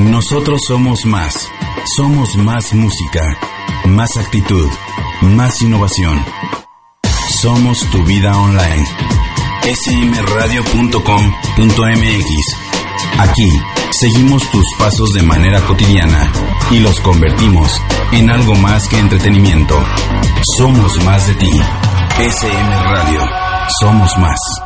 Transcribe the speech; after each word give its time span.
Nosotros 0.00 0.60
somos 0.66 1.04
más. 1.06 1.48
Somos 1.96 2.36
más 2.36 2.74
música, 2.74 3.38
más 3.86 4.16
actitud, 4.16 4.68
más 5.22 5.62
innovación. 5.62 6.24
Somos 7.40 7.78
tu 7.90 8.02
vida 8.04 8.36
online. 8.36 8.86
smradio.com.mx. 9.62 10.94
Aquí 13.18 13.50
seguimos 14.00 14.42
tus 14.50 14.64
pasos 14.78 15.12
de 15.12 15.22
manera 15.22 15.60
cotidiana 15.60 16.32
y 16.70 16.80
los 16.80 16.98
convertimos 17.00 17.80
en 18.12 18.30
algo 18.30 18.54
más 18.56 18.88
que 18.88 18.98
entretenimiento. 18.98 19.80
Somos 20.58 20.92
más 21.04 21.26
de 21.28 21.34
ti. 21.34 21.50
SM 22.18 22.82
Radio. 22.82 23.20
Somos 23.80 24.10
más. 24.18 24.63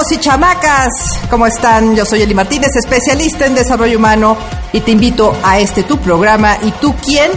Y 0.10 0.18
chamacas, 0.20 1.20
¿cómo 1.30 1.46
están? 1.48 1.94
Yo 1.96 2.06
soy 2.06 2.22
Eli 2.22 2.34
Martínez, 2.34 2.74
especialista 2.76 3.46
en 3.46 3.56
desarrollo 3.56 3.98
humano 3.98 4.38
y 4.72 4.80
te 4.80 4.92
invito 4.92 5.36
a 5.44 5.60
este 5.60 5.84
tu 5.84 5.98
programa 5.98 6.58
y 6.62 6.72
tú 6.72 6.96
quién 7.04 7.30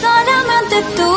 Solamente 0.00 0.82
tú. 0.96 1.14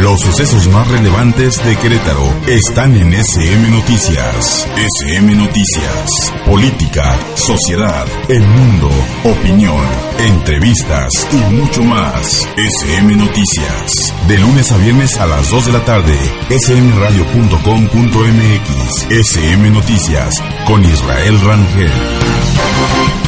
Los 0.00 0.20
sucesos 0.20 0.66
más 0.68 0.88
relevantes 0.88 1.62
de 1.62 1.76
Querétaro 1.76 2.24
están 2.46 2.96
en 2.96 3.12
SM 3.12 3.68
Noticias. 3.68 4.66
SM 4.98 5.34
Noticias. 5.34 6.32
Política, 6.46 7.18
sociedad, 7.34 8.06
el 8.28 8.48
mundo, 8.48 8.88
opinión, 9.24 9.84
entrevistas 10.18 11.10
y 11.30 11.36
mucho 11.52 11.82
más. 11.82 12.48
SM 12.56 13.14
Noticias. 13.14 14.14
De 14.26 14.38
lunes 14.38 14.72
a 14.72 14.78
viernes 14.78 15.18
a 15.18 15.26
las 15.26 15.50
2 15.50 15.66
de 15.66 15.72
la 15.72 15.84
tarde. 15.84 16.18
smradio.com.mx. 16.48 19.06
SM 19.10 19.70
Noticias. 19.70 20.42
Con 20.66 20.82
Israel 20.82 21.38
Rangel. 21.42 23.19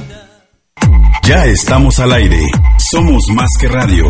Ya 1.29 1.45
estamos 1.45 1.99
al 1.99 2.13
aire. 2.13 2.41
Somos 2.91 3.23
más 3.35 3.49
que 3.61 3.69
radio. 3.69 4.07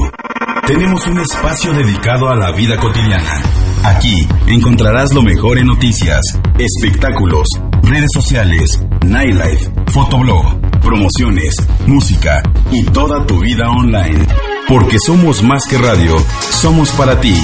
Tenemos 0.66 1.06
un 1.06 1.18
espacio 1.18 1.72
dedicado 1.72 2.28
a 2.28 2.36
la 2.36 2.52
vida 2.52 2.76
cotidiana. 2.78 3.42
Aquí 3.84 4.26
encontrarás 4.46 5.12
lo 5.12 5.22
mejor 5.22 5.58
en 5.58 5.66
noticias, 5.66 6.20
espectáculos, 6.58 7.48
redes 7.82 8.10
sociales, 8.12 8.80
nightlife, 9.04 9.70
fotoblog, 9.88 10.60
promociones, 10.80 11.54
música 11.86 12.42
y 12.70 12.84
toda 12.84 13.26
tu 13.26 13.40
vida 13.40 13.68
online. 13.68 14.26
Porque 14.68 14.98
somos 14.98 15.42
más 15.42 15.66
que 15.66 15.78
radio, 15.78 16.16
somos 16.50 16.90
para 16.92 17.20
ti. 17.20 17.34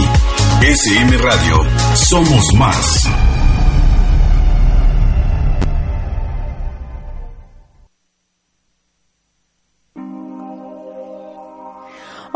SM 0.60 1.16
Radio, 1.16 1.64
somos 1.94 2.44
más. 2.56 3.08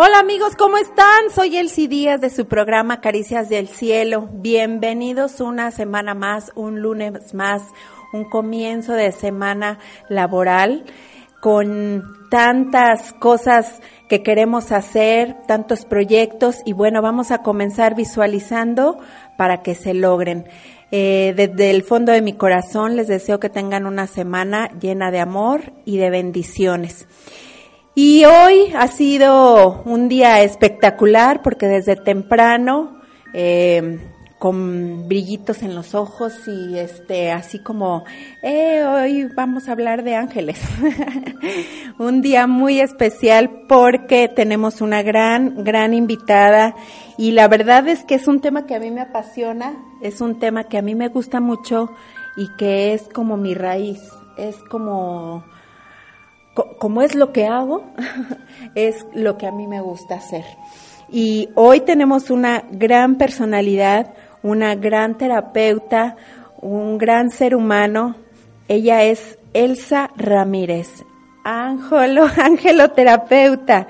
Hola 0.01 0.21
amigos, 0.21 0.55
¿cómo 0.55 0.79
están? 0.79 1.29
Soy 1.35 1.57
Elsie 1.57 1.89
Díaz 1.89 2.21
de 2.21 2.31
su 2.31 2.47
programa 2.47 3.01
Caricias 3.01 3.49
del 3.49 3.67
Cielo. 3.67 4.29
Bienvenidos 4.33 5.41
una 5.41 5.73
semana 5.73 6.15
más, 6.15 6.53
un 6.55 6.81
lunes 6.81 7.35
más, 7.35 7.65
un 8.13 8.23
comienzo 8.23 8.93
de 8.93 9.11
semana 9.11 9.81
laboral 10.09 10.85
con 11.41 12.05
tantas 12.31 13.13
cosas 13.15 13.83
que 14.09 14.23
queremos 14.23 14.71
hacer, 14.71 15.35
tantos 15.49 15.85
proyectos 15.85 16.59
y 16.65 16.75
bueno, 16.75 17.03
vamos 17.03 17.33
a 17.33 17.39
comenzar 17.39 17.97
visualizando 17.97 19.01
para 19.37 19.63
que 19.63 19.75
se 19.75 19.95
logren. 19.95 20.47
Eh, 20.93 21.35
desde 21.37 21.71
el 21.71 21.83
fondo 21.83 22.13
de 22.13 22.23
mi 22.23 22.35
corazón 22.35 22.95
les 22.95 23.09
deseo 23.09 23.41
que 23.41 23.51
tengan 23.51 23.85
una 23.85 24.07
semana 24.07 24.71
llena 24.81 25.11
de 25.11 25.19
amor 25.19 25.73
y 25.85 25.97
de 25.97 26.11
bendiciones. 26.11 27.09
Y 28.01 28.25
hoy 28.27 28.73
ha 28.77 28.87
sido 28.87 29.83
un 29.85 30.09
día 30.09 30.41
espectacular 30.43 31.43
porque 31.43 31.67
desde 31.67 31.97
temprano, 31.97 33.01
eh, 33.35 33.99
con 34.39 35.09
brillitos 35.09 35.65
en 35.65 35.75
los 35.75 35.97
ojos 35.97 36.47
y 36.47 36.79
este, 36.79 37.33
así 37.33 37.59
como, 37.59 38.05
eh, 38.41 38.85
hoy 38.85 39.25
vamos 39.35 39.69
a 39.69 39.73
hablar 39.73 40.05
de 40.05 40.15
ángeles. 40.15 40.61
un 41.99 42.23
día 42.23 42.47
muy 42.47 42.79
especial 42.79 43.65
porque 43.69 44.29
tenemos 44.29 44.81
una 44.81 45.03
gran, 45.03 45.65
gran 45.65 45.93
invitada 45.93 46.77
y 47.17 47.33
la 47.33 47.49
verdad 47.49 47.89
es 47.89 48.05
que 48.05 48.15
es 48.15 48.29
un 48.29 48.41
tema 48.41 48.65
que 48.65 48.77
a 48.77 48.79
mí 48.79 48.93
me 48.93 49.01
apasiona, 49.01 49.75
es 50.03 50.21
un 50.21 50.39
tema 50.39 50.69
que 50.69 50.79
a 50.79 50.83
mí 50.83 50.95
me 50.95 51.09
gusta 51.09 51.41
mucho 51.41 51.91
y 52.37 52.47
que 52.59 52.95
es 52.95 53.09
como 53.13 53.37
mi 53.37 53.55
raíz, 53.55 53.99
es 54.37 54.55
como 54.71 55.43
como 56.79 57.03
es 57.03 57.15
lo 57.15 57.33
que 57.33 57.47
hago, 57.47 57.85
es 58.75 59.07
lo 59.15 59.39
que 59.39 59.47
a 59.47 59.53
mí 59.53 59.67
me 59.67 59.81
gusta 59.81 60.17
hacer. 60.17 60.45
Y 61.11 61.49
hoy 61.55 61.81
tenemos 61.81 62.31
una 62.31 62.65
gran 62.71 63.17
personalidad, 63.17 64.13
una 64.43 64.75
gran 64.75 65.17
terapeuta, 65.17 66.17
un 66.61 66.99
gran 66.99 67.31
ser 67.31 67.55
humano. 67.55 68.17
Ella 68.69 69.05
es 69.05 69.39
Elsa 69.55 70.11
Ramírez, 70.17 70.89
ángelo, 71.45 72.27
angeloterapeuta. 72.37 73.89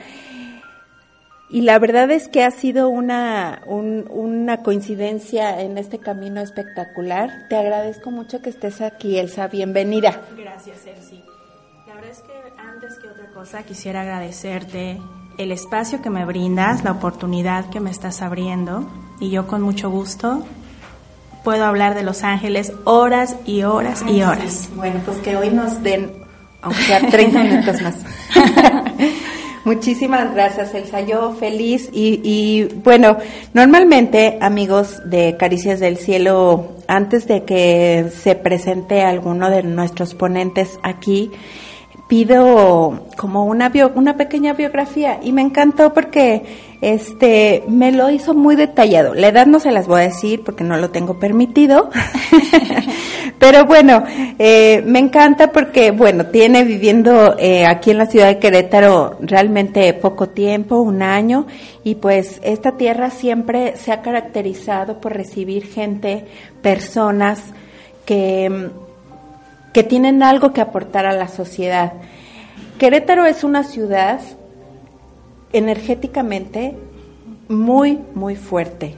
Y 1.50 1.62
la 1.62 1.78
verdad 1.78 2.10
es 2.10 2.28
que 2.28 2.44
ha 2.44 2.50
sido 2.50 2.90
una, 2.90 3.62
un, 3.66 4.06
una 4.10 4.62
coincidencia 4.62 5.62
en 5.62 5.78
este 5.78 5.98
camino 5.98 6.42
espectacular. 6.42 7.46
Te 7.48 7.56
agradezco 7.56 8.10
mucho 8.10 8.42
que 8.42 8.50
estés 8.50 8.82
aquí, 8.82 9.18
Elsa. 9.18 9.48
Bienvenida. 9.48 10.20
Gracias, 10.36 10.86
Elsie. 10.86 11.24
La 11.86 11.94
verdad 11.94 12.10
es 12.10 12.20
que 12.20 12.37
cosa 13.38 13.62
quisiera 13.62 14.00
agradecerte 14.00 14.98
el 15.36 15.52
espacio 15.52 16.02
que 16.02 16.10
me 16.10 16.24
brindas, 16.24 16.82
la 16.82 16.90
oportunidad 16.90 17.70
que 17.70 17.78
me 17.78 17.88
estás 17.88 18.20
abriendo 18.20 18.90
y 19.20 19.30
yo 19.30 19.46
con 19.46 19.62
mucho 19.62 19.90
gusto 19.90 20.44
puedo 21.44 21.64
hablar 21.64 21.94
de 21.94 22.02
Los 22.02 22.24
Ángeles 22.24 22.72
horas 22.82 23.36
y 23.46 23.62
horas 23.62 24.02
y 24.08 24.22
horas. 24.22 24.68
Bueno, 24.74 25.00
pues 25.04 25.18
que 25.18 25.36
hoy 25.36 25.50
nos 25.50 25.84
den 25.84 26.10
aunque 26.62 26.82
sea 26.82 26.98
30 27.08 27.44
minutos 27.44 27.80
más. 27.80 27.94
Muchísimas 29.64 30.34
gracias, 30.34 30.74
Elsa. 30.74 31.02
Yo 31.02 31.32
feliz 31.34 31.90
y, 31.92 32.20
y, 32.24 32.64
bueno, 32.82 33.18
normalmente, 33.54 34.38
amigos 34.40 35.00
de 35.08 35.36
Caricias 35.36 35.78
del 35.78 35.96
Cielo, 35.96 36.72
antes 36.88 37.28
de 37.28 37.44
que 37.44 38.10
se 38.20 38.34
presente 38.34 39.02
alguno 39.02 39.48
de 39.48 39.62
nuestros 39.62 40.14
ponentes 40.14 40.80
aquí, 40.82 41.30
pido 42.08 43.04
como 43.16 43.44
una 43.44 43.68
bio, 43.68 43.92
una 43.94 44.16
pequeña 44.16 44.54
biografía 44.54 45.20
y 45.22 45.32
me 45.32 45.42
encantó 45.42 45.92
porque 45.92 46.42
este 46.80 47.64
me 47.68 47.92
lo 47.92 48.10
hizo 48.10 48.34
muy 48.34 48.56
detallado. 48.56 49.14
La 49.14 49.28
edad 49.28 49.46
no 49.46 49.60
se 49.60 49.70
las 49.70 49.86
voy 49.86 50.00
a 50.00 50.04
decir 50.04 50.42
porque 50.42 50.64
no 50.64 50.78
lo 50.78 50.90
tengo 50.90 51.18
permitido, 51.18 51.90
pero 53.38 53.66
bueno, 53.66 54.04
eh, 54.38 54.82
me 54.86 55.00
encanta 55.00 55.52
porque 55.52 55.90
bueno 55.90 56.26
tiene 56.26 56.64
viviendo 56.64 57.36
eh, 57.38 57.66
aquí 57.66 57.90
en 57.90 57.98
la 57.98 58.06
ciudad 58.06 58.28
de 58.28 58.38
Querétaro 58.38 59.18
realmente 59.20 59.92
poco 59.92 60.30
tiempo, 60.30 60.80
un 60.80 61.02
año 61.02 61.46
y 61.84 61.96
pues 61.96 62.40
esta 62.42 62.78
tierra 62.78 63.10
siempre 63.10 63.76
se 63.76 63.92
ha 63.92 64.00
caracterizado 64.00 64.98
por 64.98 65.12
recibir 65.12 65.66
gente, 65.66 66.24
personas 66.62 67.42
que 68.06 68.70
que 69.72 69.82
tienen 69.82 70.22
algo 70.22 70.52
que 70.52 70.60
aportar 70.60 71.06
a 71.06 71.12
la 71.12 71.28
sociedad. 71.28 71.92
Querétaro 72.78 73.26
es 73.26 73.44
una 73.44 73.64
ciudad 73.64 74.20
energéticamente 75.52 76.76
muy, 77.48 77.98
muy 78.14 78.36
fuerte, 78.36 78.94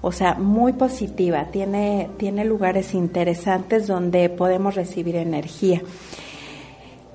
o 0.00 0.12
sea, 0.12 0.34
muy 0.34 0.74
positiva, 0.74 1.46
tiene, 1.50 2.10
tiene 2.18 2.44
lugares 2.44 2.94
interesantes 2.94 3.86
donde 3.86 4.28
podemos 4.28 4.74
recibir 4.74 5.16
energía. 5.16 5.82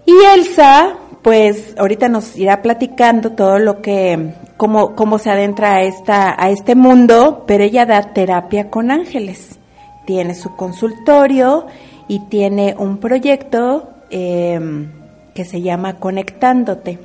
Y 0.05 0.13
Elsa, 0.35 0.97
pues 1.21 1.75
ahorita 1.77 2.09
nos 2.09 2.35
irá 2.35 2.61
platicando 2.61 3.31
todo 3.31 3.57
lo 3.59 3.81
que, 3.81 4.33
cómo, 4.57 4.95
cómo 4.95 5.17
se 5.17 5.29
adentra 5.29 5.81
esta, 5.83 6.35
a 6.37 6.49
este 6.49 6.75
mundo, 6.75 7.45
pero 7.47 7.63
ella 7.63 7.85
da 7.85 8.13
terapia 8.13 8.69
con 8.69 8.91
ángeles. 8.91 9.57
Tiene 10.05 10.35
su 10.35 10.55
consultorio 10.57 11.67
y 12.07 12.19
tiene 12.27 12.75
un 12.77 12.97
proyecto 12.97 13.89
em, 14.09 14.91
que 15.33 15.45
se 15.45 15.61
llama 15.61 15.99
Conectándote. 15.99 16.99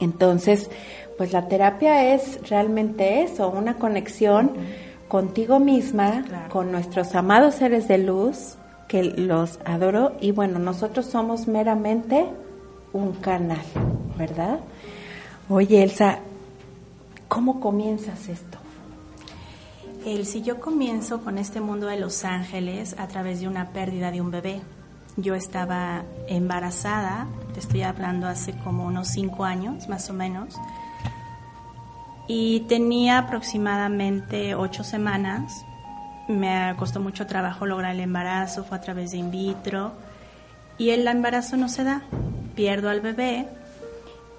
Entonces, 0.00 0.70
pues 1.16 1.32
la 1.32 1.48
terapia 1.48 2.14
es 2.14 2.48
realmente 2.48 3.22
eso, 3.22 3.48
una 3.50 3.74
conexión 3.74 4.52
contigo 5.08 5.58
misma, 5.58 6.24
con 6.50 6.70
nuestros 6.70 7.14
amados 7.14 7.56
seres 7.56 7.88
de 7.88 7.98
luz, 7.98 8.56
que 8.86 9.02
los 9.02 9.58
adoro, 9.64 10.12
y 10.20 10.32
bueno, 10.32 10.58
nosotros 10.58 11.06
somos 11.06 11.48
meramente 11.48 12.26
un 12.92 13.12
canal, 13.12 13.64
¿verdad? 14.16 14.60
Oye, 15.48 15.82
Elsa, 15.82 16.20
¿cómo 17.26 17.60
comienzas 17.60 18.28
esto? 18.28 18.57
El, 20.04 20.26
si 20.26 20.42
yo 20.42 20.60
comienzo 20.60 21.22
con 21.22 21.38
este 21.38 21.60
mundo 21.60 21.86
de 21.86 21.98
los 21.98 22.24
ángeles 22.24 22.94
a 22.98 23.08
través 23.08 23.40
de 23.40 23.48
una 23.48 23.70
pérdida 23.70 24.10
de 24.10 24.20
un 24.20 24.30
bebé, 24.30 24.60
yo 25.16 25.34
estaba 25.34 26.04
embarazada, 26.28 27.26
te 27.52 27.60
estoy 27.60 27.82
hablando 27.82 28.28
hace 28.28 28.52
como 28.58 28.84
unos 28.86 29.08
cinco 29.08 29.44
años 29.44 29.88
más 29.88 30.08
o 30.08 30.12
menos, 30.12 30.54
y 32.28 32.60
tenía 32.60 33.18
aproximadamente 33.18 34.54
ocho 34.54 34.84
semanas. 34.84 35.64
Me 36.28 36.74
costó 36.78 37.00
mucho 37.00 37.26
trabajo 37.26 37.66
lograr 37.66 37.94
el 37.94 38.00
embarazo, 38.00 38.64
fue 38.64 38.76
a 38.76 38.80
través 38.80 39.10
de 39.10 39.16
in 39.16 39.30
vitro, 39.30 39.92
y 40.76 40.90
el 40.90 41.06
embarazo 41.08 41.56
no 41.56 41.68
se 41.68 41.84
da, 41.84 42.02
pierdo 42.54 42.88
al 42.88 43.00
bebé 43.00 43.48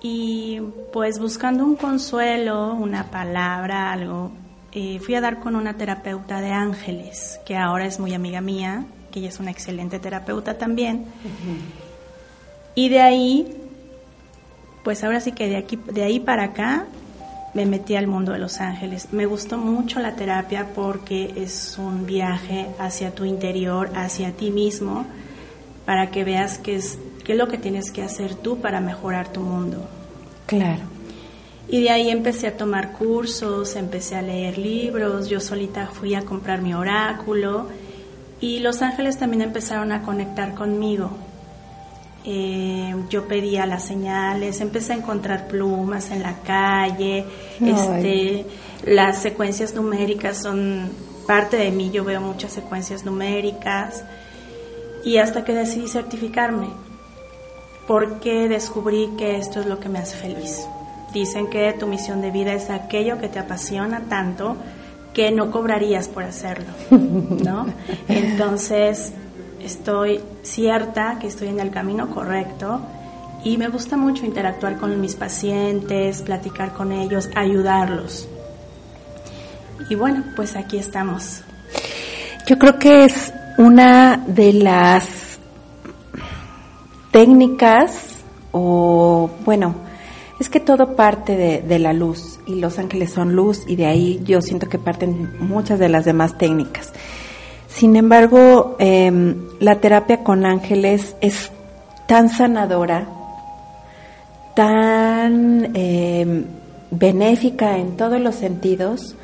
y 0.01 0.61
pues 0.93 1.19
buscando 1.19 1.65
un 1.65 1.75
consuelo, 1.75 2.73
una 2.73 3.05
palabra, 3.05 3.91
algo, 3.91 4.31
eh, 4.71 4.99
fui 4.99 5.15
a 5.15 5.21
dar 5.21 5.39
con 5.39 5.55
una 5.55 5.75
terapeuta 5.75 6.41
de 6.41 6.51
ángeles, 6.51 7.39
que 7.45 7.57
ahora 7.57 7.85
es 7.85 7.99
muy 7.99 8.13
amiga 8.13 8.41
mía, 8.41 8.85
que 9.11 9.19
ella 9.19 9.29
es 9.29 9.39
una 9.39 9.51
excelente 9.51 9.99
terapeuta 9.99 10.57
también. 10.57 11.05
Y 12.75 12.89
de 12.89 13.01
ahí, 13.01 13.47
pues 14.83 15.03
ahora 15.03 15.19
sí 15.19 15.31
que 15.31 15.47
de 15.47 15.57
aquí, 15.57 15.79
de 15.91 16.03
ahí 16.03 16.19
para 16.19 16.43
acá, 16.43 16.85
me 17.53 17.65
metí 17.65 17.95
al 17.95 18.07
mundo 18.07 18.31
de 18.31 18.39
los 18.39 18.59
ángeles. 18.61 19.11
Me 19.11 19.25
gustó 19.25 19.57
mucho 19.57 19.99
la 19.99 20.15
terapia 20.15 20.67
porque 20.75 21.33
es 21.35 21.77
un 21.77 22.05
viaje 22.05 22.67
hacia 22.77 23.13
tu 23.15 23.25
interior, 23.25 23.89
hacia 23.95 24.31
ti 24.33 24.51
mismo, 24.51 25.05
para 25.85 26.11
que 26.11 26.23
veas 26.23 26.59
qué 26.59 26.75
es, 26.75 26.99
qué 27.23 27.33
es 27.33 27.37
lo 27.37 27.47
que 27.47 27.57
tienes 27.57 27.91
que 27.91 28.03
hacer 28.03 28.35
tú 28.35 28.59
para 28.59 28.81
mejorar 28.81 29.33
tu 29.33 29.41
mundo. 29.41 29.89
Claro. 30.45 30.98
Y 31.71 31.83
de 31.83 31.91
ahí 31.91 32.09
empecé 32.09 32.47
a 32.47 32.57
tomar 32.57 32.93
cursos, 32.93 33.75
empecé 33.75 34.15
a 34.15 34.23
leer 34.23 34.57
libros, 34.57 35.29
yo 35.29 35.39
solita 35.39 35.85
fui 35.85 36.15
a 36.15 36.23
comprar 36.23 36.63
mi 36.63 36.73
oráculo 36.73 37.67
y 38.41 38.59
los 38.59 38.81
ángeles 38.81 39.19
también 39.19 39.43
empezaron 39.43 39.91
a 39.91 40.01
conectar 40.01 40.55
conmigo. 40.55 41.11
Eh, 42.25 42.95
yo 43.09 43.27
pedía 43.27 43.67
las 43.67 43.85
señales, 43.85 44.61
empecé 44.61 44.93
a 44.93 44.95
encontrar 44.97 45.47
plumas 45.47 46.09
en 46.09 46.23
la 46.23 46.39
calle, 46.41 47.25
este, 47.61 48.45
las 48.85 49.21
secuencias 49.21 49.73
numéricas 49.75 50.41
son 50.41 50.89
parte 51.27 51.57
de 51.57 51.69
mí, 51.69 51.91
yo 51.91 52.03
veo 52.03 52.19
muchas 52.19 52.51
secuencias 52.51 53.05
numéricas 53.05 54.03
y 55.03 55.17
hasta 55.17 55.45
que 55.45 55.53
decidí 55.53 55.87
certificarme, 55.87 56.69
porque 57.87 58.49
descubrí 58.49 59.11
que 59.17 59.37
esto 59.37 59.59
es 59.59 59.67
lo 59.67 59.79
que 59.79 59.87
me 59.87 59.99
hace 59.99 60.17
feliz. 60.17 60.67
Dicen 61.13 61.47
que 61.47 61.73
tu 61.73 61.87
misión 61.87 62.21
de 62.21 62.31
vida 62.31 62.53
es 62.53 62.69
aquello 62.69 63.19
que 63.19 63.29
te 63.29 63.39
apasiona 63.39 64.01
tanto 64.09 64.55
que 65.13 65.31
no 65.31 65.51
cobrarías 65.51 66.07
por 66.07 66.23
hacerlo, 66.23 66.67
¿no? 66.91 67.65
Entonces, 68.07 69.11
estoy 69.63 70.21
cierta 70.43 71.17
que 71.19 71.27
estoy 71.27 71.47
en 71.47 71.59
el 71.59 71.71
camino 71.71 72.09
correcto 72.09 72.81
y 73.43 73.57
me 73.57 73.69
gusta 73.69 73.97
mucho 73.97 74.25
interactuar 74.25 74.77
con 74.77 74.99
mis 74.99 75.15
pacientes, 75.15 76.21
platicar 76.21 76.73
con 76.73 76.91
ellos, 76.91 77.29
ayudarlos. 77.35 78.27
Y 79.89 79.95
bueno, 79.95 80.23
pues 80.35 80.55
aquí 80.55 80.77
estamos. 80.77 81.41
Yo 82.45 82.59
creo 82.59 82.77
que 82.77 83.05
es 83.05 83.33
una 83.57 84.17
de 84.27 84.53
las 84.53 85.39
técnicas 87.11 88.17
o, 88.51 89.29
bueno, 89.45 89.75
es 90.39 90.49
que 90.49 90.59
todo 90.59 90.95
parte 90.95 91.35
de, 91.35 91.79
la 91.79 91.93
luz 91.93 92.39
y 92.47 92.55
los 92.55 92.79
ángeles 92.79 93.11
son 93.11 93.35
luz 93.35 93.63
y 93.67 93.75
de 93.75 93.85
ahí 93.85 94.21
yo 94.23 94.41
siento 94.41 94.69
que 94.69 94.79
parten 94.79 95.37
muchas 95.39 95.79
de 95.79 95.89
las 95.89 96.05
demás 96.05 96.37
técnicas. 96.37 96.93
Sin 97.67 97.95
embargo, 97.95 98.77
em, 98.79 99.35
la 99.59 99.79
terapia 99.79 100.23
con 100.23 100.45
ángeles 100.45 101.15
es 101.21 101.51
tan 102.07 102.29
sanadora, 102.29 103.07
tan 104.55 105.75
em, 105.75 106.45
benéfica 106.89 107.77
en 107.77 107.97
todos 107.97 108.19
los 108.19 108.35
sentidos, 108.35 109.15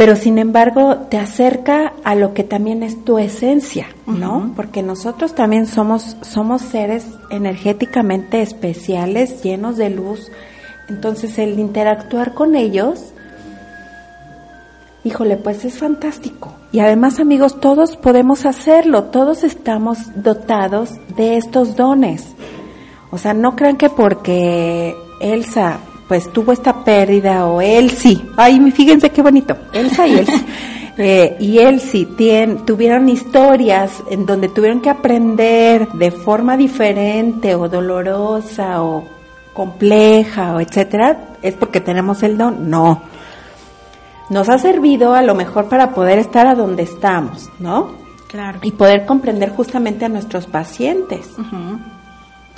pero 0.00 0.16
sin 0.16 0.38
embargo 0.38 0.96
te 1.10 1.18
acerca 1.18 1.92
a 2.04 2.14
lo 2.14 2.32
que 2.32 2.42
también 2.42 2.82
es 2.82 3.04
tu 3.04 3.18
esencia, 3.18 3.88
¿no? 4.06 4.54
Porque 4.56 4.82
nosotros 4.82 5.34
también 5.34 5.66
somos, 5.66 6.16
somos 6.22 6.62
seres 6.62 7.04
energéticamente 7.28 8.40
especiales, 8.40 9.42
llenos 9.42 9.76
de 9.76 9.90
luz. 9.90 10.32
Entonces 10.88 11.38
el 11.38 11.58
interactuar 11.58 12.32
con 12.32 12.56
ellos, 12.56 13.12
híjole, 15.04 15.36
pues 15.36 15.66
es 15.66 15.76
fantástico. 15.76 16.54
Y 16.72 16.80
además 16.80 17.20
amigos, 17.20 17.60
todos 17.60 17.98
podemos 17.98 18.46
hacerlo, 18.46 19.04
todos 19.04 19.44
estamos 19.44 19.98
dotados 20.22 20.92
de 21.14 21.36
estos 21.36 21.76
dones. 21.76 22.24
O 23.10 23.18
sea, 23.18 23.34
no 23.34 23.54
crean 23.54 23.76
que 23.76 23.90
porque 23.90 24.96
Elsa 25.20 25.78
pues 26.10 26.32
tuvo 26.32 26.50
esta 26.50 26.82
pérdida 26.82 27.46
o 27.46 27.60
él 27.60 27.92
sí. 27.92 28.28
Ay, 28.36 28.72
fíjense 28.72 29.10
qué 29.10 29.22
bonito. 29.22 29.56
Elsa 29.72 30.08
y 30.08 30.18
Elsie. 30.18 30.44
Eh, 31.02 31.36
y 31.40 31.58
él 31.60 31.80
sí 31.80 32.06
tuvieron 32.66 33.08
historias 33.08 34.02
en 34.10 34.26
donde 34.26 34.48
tuvieron 34.48 34.82
que 34.82 34.90
aprender 34.90 35.88
de 35.92 36.10
forma 36.10 36.58
diferente 36.58 37.54
o 37.54 37.70
dolorosa 37.70 38.82
o 38.82 39.08
compleja 39.54 40.56
o 40.56 40.60
etcétera, 40.60 41.36
es 41.40 41.54
porque 41.54 41.80
tenemos 41.80 42.22
el 42.22 42.36
don. 42.36 42.68
No. 42.68 43.00
Nos 44.28 44.50
ha 44.50 44.58
servido 44.58 45.14
a 45.14 45.22
lo 45.22 45.34
mejor 45.34 45.70
para 45.70 45.94
poder 45.94 46.18
estar 46.18 46.46
a 46.46 46.54
donde 46.54 46.82
estamos, 46.82 47.48
¿no? 47.60 47.92
Claro. 48.28 48.58
Y 48.60 48.72
poder 48.72 49.06
comprender 49.06 49.50
justamente 49.50 50.04
a 50.04 50.10
nuestros 50.10 50.46
pacientes. 50.46 51.30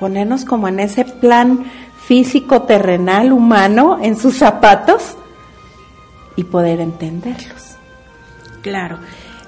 Ponernos 0.01 0.45
como 0.45 0.67
en 0.67 0.81
ese 0.81 1.05
plan 1.05 1.65
físico, 2.13 2.61
terrenal, 2.65 3.33
humano, 3.33 3.99
en 4.03 4.19
sus 4.19 4.37
zapatos 4.37 5.17
y 6.37 6.45
poder 6.45 6.79
entenderlos. 6.79 7.77
Claro. 8.61 8.99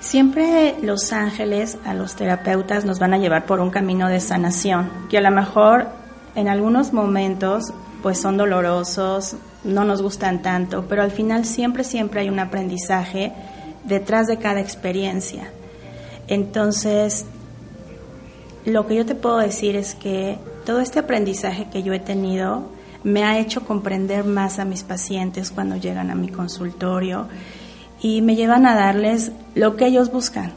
Siempre 0.01 0.75
los 0.81 1.13
ángeles 1.13 1.77
a 1.85 1.93
los 1.93 2.17
terapeutas 2.17 2.87
nos 2.87 2.99
van 2.99 3.13
a 3.13 3.19
llevar 3.19 3.45
por 3.45 3.61
un 3.61 3.69
camino 3.69 4.09
de 4.09 4.19
sanación, 4.19 4.91
que 5.11 5.19
a 5.19 5.21
lo 5.21 5.31
mejor 5.31 5.89
en 6.37 6.49
algunos 6.49 6.95
momentos 6.95 7.75
pues 8.03 8.19
son 8.19 8.39
dolorosos, 8.39 9.37
no 9.63 9.85
nos 9.85 10.01
gustan 10.01 10.41
tanto, 10.41 10.87
pero 10.89 11.03
al 11.03 11.11
final 11.11 11.45
siempre, 11.45 11.85
siempre 11.85 12.23
hay 12.23 12.31
un 12.31 12.39
aprendizaje 12.39 13.35
detrás 13.85 14.27
de 14.27 14.39
cada 14.39 14.61
experiencia. 14.61 15.51
Entonces, 16.29 17.27
lo 18.65 18.87
que 18.87 18.95
yo 18.95 19.05
te 19.05 19.15
puedo 19.15 19.37
decir 19.37 19.77
es 19.77 19.95
que 19.95 20.39
todo 20.65 20.81
este 20.81 21.01
aprendizaje 21.01 21.67
que 21.71 21.83
yo 21.83 21.93
he 21.93 22.01
tenido 22.01 22.69
me 23.03 23.23
ha 23.25 23.39
hecho 23.39 23.65
comprender 23.65 24.25
más 24.25 24.59
a 24.59 24.65
mis 24.65 24.83
pacientes 24.83 25.51
cuando 25.51 25.77
llegan 25.77 26.11
a 26.11 26.15
mi 26.15 26.29
consultorio 26.29 27.29
y 28.01 28.23
me 28.23 28.35
llevan 28.35 28.67
a 28.67 28.75
darles 28.75 29.33
lo 29.55 29.77
que 29.77 29.87
ellos 29.87 30.11
buscan, 30.11 30.53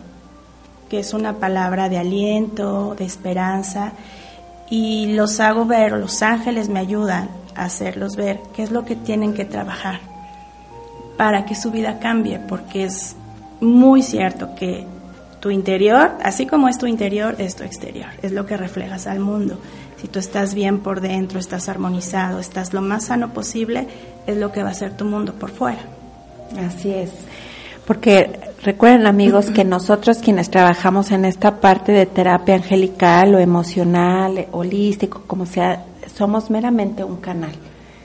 que 0.90 1.00
es 1.00 1.14
una 1.14 1.34
palabra 1.34 1.90
de 1.90 1.98
aliento, 1.98 2.96
de 2.98 3.06
esperanza, 3.06 3.92
y 4.70 5.14
los 5.14 5.40
hago 5.40 5.66
ver, 5.66 5.94
los 5.94 6.22
ángeles 6.22 6.68
me 6.70 6.80
ayudan 6.80 7.30
a 7.56 7.66
hacerlos 7.66 8.16
ver 8.16 8.40
qué 8.56 8.64
es 8.64 8.72
lo 8.72 8.84
que 8.84 8.96
tienen 8.96 9.34
que 9.34 9.46
trabajar 9.46 10.00
para 11.18 11.46
que 11.46 11.56
su 11.56 11.72
vida 11.72 12.00
cambie, 12.00 12.40
porque 12.40 12.84
es 12.84 13.16
muy 13.60 14.04
cierto 14.04 14.56
que 14.56 14.86
tu 15.40 15.50
interior, 15.50 16.12
así 16.24 16.46
como 16.46 16.68
es 16.68 16.78
tu 16.78 16.86
interior, 16.86 17.36
es 17.40 17.56
tu 17.56 17.64
exterior, 17.64 18.10
es 18.22 18.32
lo 18.32 18.46
que 18.46 18.58
reflejas 18.58 19.08
al 19.08 19.20
mundo. 19.20 19.60
Si 20.02 20.08
tú 20.08 20.20
estás 20.20 20.54
bien 20.54 20.80
por 20.80 21.02
dentro, 21.02 21.40
estás 21.40 21.70
armonizado, 21.70 22.40
estás 22.40 22.74
lo 22.74 22.82
más 22.82 23.06
sano 23.06 23.34
posible, 23.34 23.88
es 24.28 24.38
lo 24.38 24.52
que 24.52 24.64
va 24.64 24.70
a 24.70 24.74
ser 24.74 24.96
tu 24.96 25.06
mundo 25.06 25.34
por 25.34 25.50
fuera. 25.50 25.80
Así 26.66 26.92
es. 26.92 27.12
Porque 27.86 28.40
recuerden 28.62 29.08
amigos 29.08 29.50
que 29.50 29.64
nosotros 29.66 30.20
quienes 30.20 30.52
trabajamos 30.52 31.12
en 31.12 31.26
esta 31.26 31.60
parte 31.60 31.92
de 31.92 32.06
terapia 32.06 32.56
angelical 32.56 33.34
o 33.34 33.40
emocional, 33.40 34.48
holístico, 34.52 35.24
como 35.26 35.46
sea, 35.46 35.86
somos 36.16 36.50
meramente 36.52 37.04
un 37.04 37.18
canal. 37.18 37.54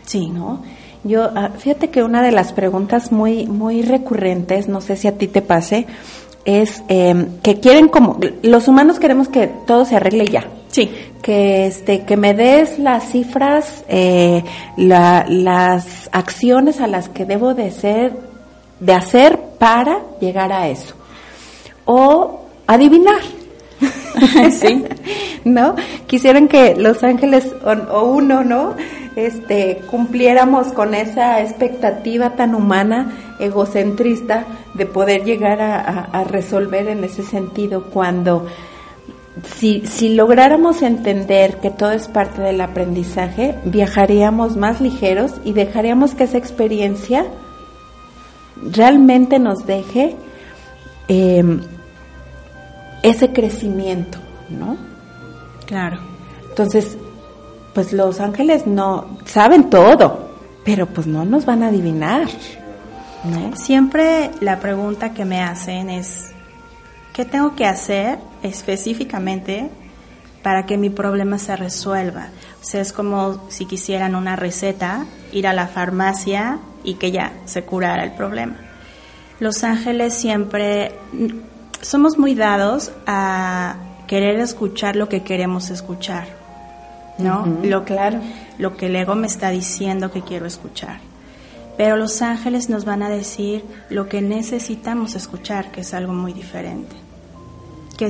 Sí, 0.07 0.31
¿no? 0.31 0.63
Yo, 1.05 1.31
ah, 1.35 1.51
fíjate 1.59 1.91
que 1.91 2.03
una 2.03 2.23
de 2.23 2.33
las 2.33 2.53
preguntas 2.53 3.11
muy, 3.11 3.47
muy 3.47 3.83
recurrentes, 3.83 4.69
no 4.69 4.81
sé 4.81 4.97
si 4.97 5.09
a 5.09 5.19
ti 5.19 5.27
te 5.27 5.43
pase, 5.43 5.87
es 6.45 6.83
em, 6.89 7.39
que 7.43 7.61
quieren 7.61 7.89
como, 7.89 8.19
los 8.43 8.69
humanos 8.69 8.99
queremos 8.99 9.29
que 9.29 9.49
todo 9.67 9.85
se 9.85 9.97
arregle 9.97 10.27
ya. 10.27 10.47
Sí. 10.73 10.91
Que, 11.23 11.67
este, 11.67 12.05
que 12.05 12.17
me 12.17 12.35
des 12.35 12.81
las 12.81 13.13
cifras, 13.13 13.85
eh, 13.89 14.43
las 14.77 16.11
acciones 16.11 16.81
a 16.81 16.89
las 16.89 17.09
que 17.09 17.25
debo 17.25 17.55
de 17.55 17.71
ser, 17.71 18.13
de 18.81 18.93
hacer 18.93 19.39
para 19.61 20.01
llegar 20.21 20.53
a 20.53 20.67
eso. 20.69 20.95
O 21.85 22.41
adivinar. 22.67 23.21
sí. 24.51 24.85
¿No? 25.45 25.77
Quisieran 26.09 26.49
que 26.49 26.75
los 26.75 27.05
ángeles 27.05 27.55
o 27.65 28.03
uno, 28.03 28.43
¿no? 28.43 28.75
este, 29.17 29.81
cumpliéramos 29.91 30.69
con 30.69 30.95
esa 30.95 31.41
expectativa 31.43 32.31
tan 32.31 32.55
humana, 32.55 33.13
egocentrista, 33.39 34.47
de 34.75 34.87
poder 34.87 35.25
llegar 35.25 35.61
a, 35.61 36.25
resolver 36.25 36.89
en 36.89 37.05
ese 37.05 37.23
sentido 37.23 37.85
cuando 37.85 38.47
si, 39.57 39.87
si, 39.87 40.15
lográramos 40.15 40.83
entender 40.83 41.57
que 41.57 41.71
todo 41.71 41.93
es 41.93 42.07
parte 42.09 42.43
del 42.43 42.61
aprendizaje, 42.61 43.57
viajaríamos 43.65 44.57
más 44.57 44.81
ligeros 44.81 45.33
y 45.45 45.53
dejaríamos 45.53 46.15
que 46.15 46.25
esa 46.25 46.37
experiencia 46.37 47.25
realmente 48.63 49.39
nos 49.39 49.67
deje 49.67 50.17
em, 51.09 51.63
ese 53.03 53.33
crecimiento, 53.33 54.19
¿no? 54.51 54.77
Claro. 55.67 55.99
Entonces, 56.51 56.99
pues 57.75 57.95
los 57.95 58.21
ángeles 58.21 58.67
no 58.67 59.19
saben 59.25 59.71
todo, 59.71 60.29
pero 60.65 60.87
pues 60.87 61.07
no 61.07 61.25
nos 61.25 61.47
van 61.47 61.63
a 61.63 61.69
adivinar. 61.69 62.29
Siempre 63.55 64.31
la 64.41 64.59
pregunta 64.59 65.15
que 65.15 65.25
me 65.25 65.41
hacen 65.41 65.89
es, 65.91 66.33
¿qué 67.13 67.25
tengo 67.25 67.55
que 67.55 67.65
hacer 67.65 68.19
específicamente 68.43 69.71
para 70.43 70.67
que 70.67 70.77
mi 70.77 70.91
problema 70.91 71.39
se 71.39 71.57
resuelva? 71.57 72.29
O 72.61 72.65
sea, 72.65 72.81
es 72.81 72.93
como 72.93 73.49
si 73.49 73.67
quisieran 73.67 74.15
una 74.15 74.37
receta, 74.37 75.07
ir 75.33 75.47
a 75.47 75.53
la 75.53 75.67
farmacia 75.67 76.59
y 76.85 76.95
que 76.95 77.13
ya 77.13 77.33
se 77.45 77.65
curara 77.65 78.05
el 78.05 78.13
problema. 78.13 78.57
Los 79.41 79.65
ángeles 79.65 80.15
siempre 80.15 80.93
somos 81.81 82.19
muy 82.19 82.35
dados 82.35 82.93
a 83.07 83.77
querer 84.07 84.39
escuchar 84.41 84.97
lo 84.97 85.09
que 85.09 85.23
queremos 85.23 85.71
escuchar. 85.71 86.43
¿no? 87.19 87.47
lo, 87.63 87.85
claro. 87.85 88.21
lo 88.59 88.77
que 88.77 88.87
el 88.87 88.97
ego 88.97 89.15
me 89.15 89.27
está 89.27 89.51
diciendo 89.51 90.11
que 90.11 90.23
quiero 90.23 90.47
escuchar. 90.47 90.99
Pero 91.77 91.97
los 91.97 92.21
ángeles 92.23 92.69
nos 92.69 92.85
van 92.85 93.03
a 93.03 93.09
decir 93.09 93.65
lo 93.89 94.09
que 94.09 94.21
necesitamos 94.21 95.15
escuchar, 95.15 95.71
que 95.71 95.81
es 95.81 95.95
algo 95.95 96.13
muy 96.13 96.33
diferente. 96.33 96.95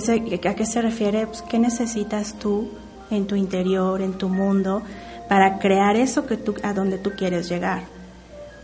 ¿Qué 0.01 0.49
¿A 0.49 0.55
qué 0.55 0.67
se 0.67 0.83
refiere? 0.83 1.27
Pues, 1.27 1.43
¿Qué 1.43 1.59
necesitas 1.59 2.35
tú 2.39 2.69
en 3.11 3.27
tu 3.27 3.37
interior, 3.37 4.01
en 4.01 4.15
tu 4.15 4.29
mundo, 4.29 4.83
para 5.29 5.59
crear 5.59 5.97
eso 5.97 6.27
que 6.27 6.37
tú, 6.37 6.55
a 6.63 6.73
donde 6.73 6.99
tú 6.99 7.11
quieres 7.17 7.49
llegar? 7.49 7.85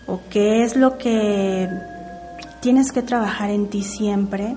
¿O 0.06 0.20
qué 0.30 0.62
es 0.62 0.76
lo 0.76 0.98
que 0.98 1.68
tienes 2.60 2.92
que 2.92 3.02
trabajar 3.02 3.50
en 3.50 3.68
ti 3.68 3.82
siempre 3.82 4.56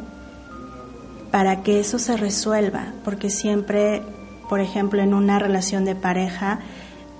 para 1.31 1.63
que 1.63 1.79
eso 1.79 1.99
se 1.99 2.17
resuelva? 2.17 2.93
Porque 3.03 3.29
siempre 3.29 4.01
por 4.51 4.59
ejemplo, 4.59 5.01
en 5.01 5.13
una 5.13 5.39
relación 5.39 5.85
de 5.85 5.95
pareja, 5.95 6.59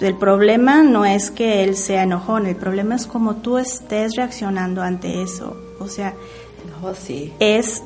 el 0.01 0.17
problema 0.17 0.83
no 0.83 1.05
es 1.05 1.31
que 1.31 1.63
él 1.63 1.77
sea 1.77 2.03
enojón, 2.03 2.45
el 2.45 2.57
problema 2.57 2.95
es 2.95 3.07
como 3.07 3.37
tú 3.37 3.57
estés 3.57 4.17
reaccionando 4.17 4.81
ante 4.81 5.21
eso. 5.21 5.55
O 5.79 5.87
sea, 5.87 6.13
sí. 6.99 7.31
es, 7.39 7.83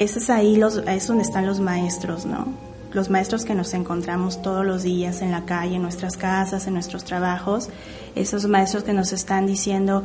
es 0.00 0.30
ahí 0.30 0.56
los, 0.56 0.78
es 0.78 1.06
donde 1.06 1.22
están 1.22 1.46
los 1.46 1.60
maestros, 1.60 2.26
¿no? 2.26 2.48
Los 2.92 3.10
maestros 3.10 3.44
que 3.44 3.54
nos 3.54 3.72
encontramos 3.74 4.42
todos 4.42 4.66
los 4.66 4.82
días 4.82 5.22
en 5.22 5.30
la 5.30 5.44
calle, 5.44 5.76
en 5.76 5.82
nuestras 5.82 6.16
casas, 6.16 6.66
en 6.66 6.74
nuestros 6.74 7.04
trabajos, 7.04 7.68
esos 8.16 8.46
maestros 8.46 8.82
que 8.82 8.92
nos 8.92 9.12
están 9.12 9.46
diciendo 9.46 10.02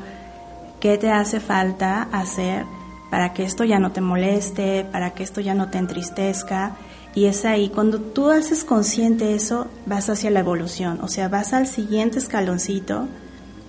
qué 0.80 0.98
te 0.98 1.10
hace 1.10 1.40
falta 1.40 2.04
hacer 2.12 2.66
para 3.10 3.34
que 3.34 3.44
esto 3.44 3.64
ya 3.64 3.80
no 3.80 3.92
te 3.92 4.02
moleste, 4.02 4.86
para 4.92 5.12
que 5.12 5.24
esto 5.24 5.42
ya 5.42 5.56
no 5.56 5.70
te 5.70 5.78
entristezca 5.78 6.75
y 7.16 7.25
es 7.25 7.46
ahí, 7.46 7.70
cuando 7.70 8.00
tú 8.00 8.30
haces 8.30 8.66
consciente 8.66 9.34
eso, 9.34 9.68
vas 9.86 10.10
hacia 10.10 10.30
la 10.30 10.42
evolución, 10.42 11.00
o 11.02 11.08
sea, 11.08 11.30
vas 11.30 11.54
al 11.54 11.66
siguiente 11.66 12.20
escaloncito 12.20 13.08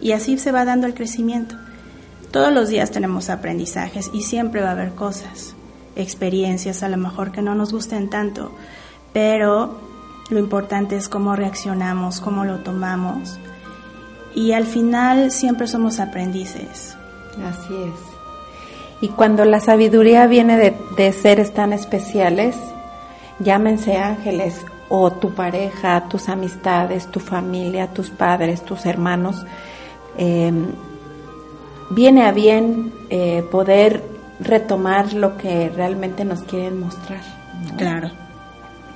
y 0.00 0.12
así 0.12 0.36
se 0.36 0.50
va 0.50 0.64
dando 0.64 0.88
el 0.88 0.94
crecimiento. 0.94 1.54
Todos 2.32 2.52
los 2.52 2.68
días 2.68 2.90
tenemos 2.90 3.30
aprendizajes 3.30 4.10
y 4.12 4.22
siempre 4.22 4.60
va 4.60 4.70
a 4.70 4.72
haber 4.72 4.94
cosas, 4.94 5.54
experiencias 5.96 6.82
a 6.82 6.88
lo 6.88 6.96
mejor 6.96 7.32
que 7.32 7.42
no 7.42 7.54
nos 7.54 7.72
gusten 7.72 8.08
tanto, 8.08 8.52
pero 9.12 9.80
lo 10.30 10.38
importante 10.38 10.96
es 10.96 11.08
cómo 11.08 11.36
reaccionamos, 11.36 12.20
cómo 12.20 12.44
lo 12.44 12.58
tomamos 12.58 13.38
y 14.36 14.52
al 14.52 14.66
final 14.66 15.32
siempre 15.32 15.66
somos 15.66 15.98
aprendices. 15.98 16.96
Así 17.42 17.74
es. 17.74 18.16
Y 19.00 19.08
cuando 19.08 19.44
la 19.46 19.60
sabiduría 19.60 20.26
viene 20.26 20.74
de, 20.96 21.12
seres 21.12 21.52
tan 21.52 21.72
especiales, 21.72 22.54
llámense 23.38 23.96
ángeles 23.96 24.64
o 24.90 25.10
tu 25.10 25.34
pareja, 25.34 26.08
tus 26.08 26.28
amistades, 26.28 27.10
tu 27.10 27.18
familia, 27.18 27.88
tus 27.88 28.10
padres, 28.10 28.62
tus 28.62 28.84
hermanos, 28.84 29.44
em, 30.18 30.66
viene 31.90 32.26
a 32.26 32.32
bien 32.32 32.92
eh, 33.08 33.42
poder 33.50 34.02
retomar 34.40 35.12
lo 35.12 35.36
que 35.36 35.68
realmente 35.68 36.24
nos 36.24 36.40
quieren 36.42 36.80
mostrar. 36.80 37.20
Claro. 37.76 38.10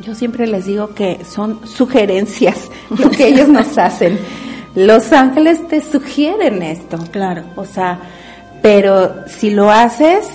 Yo 0.01 0.15
siempre 0.15 0.47
les 0.47 0.67
digo 0.67 0.95
que 0.95 1.25
son 1.25 1.67
sugerencias 1.67 2.71
lo 2.91 3.11
que 3.11 3.29
ellos 3.29 3.49
nos 3.49 3.77
hacen. 3.79 4.19
Los 4.75 5.13
ángeles 5.13 5.67
te 5.69 5.81
sugieren 5.81 6.63
esto. 6.63 6.99
Claro. 7.11 7.45
O 7.57 7.65
sea, 7.65 7.99
pero 8.63 9.27
si 9.27 9.51
lo 9.51 9.71
haces, 9.71 10.27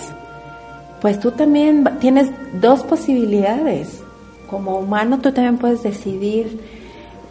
pues 1.02 1.20
tú 1.20 1.32
también 1.32 1.84
tienes 2.00 2.30
dos 2.60 2.84
posibilidades. 2.84 4.02
Como 4.50 4.78
humano 4.78 5.20
tú 5.20 5.32
también 5.32 5.58
puedes 5.58 5.84
decidir 5.84 6.60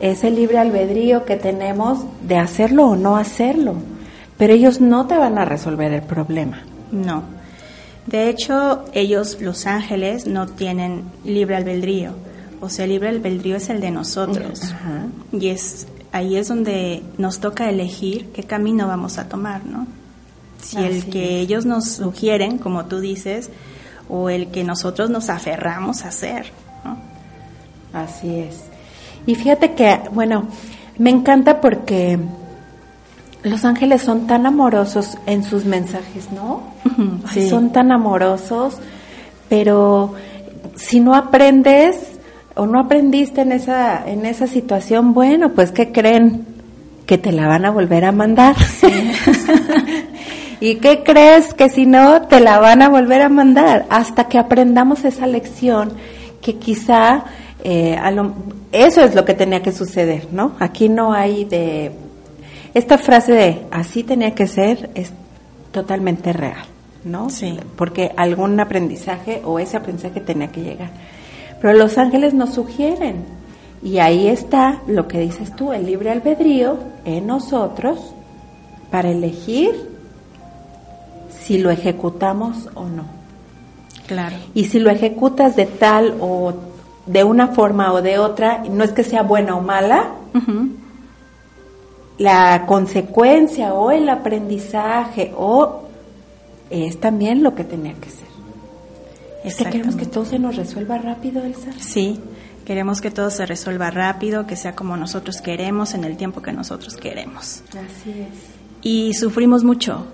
ese 0.00 0.31
libre 0.31 0.59
albedrío 0.59 1.25
que 1.25 1.37
tenemos 1.37 2.04
de 2.23 2.37
hacerlo 2.37 2.87
o 2.87 2.97
no 2.97 3.16
hacerlo. 3.16 3.75
Pero 4.37 4.52
ellos 4.52 4.81
no 4.81 5.07
te 5.07 5.16
van 5.16 5.38
a 5.38 5.45
resolver 5.45 5.93
el 5.93 6.02
problema. 6.02 6.62
No. 6.90 7.23
De 8.06 8.28
hecho, 8.28 8.84
ellos, 8.92 9.40
los 9.40 9.66
ángeles, 9.66 10.26
no 10.26 10.46
tienen 10.46 11.04
libre 11.25 11.56
albedrío. 11.56 12.12
O 12.61 12.68
sea, 12.68 12.84
el 12.84 12.92
libre 12.92 13.08
albedrío 13.08 13.56
es 13.56 13.70
el 13.70 13.80
de 13.80 13.90
nosotros. 13.90 14.75
Y 15.32 15.49
es 15.49 15.87
ahí 16.14 16.37
es 16.37 16.46
donde 16.46 17.02
nos 17.18 17.40
toca 17.40 17.68
elegir 17.68 18.30
qué 18.32 18.44
camino 18.44 18.87
vamos 18.87 19.18
a 19.18 19.28
tomar, 19.28 19.66
¿no? 19.66 19.88
Si 20.62 20.78
el 20.78 21.06
que 21.06 21.40
ellos 21.40 21.66
nos 21.66 21.88
sugieren, 21.88 22.58
como 22.58 22.84
tú 22.84 23.00
dices, 23.00 23.50
o 24.08 24.30
el 24.30 24.52
que 24.52 24.62
nosotros 24.62 25.11
nos 25.11 25.28
aferramos 25.28 26.04
a 26.04 26.08
hacer. 26.08 26.52
Así 27.92 28.38
es. 28.38 28.61
Y 29.26 29.34
fíjate 29.34 29.75
que, 29.75 30.02
bueno, 30.12 30.46
me 30.99 31.11
encanta 31.11 31.61
porque 31.61 32.16
los 33.44 33.64
ángeles 33.64 34.02
son 34.02 34.26
tan 34.26 34.46
amorosos 34.46 35.18
en 35.26 35.44
sus 35.44 35.64
mensajes, 35.66 36.32
¿no? 36.32 36.62
son 37.48 37.72
tan 37.72 37.92
amorosos, 37.92 38.78
pero 39.48 40.14
si 40.74 41.00
no 41.00 41.14
aprendes 41.14 41.96
o 42.54 42.66
no 42.66 42.80
aprendiste 42.80 43.42
en 43.42 43.52
esa 43.52 44.08
en 44.08 44.24
esa 44.26 44.46
situación, 44.46 45.12
bueno, 45.12 45.50
pues 45.50 45.72
¿qué 45.72 45.92
creen? 45.92 46.46
Que 47.06 47.18
te 47.18 47.32
la 47.32 47.46
van 47.46 47.66
a 47.66 47.70
volver 47.70 48.06
a 48.06 48.12
mandar. 48.12 48.56
¿Y 50.60 50.76
qué 50.76 51.02
crees? 51.04 51.52
Que 51.52 51.68
si 51.68 51.84
no, 51.84 52.22
te 52.22 52.40
la 52.40 52.58
van 52.58 52.80
a 52.80 52.88
volver 52.88 53.20
a 53.20 53.28
mandar 53.28 53.84
hasta 53.90 54.24
que 54.28 54.38
aprendamos 54.38 55.04
esa 55.04 55.26
lección 55.26 55.92
que 56.40 56.56
quizá 56.56 57.24
eh, 57.62 57.98
eso 58.72 59.02
es 59.02 59.14
lo 59.14 59.24
que 59.26 59.34
tenía 59.34 59.62
que 59.62 59.72
suceder, 59.72 60.28
¿no? 60.32 60.52
Aquí 60.60 60.88
no 60.88 61.12
hay 61.12 61.44
de 61.44 61.92
esta 62.75 62.99
frase 62.99 63.33
de 63.33 63.66
así 63.71 64.02
tenía 64.02 64.35
que 64.35 64.47
ser 64.47 64.90
es 64.95 65.12
totalmente 65.71 66.33
real, 66.33 66.66
¿no? 67.04 67.31
Sí. 67.31 67.59
Porque 67.76 68.12
algún 68.16 68.59
aprendizaje 68.61 69.43
o 69.45 69.59
ese 69.59 69.76
aprendizaje 69.76 70.21
tenía 70.21 70.49
que 70.49 70.62
llegar. 70.62 70.90
Pero 71.61 71.75
los 71.75 71.97
ángeles 71.99 72.35
nos 72.35 72.54
sugieren 72.54 73.25
y 73.83 73.99
ahí 73.99 74.28
está 74.28 74.81
lo 74.87 75.09
que 75.09 75.21
dices 75.21 75.54
tú, 75.54 75.73
el 75.73 75.87
libre 75.87 76.11
albedrío 76.11 76.78
en 77.04 77.26
nosotros 77.26 78.14
para 78.90 79.11
elegir 79.11 79.90
si 81.31 81.59
lo 81.59 81.71
ejecutamos 81.71 82.71
o 82.75 82.85
no. 82.85 83.04
Claro. 84.07 84.37
Y 84.54 84.64
si 84.64 84.78
lo 84.78 84.90
ejecutas 84.90 85.57
de 85.57 85.66
tal 85.66 86.16
o 86.21 86.54
de 87.07 87.25
una 87.25 87.49
forma 87.49 87.93
o 87.93 88.02
de 88.02 88.19
otra, 88.19 88.62
no 88.71 88.83
es 88.85 88.93
que 88.93 89.04
sea 89.04 89.23
buena 89.23 89.57
o 89.57 89.61
mala, 89.61 90.11
la 92.18 92.66
consecuencia 92.66 93.75
o 93.75 93.90
el 93.90 94.09
aprendizaje 94.09 95.33
o 95.37 95.83
es 96.71 96.99
también 97.00 97.42
lo 97.42 97.54
que 97.54 97.64
tenía 97.64 97.94
que 97.94 98.11
ser. 98.11 98.28
Es 99.44 99.56
que 99.56 99.64
queremos 99.64 99.97
que 99.97 100.06
todo 100.06 100.25
se 100.25 100.38
nos 100.38 100.56
resuelva 100.56 100.97
rápido, 100.99 101.44
Elsa. 101.44 101.71
Sí, 101.78 102.18
queremos 102.64 103.00
que 103.00 103.11
todo 103.11 103.30
se 103.30 103.44
resuelva 103.44 103.90
rápido, 103.90 104.47
que 104.47 104.56
sea 104.56 104.75
como 104.75 104.97
nosotros 104.97 105.42
queremos, 105.42 105.92
en 105.92 106.04
el 106.04 106.16
tiempo 106.16 106.40
que 106.40 106.52
nosotros 106.52 106.97
queremos. 106.97 107.62
Así 107.71 108.11
es. 108.11 108.28
Y 108.80 109.14
sufrimos 109.14 109.64
mucho 109.64 110.06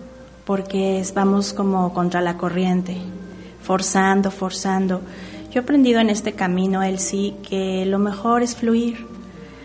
porque 0.44 1.04
vamos 1.14 1.52
como 1.52 1.92
contra 1.92 2.20
la 2.20 2.36
corriente, 2.36 2.96
forzando, 3.62 4.32
forzando. 4.32 5.00
Yo 5.52 5.60
he 5.60 5.62
aprendido 5.62 6.00
en 6.00 6.10
este 6.10 6.32
camino, 6.32 6.82
Elsie, 6.82 7.36
que 7.48 7.86
lo 7.86 8.00
mejor 8.00 8.42
es 8.42 8.56
fluir 8.56 9.06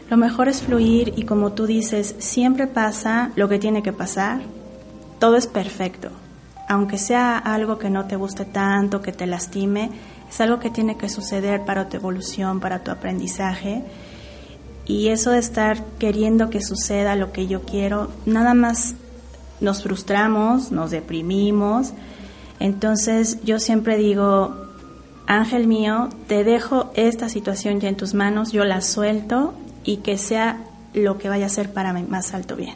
lo 0.09 0.17
mejor 0.17 0.47
es 0.49 0.61
fluir 0.61 1.13
y 1.15 1.23
como 1.23 1.53
tú 1.53 1.65
dices, 1.65 2.15
siempre 2.19 2.67
pasa 2.67 3.31
lo 3.35 3.49
que 3.49 3.57
tiene 3.57 3.81
que 3.81 3.93
pasar. 3.93 4.41
Todo 5.19 5.35
es 5.35 5.47
perfecto. 5.47 6.09
Aunque 6.69 6.97
sea 6.97 7.37
algo 7.37 7.79
que 7.79 7.89
no 7.89 8.05
te 8.05 8.15
guste 8.15 8.45
tanto, 8.45 9.01
que 9.01 9.11
te 9.11 9.25
lastime, 9.25 9.89
es 10.29 10.41
algo 10.41 10.59
que 10.59 10.69
tiene 10.69 10.97
que 10.97 11.09
suceder 11.09 11.65
para 11.65 11.89
tu 11.89 11.97
evolución, 11.97 12.59
para 12.59 12.83
tu 12.83 12.91
aprendizaje. 12.91 13.83
Y 14.85 15.07
eso 15.07 15.31
de 15.31 15.39
estar 15.39 15.83
queriendo 15.97 16.51
que 16.51 16.61
suceda 16.61 17.15
lo 17.15 17.31
que 17.31 17.47
yo 17.47 17.63
quiero, 17.63 18.11
nada 18.27 18.53
más 18.53 18.93
nos 19.59 19.81
frustramos, 19.81 20.71
nos 20.71 20.91
deprimimos. 20.91 21.93
Entonces 22.59 23.39
yo 23.43 23.59
siempre 23.59 23.97
digo, 23.97 24.55
ángel 25.25 25.65
mío, 25.65 26.09
te 26.27 26.43
dejo 26.43 26.91
esta 26.93 27.27
situación 27.27 27.79
ya 27.79 27.89
en 27.89 27.97
tus 27.97 28.13
manos, 28.13 28.51
yo 28.51 28.63
la 28.65 28.81
suelto 28.81 29.55
y 29.85 29.97
que 29.97 30.17
sea 30.17 30.57
lo 30.93 31.17
que 31.17 31.29
vaya 31.29 31.45
a 31.45 31.49
ser 31.49 31.71
para 31.71 31.93
mi 31.93 32.03
más 32.03 32.33
alto 32.33 32.55
bien. 32.55 32.75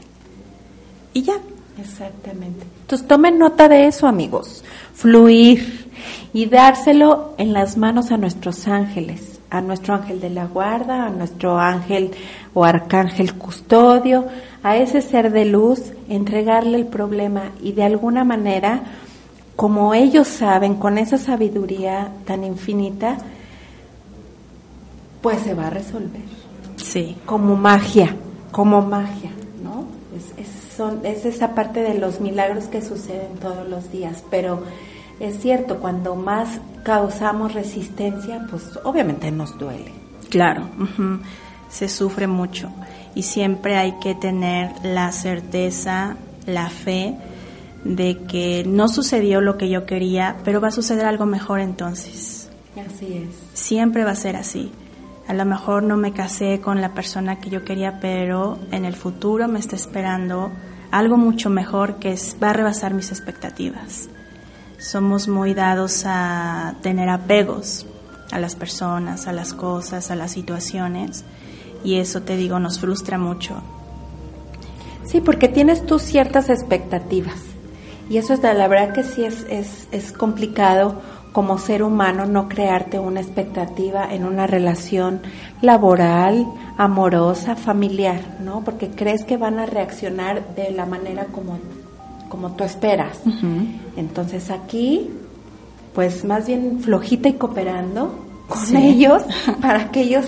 Y 1.13 1.23
ya. 1.23 1.35
Exactamente. 1.79 2.65
Entonces 2.81 3.07
tomen 3.07 3.39
nota 3.39 3.69
de 3.69 3.87
eso, 3.87 4.07
amigos. 4.07 4.63
Fluir 4.93 5.89
y 6.33 6.45
dárselo 6.45 7.33
en 7.37 7.53
las 7.53 7.77
manos 7.77 8.11
a 8.11 8.17
nuestros 8.17 8.67
ángeles, 8.67 9.39
a 9.49 9.61
nuestro 9.61 9.93
ángel 9.95 10.19
de 10.19 10.29
la 10.29 10.45
guarda, 10.45 11.05
a 11.05 11.09
nuestro 11.09 11.57
ángel 11.57 12.11
o 12.53 12.65
arcángel 12.65 13.35
custodio, 13.35 14.27
a 14.61 14.75
ese 14.75 15.01
ser 15.01 15.31
de 15.31 15.45
luz, 15.45 15.93
entregarle 16.09 16.77
el 16.77 16.85
problema 16.85 17.51
y 17.61 17.71
de 17.71 17.83
alguna 17.83 18.25
manera, 18.25 18.83
como 19.55 19.93
ellos 19.93 20.27
saben, 20.27 20.75
con 20.75 20.97
esa 20.97 21.17
sabiduría 21.17 22.11
tan 22.25 22.43
infinita, 22.43 23.17
pues 25.21 25.39
se 25.41 25.53
va 25.53 25.67
a 25.67 25.69
resolver. 25.69 26.38
Sí. 26.89 27.15
Como 27.25 27.55
magia, 27.55 28.15
como 28.51 28.81
magia, 28.81 29.31
¿no? 29.63 29.85
Es, 30.37 30.47
son, 30.75 31.05
es 31.05 31.25
esa 31.25 31.53
parte 31.53 31.81
de 31.81 31.93
los 31.93 32.19
milagros 32.19 32.65
que 32.65 32.81
suceden 32.81 33.35
todos 33.39 33.67
los 33.69 33.91
días, 33.91 34.23
pero 34.31 34.63
es 35.19 35.39
cierto, 35.39 35.77
cuando 35.79 36.15
más 36.15 36.59
causamos 36.83 37.53
resistencia, 37.53 38.45
pues 38.49 38.63
obviamente 38.83 39.29
nos 39.31 39.57
duele. 39.57 39.91
Claro, 40.29 40.67
se 41.69 41.89
sufre 41.89 42.27
mucho 42.27 42.69
y 43.13 43.23
siempre 43.23 43.77
hay 43.77 43.93
que 43.99 44.15
tener 44.15 44.71
la 44.83 45.11
certeza, 45.11 46.17
la 46.45 46.69
fe 46.69 47.15
de 47.83 48.17
que 48.27 48.63
no 48.65 48.87
sucedió 48.87 49.41
lo 49.41 49.57
que 49.57 49.69
yo 49.69 49.85
quería, 49.85 50.37
pero 50.43 50.59
va 50.59 50.69
a 50.69 50.71
suceder 50.71 51.05
algo 51.05 51.25
mejor 51.25 51.59
entonces. 51.59 52.49
Así 52.75 53.13
es. 53.13 53.59
Siempre 53.59 54.03
va 54.03 54.11
a 54.11 54.15
ser 54.15 54.35
así. 54.35 54.71
A 55.29 55.33
lo 55.33 55.45
mejor 55.45 55.83
no 55.83 55.95
me 55.95 56.11
casé 56.11 56.59
con 56.59 56.81
la 56.81 56.95
persona 56.95 57.39
que 57.39 57.51
yo 57.51 57.63
quería, 57.63 57.99
pero 57.99 58.57
en 58.71 58.83
el 58.83 58.95
futuro 58.95 59.47
me 59.47 59.59
está 59.59 59.75
esperando 59.75 60.51
algo 60.89 61.17
mucho 61.17 61.51
mejor 61.51 61.97
que 61.97 62.17
va 62.41 62.49
a 62.49 62.53
rebasar 62.53 62.95
mis 62.95 63.11
expectativas. 63.11 64.09
Somos 64.79 65.27
muy 65.27 65.53
dados 65.53 66.01
a 66.07 66.73
tener 66.81 67.09
apegos 67.09 67.85
a 68.31 68.39
las 68.39 68.55
personas, 68.55 69.27
a 69.27 69.31
las 69.31 69.53
cosas, 69.53 70.09
a 70.09 70.15
las 70.15 70.31
situaciones 70.31 71.23
y 71.83 71.97
eso 71.97 72.23
te 72.23 72.35
digo 72.35 72.57
nos 72.57 72.79
frustra 72.79 73.19
mucho. 73.19 73.61
Sí, 75.05 75.21
porque 75.21 75.47
tienes 75.47 75.85
tú 75.85 75.99
ciertas 75.99 76.49
expectativas 76.49 77.37
y 78.09 78.17
eso 78.17 78.33
es 78.33 78.41
la 78.41 78.67
verdad 78.67 78.93
que 78.93 79.03
sí 79.03 79.25
es, 79.25 79.45
es, 79.47 79.87
es 79.91 80.11
complicado 80.11 80.99
como 81.39 81.57
ser 81.57 81.83
humano 81.83 82.25
no 82.25 82.49
crearte 82.49 82.99
una 82.99 83.21
expectativa 83.21 84.13
en 84.13 84.25
una 84.25 84.45
relación 84.45 85.21
laboral, 85.61 86.45
amorosa, 86.77 87.55
familiar, 87.55 88.19
¿no? 88.43 88.61
Porque 88.65 88.89
crees 88.89 89.23
que 89.23 89.37
van 89.37 89.57
a 89.57 89.65
reaccionar 89.65 90.53
de 90.53 90.71
la 90.71 90.85
manera 90.85 91.27
como, 91.27 91.57
como 92.27 92.51
tú 92.57 92.65
esperas. 92.65 93.21
Entonces 93.95 94.51
aquí, 94.51 95.11
pues 95.95 96.25
más 96.25 96.45
bien 96.45 96.81
flojita 96.81 97.29
y 97.29 97.33
cooperando 97.35 98.19
con 98.49 98.75
ellos 98.75 99.23
para 99.61 99.91
que 99.91 100.01
ellos 100.01 100.25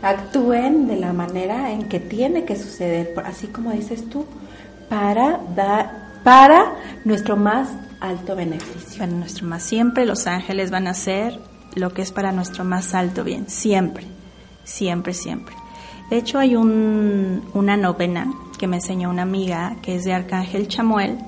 actúen 0.00 0.86
de 0.86 0.94
la 0.94 1.12
manera 1.12 1.72
en 1.72 1.88
que 1.88 1.98
tiene 1.98 2.44
que 2.44 2.54
suceder, 2.54 3.14
así 3.24 3.48
como 3.48 3.72
dices 3.72 4.08
tú, 4.08 4.26
para 4.88 5.40
dar 5.56 6.11
para 6.22 6.74
nuestro 7.04 7.36
más 7.36 7.68
alto 8.00 8.36
beneficio. 8.36 8.98
Para 8.98 9.12
nuestro 9.12 9.46
más 9.46 9.62
siempre 9.62 10.06
los 10.06 10.26
ángeles 10.26 10.70
van 10.70 10.86
a 10.86 10.90
hacer 10.90 11.38
lo 11.74 11.92
que 11.92 12.02
es 12.02 12.12
para 12.12 12.32
nuestro 12.32 12.64
más 12.64 12.94
alto 12.94 13.24
bien, 13.24 13.48
siempre, 13.48 14.06
siempre, 14.64 15.14
siempre. 15.14 15.54
De 16.10 16.18
hecho 16.18 16.38
hay 16.38 16.56
un, 16.56 17.48
una 17.54 17.76
novena 17.76 18.32
que 18.58 18.66
me 18.66 18.76
enseñó 18.76 19.10
una 19.10 19.22
amiga 19.22 19.76
que 19.82 19.96
es 19.96 20.04
de 20.04 20.12
Arcángel 20.12 20.68
Chamuel 20.68 21.18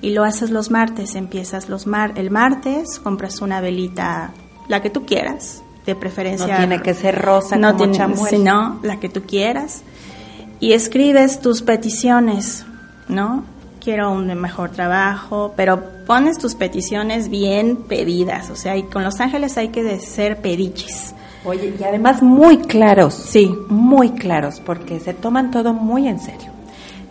y 0.00 0.10
lo 0.10 0.24
haces 0.24 0.50
los 0.50 0.70
martes, 0.70 1.14
empiezas 1.14 1.68
los 1.68 1.86
mar 1.86 2.12
el 2.16 2.30
martes, 2.30 2.98
compras 3.00 3.40
una 3.40 3.60
velita, 3.60 4.32
la 4.68 4.80
que 4.80 4.90
tú 4.90 5.04
quieras, 5.04 5.62
de 5.84 5.94
preferencia. 5.94 6.46
No 6.46 6.56
tiene 6.56 6.82
que 6.82 6.94
ser 6.94 7.20
rosa 7.20 7.56
no 7.56 7.72
como 7.72 7.78
tiene, 7.78 7.98
Chamuel. 7.98 8.30
Sino 8.30 8.80
la 8.82 9.00
que 9.00 9.08
tú 9.08 9.22
quieras 9.22 9.82
y 10.60 10.72
escribes 10.72 11.40
tus 11.40 11.62
peticiones, 11.62 12.64
¿no? 13.08 13.44
Quiero 13.88 14.12
un 14.12 14.26
mejor 14.38 14.68
trabajo, 14.68 15.54
pero 15.56 15.82
pones 16.04 16.36
tus 16.36 16.54
peticiones 16.54 17.30
bien 17.30 17.74
pedidas, 17.74 18.50
o 18.50 18.54
sea, 18.54 18.76
y 18.76 18.82
con 18.82 19.02
los 19.02 19.18
ángeles 19.18 19.56
hay 19.56 19.68
que 19.68 19.98
ser 19.98 20.42
pediches. 20.42 21.14
Oye, 21.42 21.74
y 21.80 21.82
además 21.82 22.22
muy 22.22 22.58
claros. 22.58 23.14
Sí. 23.14 23.50
Muy 23.70 24.10
claros, 24.10 24.60
porque 24.60 25.00
se 25.00 25.14
toman 25.14 25.50
todo 25.50 25.72
muy 25.72 26.06
en 26.06 26.20
serio. 26.20 26.50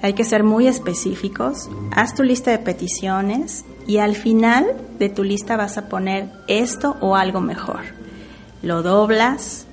Hay 0.03 0.13
que 0.13 0.23
ser 0.23 0.43
muy 0.43 0.67
específicos. 0.67 1.67
Haz 1.95 2.13
tu 2.13 2.21
lista 2.21 2.51
de 2.51 2.59
peticiones 2.59 3.65
y 3.87 3.97
al 3.97 4.15
final 4.15 4.67
de 4.99 5.09
tu 5.09 5.23
lista 5.23 5.57
vas 5.57 5.79
a 5.79 5.89
poner 5.89 6.29
esto 6.47 6.95
o 7.01 7.15
algo 7.15 7.41
mejor. 7.41 7.85
Lo 8.61 8.83
doblas 8.83 9.65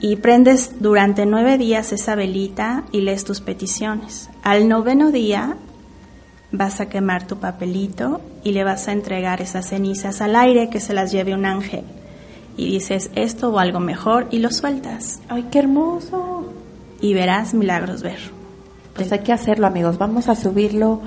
y 0.00 0.14
prendes 0.14 0.80
durante 0.80 1.26
nueve 1.26 1.58
días 1.58 1.92
esa 1.92 2.14
velita 2.14 2.84
y 2.92 3.00
lees 3.00 3.24
tus 3.24 3.40
peticiones. 3.40 4.30
Al 4.44 4.68
noveno 4.68 5.10
día 5.10 5.56
vas 6.52 6.80
a 6.80 6.88
quemar 6.88 7.26
tu 7.26 7.36
papelito 7.36 8.20
y 8.42 8.52
le 8.52 8.64
vas 8.64 8.88
a 8.88 8.92
entregar 8.92 9.40
esas 9.40 9.66
cenizas 9.66 10.20
al 10.20 10.36
aire 10.36 10.68
que 10.68 10.80
se 10.80 10.94
las 10.94 11.12
lleve 11.12 11.34
un 11.34 11.46
ángel. 11.46 11.84
Y 12.56 12.72
dices 12.72 13.10
esto 13.14 13.50
o 13.50 13.58
algo 13.58 13.80
mejor 13.80 14.26
y 14.30 14.38
lo 14.38 14.50
sueltas. 14.50 15.20
¡Ay, 15.28 15.46
qué 15.50 15.60
hermoso! 15.60 16.52
Y 17.00 17.14
verás 17.14 17.54
milagros 17.54 18.02
ver. 18.02 18.18
Pues 18.94 19.12
hay 19.12 19.20
que 19.20 19.32
hacerlo, 19.32 19.66
amigos. 19.66 19.98
Vamos 19.98 20.28
a 20.28 20.34
subirlo 20.34 21.00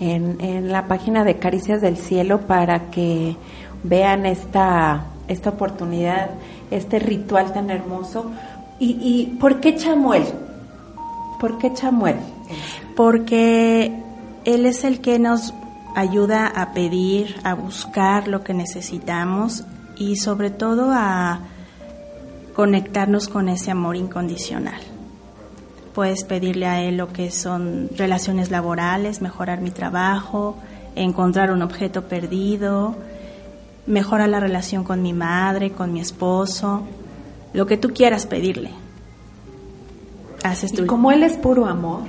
en, 0.00 0.40
en 0.40 0.72
la 0.72 0.88
página 0.88 1.22
de 1.22 1.38
Caricias 1.38 1.80
del 1.80 1.96
Cielo 1.96 2.40
para 2.40 2.90
que 2.90 3.36
vean 3.82 4.26
esta, 4.26 5.06
esta 5.28 5.50
oportunidad, 5.50 6.30
este 6.70 6.98
ritual 6.98 7.52
tan 7.52 7.70
hermoso. 7.70 8.30
¿Y, 8.80 8.98
y 9.00 9.36
por 9.38 9.60
qué 9.60 9.76
Chamuel? 9.76 10.24
¿Por 11.38 11.58
qué 11.58 11.72
Chamuel? 11.72 12.16
Porque 12.96 14.05
él 14.46 14.64
es 14.64 14.84
el 14.84 15.00
que 15.00 15.18
nos 15.18 15.52
ayuda 15.96 16.46
a 16.46 16.72
pedir, 16.72 17.34
a 17.42 17.54
buscar 17.54 18.28
lo 18.28 18.44
que 18.44 18.54
necesitamos 18.54 19.64
y 19.96 20.16
sobre 20.16 20.50
todo 20.50 20.92
a 20.92 21.40
conectarnos 22.54 23.28
con 23.28 23.48
ese 23.48 23.72
amor 23.72 23.96
incondicional. 23.96 24.80
Puedes 25.94 26.22
pedirle 26.24 26.66
a 26.66 26.80
él 26.80 26.96
lo 26.96 27.12
que 27.12 27.32
son 27.32 27.90
relaciones 27.96 28.50
laborales, 28.52 29.20
mejorar 29.20 29.60
mi 29.60 29.72
trabajo, 29.72 30.56
encontrar 30.94 31.50
un 31.50 31.62
objeto 31.62 32.02
perdido, 32.02 32.94
mejorar 33.86 34.28
la 34.28 34.38
relación 34.38 34.84
con 34.84 35.02
mi 35.02 35.12
madre, 35.12 35.72
con 35.72 35.92
mi 35.92 36.00
esposo, 36.00 36.84
lo 37.52 37.66
que 37.66 37.78
tú 37.78 37.92
quieras 37.92 38.26
pedirle. 38.26 38.70
Haces 40.44 40.72
y 40.72 40.86
como 40.86 41.10
él 41.10 41.24
es 41.24 41.36
puro 41.36 41.66
amor, 41.66 42.02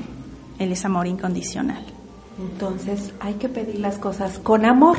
él 0.59 0.71
es 0.71 0.85
amor 0.85 1.07
incondicional. 1.07 1.96
Entonces 2.39 3.13
hay 3.19 3.35
que 3.35 3.49
pedir 3.49 3.79
las 3.79 3.97
cosas 3.97 4.39
con 4.39 4.65
amor. 4.65 4.97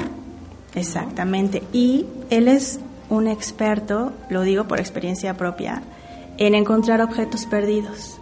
Exactamente. 0.74 1.62
Y 1.72 2.06
él 2.30 2.48
es 2.48 2.80
un 3.08 3.26
experto, 3.26 4.12
lo 4.28 4.42
digo 4.42 4.64
por 4.64 4.80
experiencia 4.80 5.34
propia, 5.34 5.82
en 6.36 6.54
encontrar 6.54 7.00
objetos 7.00 7.46
perdidos. 7.46 8.18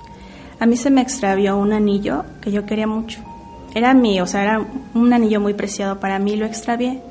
A 0.59 0.67
mí 0.67 0.77
se 0.77 0.91
me 0.91 1.03
extravió 1.03 1.57
un 1.57 1.73
anillo 1.73 2.25
que 2.41 2.53
yo 2.53 2.65
quería 2.65 2.87
mucho. 2.87 3.21
Era 3.75 3.93
mío, 3.93 4.25
o 4.25 4.27
sea, 4.27 4.43
era 4.43 4.67
un 4.95 5.13
anillo 5.13 5.41
muy 5.41 5.53
preciado 5.53 6.01
para 6.01 6.19
mí, 6.19 6.37
lo 6.37 6.47
extravié. 6.47 7.03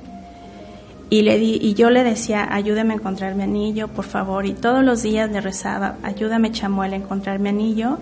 Y, 1.12 1.22
le 1.22 1.38
di, 1.38 1.60
y 1.62 1.76
yo 1.76 1.92
le 1.92 2.04
decía, 2.04 2.48
ayúdame 2.52 2.94
a 2.94 2.98
encontrar 2.98 3.36
mi 3.36 3.44
anillo, 3.44 3.88
por 3.88 4.06
favor. 4.06 4.48
Y 4.48 4.54
todos 4.54 4.84
los 4.84 5.04
días 5.04 5.30
le 5.30 5.42
rezaba, 5.42 5.98
ayúdame 6.02 6.52
Chamuel 6.52 6.94
a 6.94 6.96
encontrar 6.96 7.38
mi 7.38 7.50
anillo. 7.50 8.00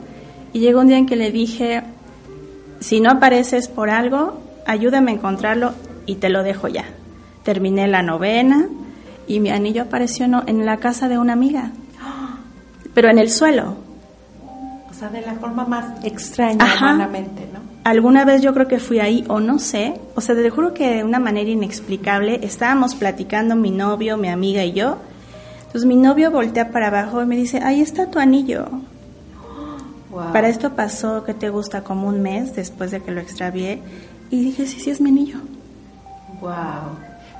Y 0.54 0.60
llegó 0.60 0.80
un 0.80 0.88
día 0.88 0.98
en 0.98 1.06
que 1.06 1.18
le 1.18 1.32
dije, 1.32 1.84
si 2.84 3.00
no 3.00 3.12
apareces 3.12 3.70
por 3.70 3.90
algo, 3.90 4.42
ayúdame 4.68 5.12
a 5.12 5.14
encontrarlo 5.16 5.72
y 6.06 6.16
te 6.16 6.28
lo 6.28 6.44
dejo 6.44 6.68
ya. 6.68 6.84
Terminé 7.44 7.88
la 7.88 8.04
novena 8.04 8.68
y 9.26 9.40
mi 9.40 9.52
anillo 9.52 9.84
apareció 9.84 10.26
en 10.26 10.66
la 10.66 10.78
casa 10.78 11.08
de 11.08 11.18
una 11.18 11.32
amiga, 11.32 11.72
pero 12.94 13.10
en 13.10 13.20
el 13.20 13.30
suelo. 13.30 13.78
O 14.92 14.94
sea, 14.94 15.08
de 15.08 15.22
la 15.22 15.36
forma 15.36 15.66
más 15.66 16.04
extraña, 16.04 16.66
humanamente, 16.78 17.48
¿no? 17.54 17.62
Alguna 17.86 18.26
vez 18.26 18.42
yo 18.42 18.54
creo 18.54 18.68
que 18.68 18.80
fui 18.80 19.00
ahí 19.00 19.24
o 19.30 19.40
no 19.40 19.60
sé, 19.60 19.94
o 20.16 20.20
sea, 20.22 20.36
te 20.36 20.50
juro 20.50 20.74
que 20.74 20.96
de 20.96 21.04
una 21.06 21.20
manera 21.20 21.50
inexplicable 21.50 22.42
estábamos 22.44 22.96
platicando 22.96 23.56
mi 23.56 23.72
novio, 23.72 24.18
mi 24.18 24.28
amiga 24.28 24.66
y 24.66 24.74
yo. 24.74 24.98
Entonces 25.68 25.86
mi 25.86 25.96
novio 25.96 26.32
voltea 26.32 26.70
para 26.72 26.88
abajo 26.88 27.22
y 27.22 27.26
me 27.26 27.38
dice, 27.38 27.62
ahí 27.64 27.80
está 27.80 28.12
tu 28.12 28.20
anillo. 28.20 28.68
Para 30.14 30.48
esto 30.50 30.76
pasó, 30.76 31.24
que 31.24 31.34
te 31.34 31.50
gusta? 31.50 31.84
Como 31.84 32.08
un 32.08 32.22
mes 32.22 32.56
después 32.56 32.92
de 32.92 33.02
que 33.02 33.12
lo 33.12 33.22
extravié. 33.22 33.82
Y 34.30 34.42
dije, 34.42 34.66
sí, 34.68 34.80
sí, 34.80 34.90
es 34.90 35.02
mi 35.02 35.10
anillo. 35.10 35.38
Wow. 36.42 36.52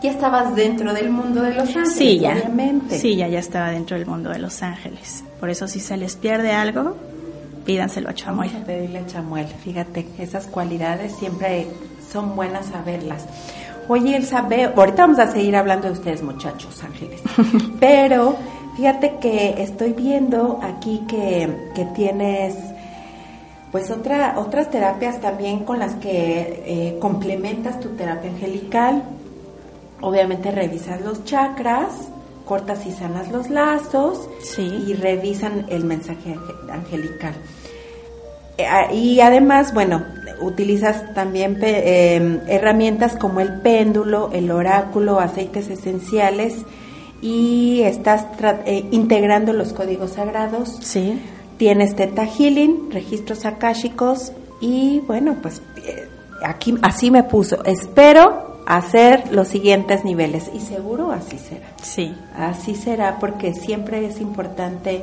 Ya 0.02 0.12
estabas 0.12 0.56
dentro 0.56 0.94
del 0.94 1.10
mundo 1.10 1.42
de 1.42 1.54
Los 1.54 1.70
Ángeles, 1.70 1.96
sí, 1.96 2.20
ya. 2.20 2.34
obviamente. 2.34 3.00
Sí, 3.00 3.16
ya, 3.16 3.28
ya 3.28 3.40
estaba 3.40 3.72
dentro 3.72 3.98
del 3.98 4.06
mundo 4.06 4.30
de 4.30 4.40
Los 4.40 4.62
Ángeles. 4.62 5.24
Por 5.40 5.50
eso 5.50 5.68
si 5.68 5.80
se 5.80 5.96
les 5.96 6.16
pierde 6.16 6.52
algo, 6.52 6.98
pídanselo 7.66 8.10
a 8.10 8.14
Chamuel. 8.14 8.50
Vamos 8.50 8.64
a 8.64 8.66
pedirle 8.68 9.00
a 9.00 9.06
Chamuel. 9.06 9.48
Fíjate, 9.48 10.08
esas 10.20 10.48
cualidades 10.48 11.16
siempre 11.16 11.68
son 12.12 12.36
buenas 12.36 12.66
saberlas. 12.68 13.26
Oye, 13.88 14.16
Elsa, 14.16 14.42
ve, 14.42 14.66
ahorita 14.66 15.04
vamos 15.04 15.20
a 15.20 15.32
seguir 15.32 15.56
hablando 15.56 15.88
de 15.88 15.94
ustedes, 15.94 16.22
muchachos 16.22 16.84
ángeles. 16.84 17.22
Pero 17.80 18.38
fíjate 18.76 19.18
que 19.20 19.62
estoy 19.62 19.94
viendo 19.94 20.60
aquí 20.62 21.04
que, 21.08 21.72
que 21.76 21.86
tienes 21.86 22.56
pues 23.74 23.90
otra, 23.90 24.36
otras 24.38 24.70
terapias 24.70 25.20
también 25.20 25.66
con 25.66 25.80
las 25.80 25.96
que 25.96 26.64
eh, 26.66 26.98
complementas 27.00 27.80
tu 27.80 27.90
terapia 27.90 28.30
angelical. 28.30 29.02
Obviamente 30.00 30.52
revisas 30.52 31.02
los 31.02 31.26
chakras, 31.26 31.90
cortas 32.46 32.86
y 32.86 32.92
sanas 32.92 33.32
los 33.32 33.50
lazos 33.50 34.30
y 34.60 34.94
revisan 34.94 35.66
el 35.70 35.86
mensaje 35.86 36.38
angelical. 36.72 37.34
Eh, 38.60 38.66
y 38.94 39.22
además, 39.22 39.74
bueno, 39.74 40.06
utilizas 40.42 41.12
también 41.16 41.58
em, 41.62 42.42
herramientas 42.48 43.16
como 43.16 43.40
el 43.40 43.60
péndulo, 43.62 44.30
el 44.34 44.52
oráculo, 44.52 45.20
aceites 45.20 45.70
esenciales 45.70 46.64
y 47.24 47.84
estás 47.84 48.26
eh, 48.66 48.86
integrando 48.92 49.54
los 49.54 49.72
códigos 49.72 50.12
sagrados. 50.12 50.78
Sí. 50.82 51.22
Tienes 51.58 51.96
Teta 51.96 52.26
Healing, 52.26 52.92
registros 52.92 53.46
akáshicos 53.46 54.34
y 54.60 55.00
bueno, 55.08 55.38
pues 55.42 55.62
eh, 55.86 56.10
aquí 56.44 56.76
así 56.82 57.12
me 57.12 57.24
puso. 57.24 57.64
Espero 57.64 58.60
hacer 58.66 59.32
los 59.32 59.48
siguientes 59.48 60.04
niveles 60.04 60.52
y 60.54 60.60
seguro 60.60 61.14
así 61.14 61.38
será. 61.38 61.68
Sí. 61.82 62.14
Así 62.36 62.76
será 62.76 63.20
porque 63.20 63.54
siempre 63.54 64.06
es 64.06 64.20
importante 64.20 65.02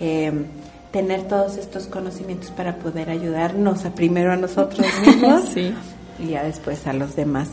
em, 0.00 0.46
tener 0.92 1.28
todos 1.28 1.58
estos 1.58 1.88
conocimientos 1.88 2.50
para 2.52 2.76
poder 2.76 3.10
ayudarnos 3.10 3.84
a 3.84 3.90
primero 3.90 4.32
a 4.32 4.36
nosotros 4.36 4.86
mismos 5.06 5.54
y 5.58 6.26
ya 6.30 6.42
después 6.42 6.86
a 6.86 6.94
los 6.94 7.16
demás. 7.16 7.50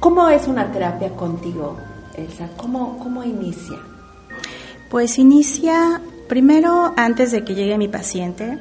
¿Cómo 0.00 0.28
es 0.28 0.48
una 0.48 0.72
terapia 0.72 1.10
contigo, 1.10 1.76
Elsa? 2.16 2.48
¿Cómo, 2.56 2.98
cómo 2.98 3.24
inicia? 3.24 3.78
Pues 4.90 5.18
inicia 5.18 6.00
primero 6.28 6.92
antes 6.96 7.32
de 7.32 7.44
que 7.44 7.54
llegue 7.54 7.78
mi 7.78 7.88
paciente. 7.88 8.58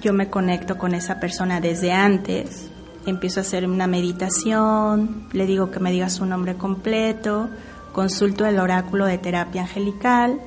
Yo 0.00 0.12
me 0.12 0.28
conecto 0.28 0.78
con 0.78 0.94
esa 0.94 1.20
persona 1.20 1.60
desde 1.60 1.92
antes. 1.92 2.68
Empiezo 3.06 3.40
a 3.40 3.42
hacer 3.42 3.66
una 3.66 3.86
meditación, 3.86 5.28
le 5.32 5.46
digo 5.46 5.70
que 5.70 5.80
me 5.80 5.90
diga 5.90 6.08
su 6.08 6.24
nombre 6.24 6.56
completo, 6.56 7.48
consulto 7.92 8.46
el 8.46 8.58
oráculo 8.58 9.06
de 9.06 9.18
terapia 9.18 9.62
angelical 9.62 10.40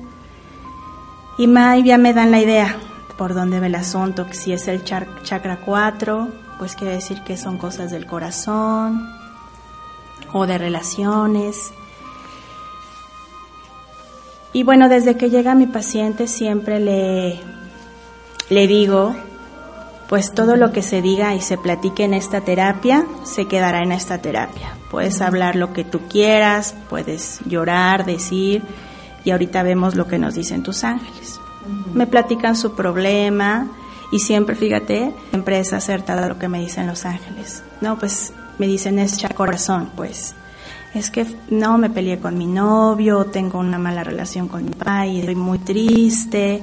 y 1.38 1.46
ya 1.84 1.98
me 1.98 2.14
dan 2.14 2.30
la 2.30 2.40
idea 2.40 2.76
por 3.18 3.34
dónde 3.34 3.60
ve 3.60 3.66
el 3.66 3.74
asunto, 3.74 4.26
que 4.26 4.34
si 4.34 4.52
es 4.52 4.68
el 4.68 4.84
chakra 4.84 5.60
4, 5.64 6.28
pues 6.58 6.74
quiere 6.76 6.94
decir 6.94 7.22
que 7.24 7.36
son 7.36 7.58
cosas 7.58 7.90
del 7.90 8.06
corazón 8.06 9.06
o 10.32 10.46
de 10.46 10.56
relaciones. 10.58 11.72
Y 14.56 14.62
bueno, 14.62 14.88
desde 14.88 15.18
que 15.18 15.28
llega 15.28 15.54
mi 15.54 15.66
paciente 15.66 16.26
siempre 16.26 16.80
le, 16.80 17.38
le 18.48 18.66
digo, 18.66 19.14
pues 20.08 20.32
todo 20.32 20.56
lo 20.56 20.72
que 20.72 20.80
se 20.80 21.02
diga 21.02 21.34
y 21.34 21.42
se 21.42 21.58
platique 21.58 22.04
en 22.04 22.14
esta 22.14 22.40
terapia, 22.40 23.04
se 23.22 23.48
quedará 23.48 23.82
en 23.82 23.92
esta 23.92 24.16
terapia. 24.16 24.74
Puedes 24.90 25.20
hablar 25.20 25.56
lo 25.56 25.74
que 25.74 25.84
tú 25.84 26.08
quieras, 26.08 26.74
puedes 26.88 27.40
llorar, 27.44 28.06
decir, 28.06 28.62
y 29.24 29.30
ahorita 29.30 29.62
vemos 29.62 29.94
lo 29.94 30.06
que 30.06 30.18
nos 30.18 30.34
dicen 30.34 30.62
tus 30.62 30.84
ángeles. 30.84 31.38
Me 31.92 32.06
platican 32.06 32.56
su 32.56 32.74
problema 32.74 33.68
y 34.10 34.20
siempre, 34.20 34.56
fíjate, 34.56 35.12
siempre 35.28 35.60
es 35.60 35.74
acertada 35.74 36.28
lo 36.28 36.38
que 36.38 36.48
me 36.48 36.60
dicen 36.60 36.86
los 36.86 37.04
ángeles. 37.04 37.62
No, 37.82 37.98
pues 37.98 38.32
me 38.56 38.66
dicen 38.66 38.98
es 39.00 39.22
corazón, 39.34 39.90
pues 39.94 40.34
es 40.98 41.10
que 41.10 41.26
no 41.50 41.78
me 41.78 41.90
peleé 41.90 42.18
con 42.18 42.36
mi 42.38 42.46
novio, 42.46 43.26
tengo 43.26 43.58
una 43.58 43.78
mala 43.78 44.02
relación 44.02 44.48
con 44.48 44.64
mi 44.64 44.70
papá 44.70 45.06
y 45.06 45.20
estoy 45.20 45.34
muy 45.34 45.58
triste. 45.58 46.62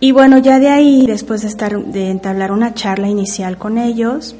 Y 0.00 0.12
bueno, 0.12 0.38
ya 0.38 0.58
de 0.58 0.68
ahí, 0.68 1.06
después 1.06 1.42
de 1.42 2.10
entablar 2.10 2.52
una 2.52 2.74
charla 2.74 3.08
inicial 3.08 3.56
con 3.56 3.78
ellos, 3.78 4.36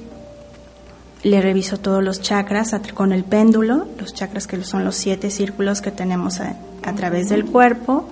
le 1.23 1.41
reviso 1.41 1.79
todos 1.79 2.05
los 2.05 2.21
chakras 2.21 2.77
con 2.93 3.13
el 3.13 3.25
péndulo, 3.25 3.87
los 3.99 4.13
chakras 4.13 4.47
que 4.47 4.63
son 4.63 4.85
los 4.85 4.95
siete 4.95 5.31
círculos 5.31 5.81
que 5.81 5.91
tenemos 5.91 6.41
a, 6.41 6.55
través 6.95 7.31
del 7.31 7.47
cuerpo, 7.47 8.07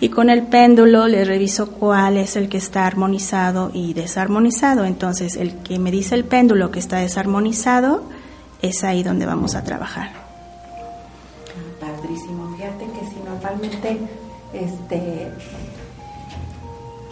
y 0.00 0.08
con 0.08 0.30
el 0.30 0.44
péndulo 0.44 1.06
le 1.08 1.24
reviso 1.24 1.72
cuál 1.72 2.16
es 2.16 2.36
el 2.36 2.48
que 2.48 2.56
está 2.56 2.86
armonizado 2.86 3.70
y 3.72 3.92
desarmonizado. 3.92 4.84
Entonces, 4.84 5.36
el 5.36 5.56
que 5.58 5.78
me 5.78 5.90
dice 5.90 6.14
el 6.14 6.24
péndulo 6.24 6.70
que 6.70 6.78
está 6.78 6.96
desarmonizado, 6.96 8.02
es 8.62 8.84
ahí 8.84 9.02
donde 9.02 9.26
vamos 9.26 9.54
a 9.54 9.62
trabajar. 9.62 10.10
Padrísimo, 11.80 12.56
fíjate 12.56 12.84
que 12.84 13.06
si 13.10 13.16
normalmente, 13.28 13.98
este, 14.52 15.30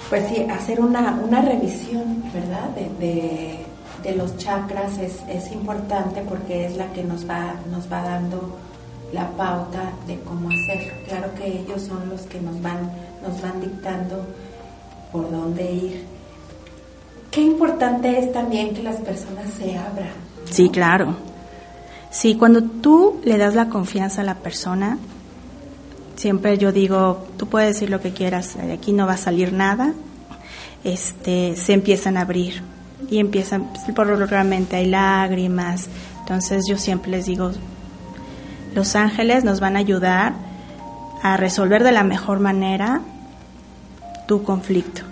pues 0.09 0.29
sí, 0.29 0.47
hacer 0.51 0.81
una, 0.81 1.21
una 1.23 1.43
revisión, 1.43 2.23
¿verdad? 2.33 2.71
de 2.71 3.67
de 4.03 4.15
los 4.17 4.37
chakras 4.39 4.99
es, 4.99 5.19
es 5.29 5.53
importante 5.53 6.23
porque 6.23 6.67
es 6.67 6.77
la 6.77 6.93
que 6.93 7.05
nos 7.05 7.29
va, 7.29 7.55
nos 7.71 7.91
va 7.91 8.03
dando 8.03 8.57
la 9.13 9.29
pauta 9.31 9.93
de 10.07 10.19
cómo 10.21 10.49
hacerlo. 10.49 10.93
Claro 11.09 11.35
que 11.35 11.47
ellos 11.47 11.83
son 11.83 12.09
los 12.09 12.23
que 12.23 12.41
nos 12.41 12.61
van, 12.63 12.91
nos 13.27 13.41
van 13.43 13.61
dictando 13.61 14.25
por 15.13 15.31
dónde 15.31 15.73
ir. 15.73 16.05
Qué 17.31 17.43
importante 17.43 18.19
es 18.19 18.33
también 18.33 18.75
que 18.75 18.83
las 18.83 18.97
personas 18.97 19.47
se 19.59 19.77
abran. 19.77 20.13
Sí, 20.51 20.69
claro. 20.69 21.15
Sí, 22.11 22.35
cuando 22.35 22.63
tú 22.63 23.21
le 23.25 23.39
das 23.39 23.55
la 23.55 23.69
confianza 23.69 24.23
a 24.23 24.25
la 24.25 24.35
persona, 24.35 24.99
siempre 26.17 26.59
yo 26.59 26.73
digo, 26.73 27.27
tú 27.37 27.47
puedes 27.47 27.75
decir 27.75 27.89
lo 27.89 28.01
que 28.01 28.13
quieras, 28.13 28.57
de 28.57 28.73
aquí 28.73 28.93
no 28.93 29.07
va 29.07 29.15
a 29.15 29.17
salir 29.17 29.53
nada, 29.53 29.95
este, 30.83 31.55
se 31.57 31.73
empiezan 31.73 32.17
a 32.17 32.23
abrir 32.23 32.63
y 33.09 33.21
empiezan, 33.21 33.71
por 33.95 34.07
realmente 34.29 34.77
hay 34.77 34.87
lágrimas, 34.87 35.89
entonces 36.21 36.65
yo 36.69 36.77
siempre 36.77 37.13
les 37.13 37.27
digo, 37.27 37.53
los 38.75 38.97
ángeles 38.97 39.45
nos 39.45 39.61
van 39.61 39.77
a 39.77 39.79
ayudar 39.79 40.35
a 41.23 41.37
resolver 41.37 41.85
de 41.85 41.93
la 41.93 42.03
mejor 42.03 42.41
manera 42.41 43.03
tu 44.27 44.43
conflicto. 44.43 45.03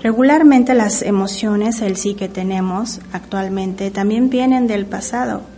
Regularmente 0.00 0.74
las 0.74 1.02
emociones, 1.02 1.80
el 1.80 1.96
sí 1.96 2.14
que 2.14 2.28
tenemos 2.28 3.00
actualmente, 3.12 3.90
también 3.90 4.28
vienen 4.28 4.66
del 4.66 4.86
pasado. 4.86 5.53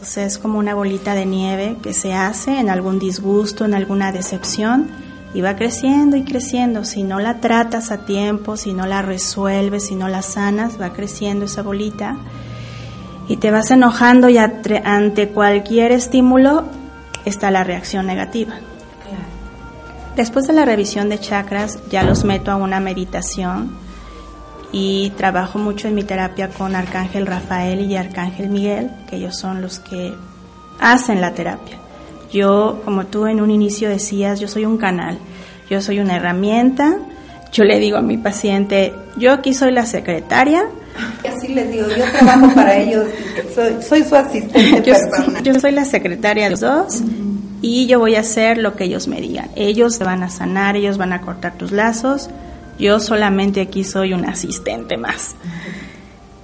O 0.00 0.04
sea, 0.04 0.24
es 0.24 0.38
como 0.38 0.58
una 0.58 0.74
bolita 0.74 1.14
de 1.14 1.26
nieve 1.26 1.76
que 1.82 1.92
se 1.92 2.14
hace 2.14 2.58
en 2.58 2.70
algún 2.70 2.98
disgusto, 2.98 3.64
en 3.64 3.74
alguna 3.74 4.12
decepción, 4.12 4.88
y 5.34 5.40
va 5.40 5.56
creciendo 5.56 6.16
y 6.16 6.24
creciendo. 6.24 6.84
Si 6.84 7.02
no 7.02 7.18
la 7.18 7.40
tratas 7.40 7.90
a 7.90 7.98
tiempo, 7.98 8.56
si 8.56 8.72
no 8.72 8.86
la 8.86 9.02
resuelves, 9.02 9.86
si 9.86 9.94
no 9.94 10.08
la 10.08 10.22
sanas, 10.22 10.80
va 10.80 10.92
creciendo 10.92 11.44
esa 11.44 11.62
bolita 11.62 12.16
y 13.28 13.36
te 13.36 13.50
vas 13.50 13.70
enojando 13.70 14.30
y 14.30 14.38
ante 14.38 15.28
cualquier 15.28 15.92
estímulo 15.92 16.64
está 17.24 17.50
la 17.50 17.62
reacción 17.62 18.06
negativa. 18.06 18.54
Después 20.16 20.46
de 20.46 20.54
la 20.54 20.64
revisión 20.64 21.08
de 21.08 21.20
chakras 21.20 21.78
ya 21.90 22.02
los 22.02 22.24
meto 22.24 22.50
a 22.50 22.56
una 22.56 22.80
meditación 22.80 23.70
y 24.72 25.10
trabajo 25.16 25.58
mucho 25.58 25.88
en 25.88 25.94
mi 25.94 26.02
terapia 26.02 26.48
con 26.48 26.74
Arcángel 26.74 27.26
Rafael 27.26 27.80
y 27.80 27.96
Arcángel 27.96 28.48
Miguel, 28.48 28.90
que 29.08 29.16
ellos 29.16 29.38
son 29.38 29.62
los 29.62 29.78
que 29.78 30.14
hacen 30.78 31.20
la 31.20 31.32
terapia. 31.34 31.78
Yo, 32.32 32.82
como 32.84 33.06
tú 33.06 33.26
en 33.26 33.40
un 33.40 33.50
inicio 33.50 33.88
decías, 33.88 34.40
yo 34.40 34.48
soy 34.48 34.66
un 34.66 34.76
canal, 34.76 35.18
yo 35.70 35.80
soy 35.80 36.00
una 36.00 36.16
herramienta. 36.16 36.98
Yo 37.50 37.64
le 37.64 37.78
digo 37.78 37.96
a 37.96 38.02
mi 38.02 38.18
paciente, 38.18 38.92
yo 39.16 39.32
aquí 39.32 39.54
soy 39.54 39.72
la 39.72 39.86
secretaria, 39.86 40.66
Así 41.28 41.48
les 41.48 41.70
digo, 41.70 41.86
yo 41.88 42.04
trabajo 42.10 42.54
para 42.54 42.76
ellos, 42.76 43.06
soy, 43.86 44.02
su 44.04 44.14
asistente 44.14 44.82
yo, 44.86 44.94
Yo 45.42 45.60
soy 45.60 45.72
la 45.72 45.84
secretaria 45.84 46.44
de 46.44 46.50
los 46.50 46.60
dos 46.60 47.02
y 47.60 47.86
yo 47.86 47.98
voy 47.98 48.14
a 48.14 48.20
hacer 48.20 48.58
lo 48.58 48.76
que 48.76 48.84
ellos 48.84 49.08
me 49.08 49.20
digan. 49.20 49.50
Ellos 49.56 49.98
te 49.98 50.04
van 50.04 50.22
a 50.22 50.30
sanar, 50.30 50.76
ellos 50.76 50.98
van 50.98 51.12
a 51.12 51.20
cortar 51.20 51.54
tus 51.56 51.72
lazos. 51.72 52.30
Yo 52.78 53.00
solamente 53.00 53.60
aquí 53.60 53.84
soy 53.84 54.12
un 54.12 54.24
asistente 54.24 54.96
más. 54.96 55.34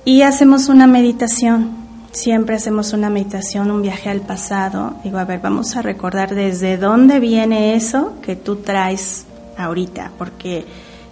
Y 0.04 0.22
hacemos 0.22 0.68
una 0.68 0.86
meditación. 0.86 1.84
Siempre 2.12 2.56
hacemos 2.56 2.92
una 2.92 3.10
meditación, 3.10 3.70
un 3.70 3.82
viaje 3.82 4.10
al 4.10 4.20
pasado. 4.20 4.94
Digo, 5.02 5.18
a 5.18 5.24
ver, 5.24 5.40
vamos 5.40 5.76
a 5.76 5.82
recordar 5.82 6.34
desde 6.34 6.76
dónde 6.76 7.20
viene 7.20 7.74
eso 7.74 8.14
que 8.22 8.36
tú 8.36 8.56
traes 8.56 9.26
ahorita, 9.56 10.12
porque 10.18 10.64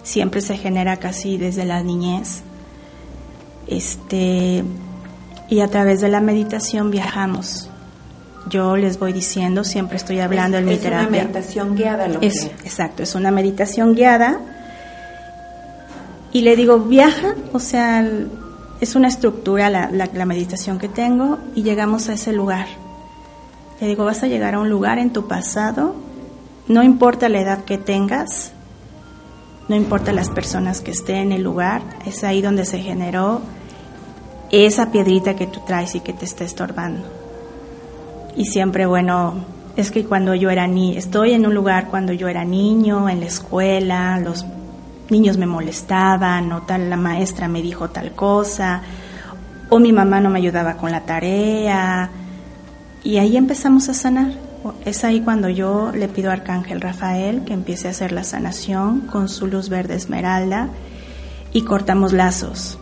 siempre 0.03 0.41
se 0.41 0.57
genera 0.57 0.97
casi 0.97 1.37
desde 1.37 1.65
la 1.65 1.81
niñez 1.81 2.43
este, 3.67 4.63
y 5.49 5.59
a 5.61 5.67
través 5.67 6.01
de 6.01 6.09
la 6.09 6.21
meditación 6.21 6.91
viajamos. 6.91 7.69
Yo 8.49 8.75
les 8.75 8.99
voy 8.99 9.13
diciendo, 9.13 9.63
siempre 9.63 9.97
estoy 9.97 10.19
hablando 10.19 10.57
en 10.57 10.65
mi 10.65 10.77
terapia. 10.77 11.01
Es 11.01 11.07
una 11.07 11.23
meditación 11.23 11.75
guiada, 11.75 12.07
lo 12.07 12.21
es, 12.21 12.45
Exacto, 12.65 13.03
es 13.03 13.15
una 13.15 13.31
meditación 13.31 13.95
guiada. 13.95 14.39
Y 16.33 16.41
le 16.41 16.55
digo, 16.55 16.79
viaja, 16.79 17.35
o 17.53 17.59
sea, 17.59 18.03
es 18.81 18.95
una 18.95 19.07
estructura 19.07 19.69
la, 19.69 19.89
la 19.91 20.25
meditación 20.25 20.79
que 20.79 20.89
tengo 20.89 21.37
y 21.55 21.61
llegamos 21.61 22.09
a 22.09 22.13
ese 22.13 22.33
lugar. 22.33 22.65
Le 23.79 23.87
digo, 23.87 24.03
vas 24.03 24.23
a 24.23 24.27
llegar 24.27 24.55
a 24.55 24.59
un 24.59 24.69
lugar 24.69 24.97
en 24.97 25.13
tu 25.13 25.27
pasado, 25.27 25.95
no 26.67 26.81
importa 26.81 27.29
la 27.29 27.39
edad 27.39 27.65
que 27.65 27.77
tengas, 27.77 28.51
no 29.67 29.75
importa 29.75 30.11
las 30.11 30.29
personas 30.29 30.81
que 30.81 30.91
estén 30.91 31.17
en 31.17 31.31
el 31.33 31.43
lugar, 31.43 31.81
es 32.05 32.23
ahí 32.23 32.41
donde 32.41 32.65
se 32.65 32.79
generó 32.79 33.41
esa 34.51 34.91
piedrita 34.91 35.35
que 35.35 35.47
tú 35.47 35.61
traes 35.65 35.95
y 35.95 35.99
que 35.99 36.13
te 36.13 36.25
está 36.25 36.43
estorbando. 36.43 37.03
Y 38.35 38.45
siempre, 38.45 38.85
bueno, 38.85 39.35
es 39.75 39.91
que 39.91 40.05
cuando 40.05 40.35
yo 40.35 40.49
era 40.49 40.67
ni 40.67 40.97
estoy 40.97 41.33
en 41.33 41.45
un 41.45 41.53
lugar 41.53 41.89
cuando 41.89 42.13
yo 42.13 42.27
era 42.27 42.43
niño, 42.43 43.09
en 43.09 43.19
la 43.19 43.25
escuela, 43.27 44.19
los 44.19 44.45
niños 45.13 45.37
me 45.37 45.45
molestaban, 45.45 46.51
o 46.51 46.63
tal 46.63 46.89
la 46.89 46.97
maestra 46.97 47.47
me 47.47 47.61
dijo 47.61 47.89
tal 47.89 48.11
cosa, 48.11 48.81
o 49.69 49.79
mi 49.79 49.93
mamá 49.93 50.19
no 50.19 50.29
me 50.29 50.39
ayudaba 50.39 50.75
con 50.75 50.91
la 50.91 51.05
tarea, 51.05 52.09
y 53.03 53.17
ahí 53.17 53.37
empezamos 53.37 53.87
a 53.87 53.93
sanar. 53.93 54.31
Es 54.85 55.03
ahí 55.03 55.21
cuando 55.21 55.49
yo 55.49 55.91
le 55.93 56.07
pido 56.07 56.29
a 56.29 56.33
Arcángel 56.33 56.79
Rafael 56.81 57.43
que 57.43 57.53
empiece 57.53 57.87
a 57.87 57.91
hacer 57.91 58.13
la 58.13 58.23
sanación 58.23 59.01
con 59.01 59.27
su 59.27 59.47
luz 59.47 59.67
verde 59.67 59.95
esmeralda 59.95 60.69
y 61.51 61.63
cortamos 61.63 62.13
lazos. 62.13 62.77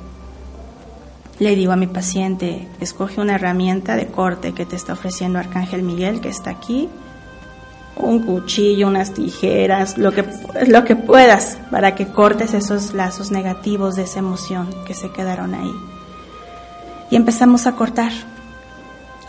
Le 1.39 1.55
digo 1.55 1.71
a 1.71 1.75
mi 1.75 1.87
paciente, 1.87 2.67
escoge 2.79 3.19
una 3.19 3.33
herramienta 3.33 3.95
de 3.95 4.07
corte 4.07 4.53
que 4.53 4.67
te 4.67 4.75
está 4.75 4.93
ofreciendo 4.93 5.39
Arcángel 5.39 5.81
Miguel, 5.81 6.21
que 6.21 6.29
está 6.29 6.51
aquí, 6.51 6.87
un 8.07 8.19
cuchillo, 8.19 8.87
unas 8.87 9.13
tijeras, 9.13 9.97
lo 9.97 10.11
que, 10.11 10.25
lo 10.67 10.83
que 10.83 10.95
puedas 10.95 11.57
para 11.69 11.95
que 11.95 12.07
cortes 12.07 12.53
esos 12.53 12.93
lazos 12.93 13.31
negativos 13.31 13.95
de 13.95 14.03
esa 14.03 14.19
emoción 14.19 14.69
que 14.85 14.93
se 14.93 15.11
quedaron 15.11 15.55
ahí. 15.55 15.73
Y 17.09 17.15
empezamos 17.15 17.67
a 17.67 17.73
cortar. 17.73 18.11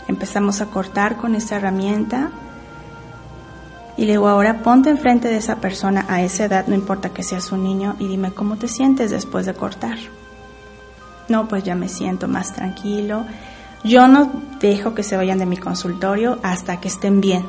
Empezamos 0.07 0.61
a 0.61 0.67
cortar 0.67 1.17
con 1.17 1.35
esa 1.35 1.55
herramienta 1.57 2.31
y 3.95 4.05
le 4.05 4.13
digo, 4.13 4.27
ahora 4.27 4.63
ponte 4.63 4.89
enfrente 4.89 5.27
de 5.27 5.37
esa 5.37 5.57
persona 5.57 6.05
a 6.09 6.21
esa 6.23 6.45
edad, 6.45 6.65
no 6.67 6.73
importa 6.73 7.09
que 7.09 7.21
seas 7.21 7.51
un 7.51 7.63
niño, 7.63 7.95
y 7.99 8.07
dime 8.07 8.31
cómo 8.31 8.55
te 8.57 8.67
sientes 8.67 9.11
después 9.11 9.45
de 9.45 9.53
cortar. 9.53 9.97
No, 11.29 11.47
pues 11.47 11.63
ya 11.63 11.75
me 11.75 11.87
siento 11.87 12.27
más 12.27 12.53
tranquilo. 12.53 13.25
Yo 13.83 14.07
no 14.07 14.31
dejo 14.59 14.95
que 14.95 15.03
se 15.03 15.15
vayan 15.15 15.37
de 15.37 15.45
mi 15.45 15.57
consultorio 15.57 16.39
hasta 16.41 16.79
que 16.79 16.87
estén 16.87 17.21
bien, 17.21 17.45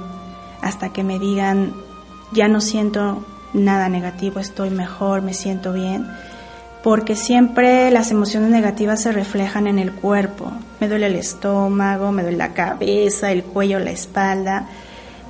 hasta 0.64 0.92
que 0.92 1.04
me 1.04 1.18
digan, 1.18 1.74
ya 2.32 2.48
no 2.48 2.60
siento 2.60 3.24
nada 3.52 3.88
negativo, 3.88 4.40
estoy 4.40 4.70
mejor, 4.70 5.22
me 5.22 5.34
siento 5.34 5.72
bien, 5.72 6.06
porque 6.82 7.16
siempre 7.16 7.90
las 7.90 8.10
emociones 8.10 8.50
negativas 8.50 9.02
se 9.02 9.12
reflejan 9.12 9.66
en 9.66 9.78
el 9.78 9.92
cuerpo. 9.92 10.50
Me 10.80 10.88
duele 10.88 11.06
el 11.06 11.14
estómago, 11.14 12.12
me 12.12 12.22
duele 12.22 12.36
la 12.36 12.52
cabeza, 12.52 13.30
el 13.30 13.44
cuello, 13.44 13.78
la 13.78 13.92
espalda 13.92 14.66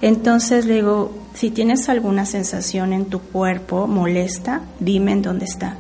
entonces 0.05 0.67
le 0.67 0.75
digo, 0.75 1.17
si 1.33 1.51
tienes 1.51 1.89
alguna 1.89 2.27
sensación 2.27 2.93
en 2.93 3.07
tu 3.07 3.21
cuerpo 3.21 3.87
molesta, 3.87 4.61
dime 4.79 5.13
en 5.13 5.23
dónde 5.23 5.47
está. 5.47 5.77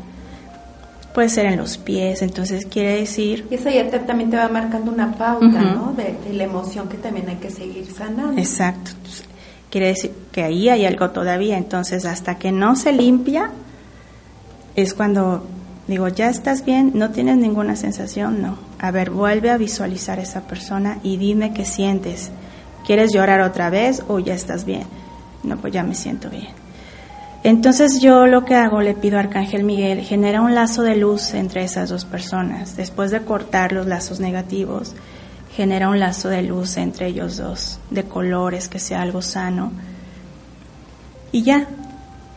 Puede 1.12 1.28
ser 1.28 1.44
en 1.44 1.58
los 1.58 1.76
pies, 1.76 2.22
entonces 2.22 2.64
quiere 2.64 3.00
decir... 3.00 3.46
Y 3.50 3.56
eso 3.56 3.68
ya 3.68 3.88
también 4.06 4.30
te 4.30 4.38
va 4.38 4.48
marcando 4.48 4.90
una 4.90 5.12
pauta, 5.12 5.46
¿no? 5.46 5.92
De, 5.92 6.16
la 6.32 6.44
emoción 6.44 6.88
que 6.88 6.96
también 6.96 7.28
hay 7.28 7.36
que 7.36 7.50
seguir 7.50 7.86
sanando. 7.92 8.40
Exacto. 8.40 8.92
Quiere 9.74 9.88
decir 9.88 10.12
que 10.30 10.44
ahí 10.44 10.68
hay 10.68 10.86
algo 10.86 11.10
todavía, 11.10 11.58
entonces 11.58 12.04
hasta 12.04 12.38
que 12.38 12.52
no 12.52 12.76
se 12.76 12.92
limpia, 12.92 13.50
es 14.76 14.94
cuando 14.94 15.44
digo, 15.88 16.06
¿ya 16.06 16.28
estás 16.30 16.64
bien? 16.64 16.92
¿No 16.94 17.10
tienes 17.10 17.38
ninguna 17.38 17.74
sensación? 17.74 18.40
No. 18.40 18.56
A 18.78 18.92
ver, 18.92 19.10
vuelve 19.10 19.50
a 19.50 19.56
visualizar 19.56 20.20
esa 20.20 20.42
persona 20.42 21.00
y 21.02 21.16
dime 21.16 21.52
qué 21.52 21.64
sientes 21.64 22.30
¿Quieres 22.86 23.12
llorar 23.12 23.40
otra 23.40 23.68
vez 23.68 24.04
o 24.06 24.20
ya 24.20 24.34
estás 24.34 24.64
bien? 24.64 24.84
No, 25.42 25.56
pues 25.56 25.72
ya 25.72 25.82
me 25.82 25.96
siento 25.96 26.30
bien. 26.30 26.50
Entonces 27.42 28.00
yo 28.00 28.26
lo 28.26 28.44
que 28.44 28.54
hago, 28.54 28.80
le 28.80 28.94
pido 28.94 29.16
a 29.16 29.22
Arcángel 29.22 29.64
Miguel, 29.64 30.02
genera 30.02 30.40
un 30.40 30.54
lazo 30.54 30.82
de 30.82 30.94
luz 30.94 31.34
entre 31.34 31.64
esas 31.64 31.88
dos 31.88 32.04
personas. 32.04 32.76
Después 32.76 33.10
de 33.10 33.22
cortar 33.22 33.72
los 33.72 33.88
lazos 33.88 34.20
negativos, 34.20 34.94
genera 35.54 35.88
un 35.88 36.00
lazo 36.00 36.28
de 36.28 36.42
luz 36.42 36.76
entre 36.76 37.06
ellos 37.06 37.36
dos, 37.36 37.78
de 37.90 38.04
colores, 38.04 38.68
que 38.68 38.78
sea 38.78 39.02
algo 39.02 39.22
sano. 39.22 39.72
Y 41.30 41.42
ya, 41.42 41.68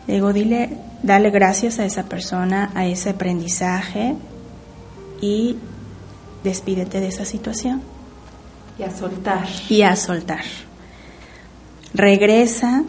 digo, 0.05 0.33
dile, 0.33 0.77
dale 1.01 1.31
gracias 1.31 1.79
a 1.79 1.85
esa 1.85 2.03
persona, 2.03 2.71
a 2.75 2.85
ese 2.85 3.11
aprendizaje 3.11 4.15
y 5.19 5.57
despídete 6.43 6.99
de 6.99 7.07
esa 7.07 7.25
situación. 7.25 7.81
Y 8.77 8.83
a 8.83 8.91
soltar. 8.91 9.47
Y 9.69 9.81
a 9.81 9.95
soltar. 9.95 10.43
Regresa, 11.95 12.83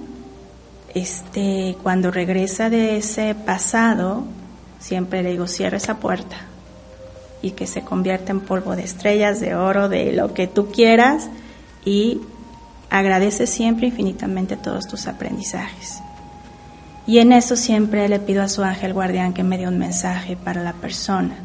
este, 0.95 1.77
cuando 1.83 2.11
regresa 2.11 2.69
de 2.69 2.99
ese 2.99 3.35
pasado, 3.35 4.25
siempre 4.79 5.23
le 5.23 5.31
digo, 5.31 5.47
cierra 5.47 5.79
esa 5.79 5.99
puerta. 5.99 6.37
Y 7.42 7.53
que 7.53 7.66
se 7.66 7.83
convierta 7.83 8.33
en 8.33 8.40
polvo 8.40 8.77
de 8.77 8.83
estrellas, 8.83 9.40
de 9.40 9.55
oro, 9.55 9.88
de 9.88 10.12
lo 10.12 10.35
que 10.35 10.46
tú 10.46 10.70
quieras 10.70 11.29
y 11.85 12.20
agradece 12.90 13.46
siempre 13.46 13.88
infinitamente 13.88 14.57
todos 14.57 14.87
tus 14.87 15.07
aprendizajes. 15.07 16.01
Y 17.07 17.18
en 17.18 17.33
eso 17.33 17.57
siempre 17.57 18.09
le 18.09 18.18
pido 18.18 18.42
a 18.42 18.48
su 18.48 18.62
ángel 18.62 18.92
guardián 18.92 19.33
que 19.33 19.42
me 19.42 19.57
dé 19.57 19.66
un 19.66 19.79
mensaje 19.79 20.37
para 20.37 20.62
la 20.62 20.74
persona. 20.74 21.37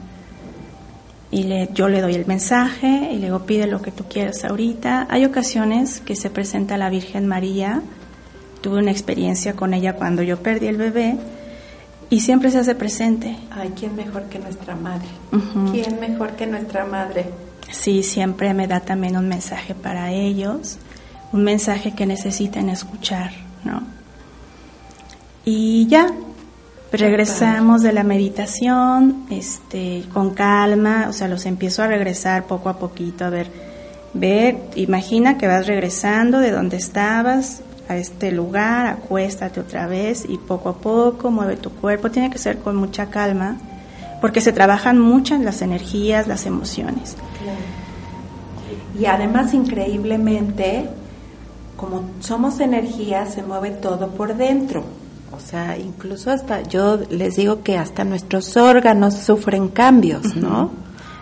Y 1.32 1.44
le, 1.44 1.70
yo 1.74 1.88
le 1.88 2.02
doy 2.02 2.16
el 2.16 2.26
mensaje 2.26 3.10
y 3.12 3.16
le 3.16 3.28
digo, 3.28 3.46
pide 3.46 3.66
lo 3.66 3.82
que 3.82 3.92
tú 3.92 4.04
quieras 4.04 4.44
ahorita. 4.44 5.08
Hay 5.10 5.26
ocasiones 5.26 6.02
que 6.02 6.16
se 6.16 6.30
presenta 6.30 6.78
la 6.78 6.90
Virgen 6.90 7.28
María. 7.28 7.82
Tuve 8.62 8.80
una 8.80 8.92
experiencia 8.92 9.54
con 9.54 9.74
ella 9.74 9.94
cuando 9.94 10.22
yo 10.22 10.44
perdí 10.44 10.68
el 10.68 10.78
bebé 10.78 11.18
y 12.10 12.20
siempre 12.22 12.52
se 12.52 12.60
hace 12.60 12.76
presente. 12.76 13.38
Ay, 13.52 13.74
¿quién 13.78 13.96
mejor 13.96 14.24
que 14.24 14.40
nuestra 14.40 14.76
madre? 14.76 15.08
¿Quién 15.72 16.00
mejor 16.00 16.32
que 16.32 16.46
nuestra 16.48 16.86
madre? 16.86 17.26
Sí, 17.72 18.04
siempre 18.04 18.54
me 18.54 18.68
da 18.68 18.82
también 18.82 19.18
un 19.18 19.28
mensaje 19.28 19.74
para 19.74 20.12
ellos, 20.12 20.78
un 21.32 21.44
mensaje 21.44 21.94
que 21.96 22.06
necesiten 22.06 22.70
escuchar, 22.70 23.32
¿no? 23.64 23.82
Y 25.46 25.88
ya, 25.88 26.08
regresamos 26.92 27.82
de 27.82 27.92
la 27.92 28.04
meditación, 28.04 29.26
este, 29.30 30.04
con 30.14 30.34
calma, 30.36 31.08
o 31.10 31.14
sea, 31.14 31.28
los 31.28 31.46
empiezo 31.46 31.82
a 31.84 31.88
regresar 31.88 32.46
poco 32.46 32.70
a 32.70 32.78
poquito, 32.78 33.26
a 33.26 33.30
ver, 33.30 33.50
ver, 34.14 34.58
imagina 34.76 35.38
que 35.38 35.48
vas 35.48 35.66
regresando 35.66 36.40
de 36.40 36.52
donde 36.52 36.78
estabas, 36.78 37.62
a 37.88 37.98
este 37.98 38.32
lugar, 38.32 38.88
acuéstate 38.88 39.60
otra 39.60 39.88
vez 39.88 40.26
y 40.28 40.38
poco 40.38 40.70
a 40.70 40.78
poco 40.78 41.32
mueve 41.32 41.58
tu 41.58 41.70
cuerpo. 41.70 42.12
Tiene 42.12 42.30
que 42.30 42.38
ser 42.38 42.60
con 42.60 42.76
mucha 42.76 43.08
calma 43.08 43.58
porque 44.22 44.42
se 44.42 44.54
trabajan 44.54 45.00
muchas 45.00 45.42
las 45.42 45.62
energías, 45.62 46.28
las 46.28 46.46
emociones. 46.46 47.18
Y 48.98 49.06
además, 49.06 49.54
increíblemente, 49.54 50.88
como 51.76 52.04
somos 52.20 52.60
energía, 52.60 53.26
se 53.26 53.44
mueve 53.44 53.72
todo 53.72 54.12
por 54.12 54.36
dentro. 54.38 54.84
O 55.36 55.40
sea, 55.40 55.78
incluso 55.78 56.32
hasta, 56.32 56.62
yo 56.62 57.00
les 57.10 57.36
digo 57.36 57.64
que 57.64 57.78
hasta 57.78 58.04
nuestros 58.04 58.56
órganos 58.56 59.16
sufren 59.16 59.68
cambios, 59.68 60.36
¿no? 60.36 60.72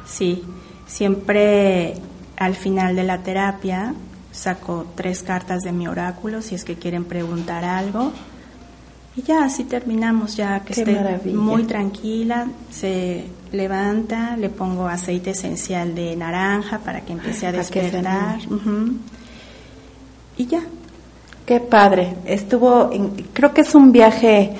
Sí, 0.06 0.43
siempre 0.86 1.95
al 2.36 2.56
final 2.56 2.95
de 2.95 3.04
la 3.04 3.19
terapia 3.19 3.93
saco 4.41 4.88
tres 4.95 5.21
cartas 5.21 5.62
de 5.62 5.71
mi 5.71 5.88
oráculo 5.88 6.41
si 6.41 6.56
es 6.56 6.63
que 6.63 6.75
quieren 6.75 7.06
preguntar 7.06 7.63
algo. 7.63 8.12
Y 9.15 9.23
ya 9.23 9.43
así 9.43 9.65
terminamos, 9.65 10.38
ya 10.38 10.62
que 10.62 10.71
esté 10.71 11.19
muy 11.34 11.63
tranquila, 11.65 12.47
se 12.69 13.25
levanta, 13.51 14.38
le 14.38 14.49
pongo 14.49 14.88
aceite 14.88 15.32
esencial 15.32 15.93
de 15.93 16.15
naranja 16.15 16.80
para 16.80 17.01
que 17.01 17.12
empiece 17.13 17.45
a 17.45 17.51
despertar. 17.51 18.39
Y 20.38 20.45
ya. 20.45 20.62
Qué 21.45 21.60
padre. 21.60 22.15
Estuvo, 22.25 22.89
creo 23.34 23.54
que 23.54 23.62
es 23.62 23.75
un 23.75 23.91
viaje, 23.91 24.54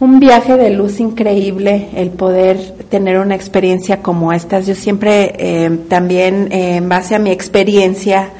un 0.00 0.18
viaje 0.18 0.56
de 0.56 0.70
luz 0.70 0.98
increíble 0.98 1.90
el 1.94 2.10
poder 2.10 2.58
tener 2.88 3.18
una 3.18 3.34
experiencia 3.34 4.02
como 4.02 4.32
esta. 4.32 4.60
Yo 4.60 4.74
siempre 4.74 5.34
eh, 5.38 5.70
también, 5.88 6.48
eh, 6.50 6.76
en 6.76 6.88
base 6.88 7.14
a 7.14 7.18
mi 7.18 7.30
experiencia, 7.30 8.30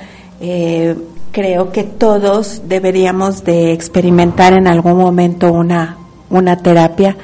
eh, 0.40 0.96
creo 1.32 1.70
que 1.70 1.84
todos 1.84 2.62
deberíamos 2.66 3.44
de 3.44 3.72
experimentar 3.72 4.54
en 4.54 4.66
algún 4.66 4.96
momento 4.96 5.52
una, 5.52 5.98
una 6.30 6.56
terapia 6.56 7.16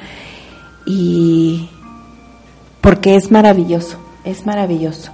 y 0.84 1.70
porque 2.82 3.16
es 3.16 3.30
maravilloso, 3.30 3.96
es 4.22 4.44
maravilloso. 4.44 5.12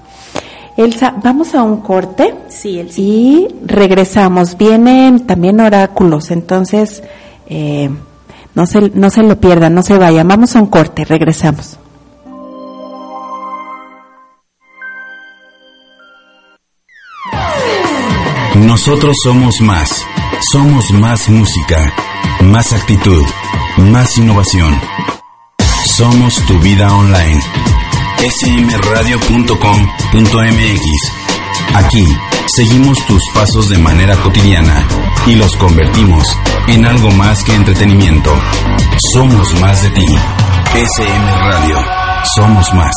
Elsa, 0.77 1.15
vamos 1.23 1.55
a 1.55 1.63
un 1.63 1.81
corte 1.81 2.35
sí, 2.49 2.85
y 2.97 3.49
regresamos. 3.65 4.57
Vienen 4.57 5.27
también 5.27 5.61
oráculos, 5.61 6.31
entonces 6.31 7.03
eh, 7.47 7.89
no, 8.55 8.67
se, 8.67 8.91
no 8.95 9.11
se 9.11 9.23
lo 9.23 9.41
pierdan, 9.41 9.75
no 9.75 9.83
se 9.83 9.97
vayan. 9.97 10.29
Vamos 10.29 10.57
a 10.57 10.61
un 10.61 10.67
corte, 10.67 11.05
regresamos. 11.05 11.79
Nosotros 18.55 19.17
somos 19.23 19.61
más. 19.61 20.05
Somos 20.51 20.91
más 20.93 21.29
música, 21.29 21.93
más 22.43 22.73
actitud, 22.73 23.25
más 23.79 24.19
innovación. 24.19 24.79
Somos 25.85 26.35
tu 26.47 26.59
vida 26.59 26.93
online. 26.95 27.41
smradio.com.mx. 28.19 31.13
Aquí 31.75 32.07
seguimos 32.47 33.05
tus 33.07 33.23
pasos 33.35 33.69
de 33.69 33.79
manera 33.79 34.17
cotidiana 34.17 34.87
y 35.27 35.37
los 35.37 35.55
convertimos 35.57 36.37
en 36.69 36.87
algo 36.87 37.11
más 37.13 37.43
que 37.45 37.55
entretenimiento. 37.55 38.31
Somos 39.13 39.61
más 39.61 39.83
de 39.83 39.91
ti. 39.91 40.07
SM 40.75 41.33
Radio. 41.45 41.77
Somos 42.37 42.75
más. 42.75 42.95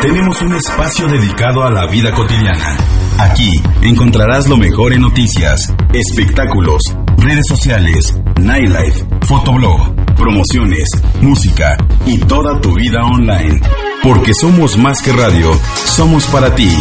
Tenemos 0.01 0.39
un 0.41 0.53
espacio 0.53 1.07
dedicado 1.07 1.63
a 1.63 1.71
la 1.71 1.87
vida 1.87 2.13
cotidiana. 2.13 2.77
Aquí 3.17 3.59
encontrarás 3.81 4.47
lo 4.47 4.57
mejor 4.57 4.93
en 4.93 5.01
noticias, 5.01 5.73
espectáculos, 5.93 6.81
redes 7.17 7.45
sociales, 7.47 8.15
nightlife, 8.39 9.03
fotoblog, 9.21 9.95
promociones, 10.15 10.87
música 11.21 11.75
y 12.05 12.19
toda 12.19 12.61
tu 12.61 12.75
vida 12.75 13.03
online. 13.03 13.59
Porque 14.03 14.33
somos 14.35 14.77
más 14.77 15.01
que 15.01 15.11
radio, 15.11 15.59
somos 15.85 16.27
para 16.27 16.53
ti. 16.53 16.71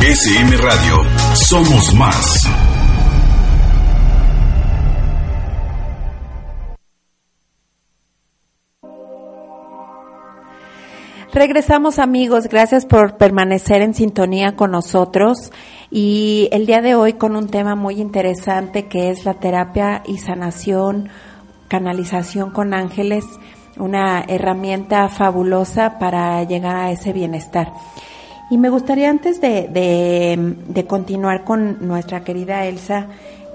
SM 0.00 0.56
Radio, 0.56 1.04
somos 1.34 1.94
más. 1.94 2.48
Regresamos 11.32 11.98
amigos, 11.98 12.48
gracias 12.48 12.86
por 12.86 13.18
permanecer 13.18 13.82
en 13.82 13.92
sintonía 13.92 14.56
con 14.56 14.70
nosotros 14.70 15.52
y 15.90 16.48
el 16.52 16.64
día 16.64 16.80
de 16.80 16.94
hoy 16.94 17.12
con 17.12 17.36
un 17.36 17.48
tema 17.48 17.74
muy 17.74 18.00
interesante 18.00 18.86
que 18.86 19.10
es 19.10 19.26
la 19.26 19.34
terapia 19.34 20.02
y 20.06 20.18
sanación, 20.18 21.10
canalización 21.68 22.50
con 22.50 22.72
ángeles, 22.72 23.26
una 23.76 24.24
herramienta 24.26 25.10
fabulosa 25.10 25.98
para 25.98 26.42
llegar 26.44 26.76
a 26.76 26.92
ese 26.92 27.12
bienestar. 27.12 27.74
Y 28.50 28.56
me 28.56 28.70
gustaría 28.70 29.10
antes 29.10 29.38
de, 29.42 29.68
de, 30.66 30.86
continuar 30.86 31.44
con 31.44 31.86
nuestra 31.86 32.24
querida 32.24 32.64
Elsa, 32.64 33.08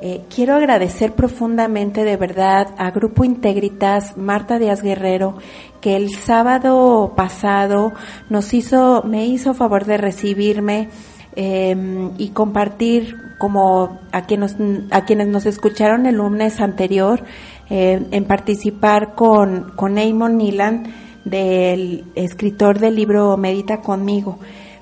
eh, 0.06 0.26
quiero 0.28 0.56
agradecer 0.56 1.14
profundamente 1.14 2.04
de 2.04 2.18
verdad 2.18 2.76
a 2.78 2.92
Grupo 2.92 3.24
Integritas, 3.24 4.18
Marta 4.18 4.60
Díaz 4.60 4.82
Guerrero, 4.82 5.38
que 5.80 5.96
el 5.96 6.14
sábado 6.14 7.14
pasado 7.16 7.94
nos 8.30 8.54
hizo, 8.54 9.04
me 9.04 9.26
hizo 9.26 9.54
favor 9.54 9.86
de 9.86 9.96
recibirme 9.96 10.90
em, 11.38 12.12
y 12.18 12.32
compartir 12.32 13.16
como 13.38 14.02
a 14.12 14.26
quienes, 14.26 14.58
a 14.92 15.06
quienes 15.06 15.30
nos 15.30 15.46
escucharon 15.46 16.06
el 16.06 16.16
lunes 16.16 16.60
anterior 16.60 17.24
eh, 17.70 18.06
en 18.12 18.26
participar 18.26 19.16
con, 19.16 19.72
con 19.78 19.98
Eamon 19.98 20.36
Nilan 20.36 20.84
del 21.24 22.04
escritor 22.16 22.78
del 22.80 22.96
libro 22.96 23.38
Medita 23.38 23.80
conmigo. 23.80 24.38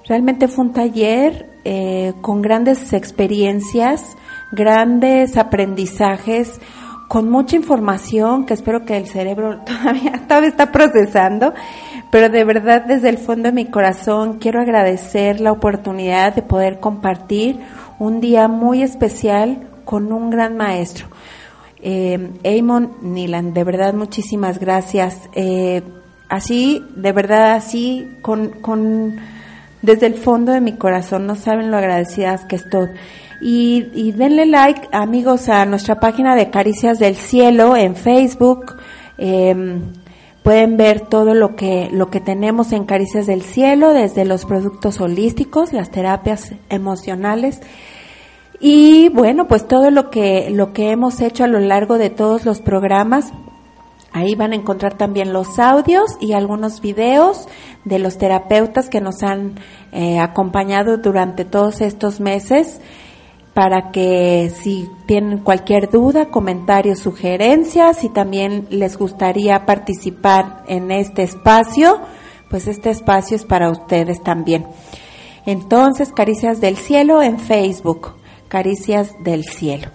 Realmente 0.07 0.47
fue 0.47 0.65
un 0.65 0.73
taller 0.73 1.51
eh, 1.63 2.13
con 2.21 2.41
grandes 2.41 2.91
experiencias, 2.93 4.17
grandes 4.51 5.37
aprendizajes, 5.37 6.59
con 7.07 7.29
mucha 7.29 7.57
información 7.57 8.45
que 8.45 8.53
espero 8.53 8.85
que 8.85 8.95
el 8.95 9.07
cerebro 9.07 9.59
todavía, 9.65 10.13
todavía 10.27 10.49
está 10.49 10.71
procesando, 10.71 11.53
pero 12.11 12.29
de 12.29 12.43
verdad 12.43 12.85
desde 12.85 13.09
el 13.09 13.17
fondo 13.17 13.49
de 13.49 13.53
mi 13.53 13.65
corazón 13.65 14.39
quiero 14.39 14.61
agradecer 14.61 15.41
la 15.41 15.51
oportunidad 15.51 16.33
de 16.35 16.41
poder 16.41 16.79
compartir 16.79 17.59
un 17.99 18.21
día 18.21 18.47
muy 18.47 18.81
especial 18.81 19.67
con 19.85 20.11
un 20.11 20.29
gran 20.29 20.55
maestro. 20.55 21.07
Eh, 21.83 22.31
Eamon 22.43 22.93
Nilan, 23.01 23.53
de 23.53 23.63
verdad 23.63 23.93
muchísimas 23.93 24.59
gracias. 24.59 25.29
Eh, 25.33 25.81
así, 26.29 26.83
de 26.95 27.11
verdad 27.11 27.53
así, 27.53 28.07
con, 28.21 28.49
con, 28.61 29.17
desde 29.81 30.05
el 30.05 30.13
fondo 30.13 30.51
de 30.51 30.61
mi 30.61 30.77
corazón, 30.77 31.25
no 31.25 31.35
saben 31.35 31.71
lo 31.71 31.77
agradecidas 31.77 32.45
que 32.45 32.55
estoy. 32.55 32.89
Y, 33.41 34.11
denle 34.11 34.45
like, 34.45 34.87
amigos, 34.91 35.49
a 35.49 35.65
nuestra 35.65 35.99
página 35.99 36.35
de 36.35 36.51
Caricias 36.51 36.99
del 36.99 37.15
Cielo 37.15 37.75
en 37.75 37.95
Facebook. 37.95 38.75
Em, 39.17 39.81
pueden 40.43 40.77
ver 40.77 41.01
todo 41.01 41.33
lo 41.33 41.55
que, 41.55 41.89
lo 41.91 42.11
que 42.11 42.19
tenemos 42.19 42.71
en 42.71 42.85
Caricias 42.85 43.25
del 43.25 43.41
Cielo, 43.41 43.93
desde 43.93 44.25
los 44.25 44.45
productos 44.45 45.01
holísticos, 45.01 45.73
las 45.73 45.89
terapias 45.89 46.53
emocionales. 46.69 47.61
Y 48.59 49.09
bueno, 49.09 49.47
pues 49.47 49.67
todo 49.67 49.89
lo 49.89 50.11
que, 50.11 50.51
lo 50.51 50.71
que 50.71 50.91
hemos 50.91 51.19
hecho 51.19 51.43
a 51.43 51.47
lo 51.47 51.59
largo 51.59 51.97
de 51.97 52.11
todos 52.11 52.45
los 52.45 52.61
programas, 52.61 53.33
Ahí 54.13 54.35
van 54.35 54.51
a 54.51 54.55
encontrar 54.55 54.97
también 54.97 55.31
los 55.31 55.57
audios 55.57 56.17
y 56.19 56.33
algunos 56.33 56.81
videos 56.81 57.47
de 57.85 57.97
los 57.97 58.17
terapeutas 58.17 58.89
que 58.89 58.99
nos 58.99 59.23
han 59.23 59.55
eh, 59.93 60.19
acompañado 60.19 60.97
durante 60.97 61.45
todos 61.45 61.79
estos 61.79 62.19
meses 62.19 62.81
para 63.53 63.91
que 63.91 64.49
si 64.49 64.89
tienen 65.05 65.39
cualquier 65.39 65.89
duda, 65.89 66.29
comentario, 66.29 66.95
sugerencias, 66.95 68.03
y 68.03 68.09
también 68.09 68.67
les 68.69 68.97
gustaría 68.97 69.65
participar 69.65 70.63
en 70.67 70.91
este 70.91 71.23
espacio, 71.23 71.99
pues 72.49 72.67
este 72.67 72.89
espacio 72.89 73.35
es 73.35 73.43
para 73.43 73.69
ustedes 73.69 74.23
también. 74.23 74.67
Entonces, 75.45 76.11
Caricias 76.13 76.61
del 76.61 76.77
Cielo 76.77 77.21
en 77.21 77.39
Facebook, 77.39 78.13
Caricias 78.47 79.11
del 79.23 79.43
Cielo. 79.43 79.87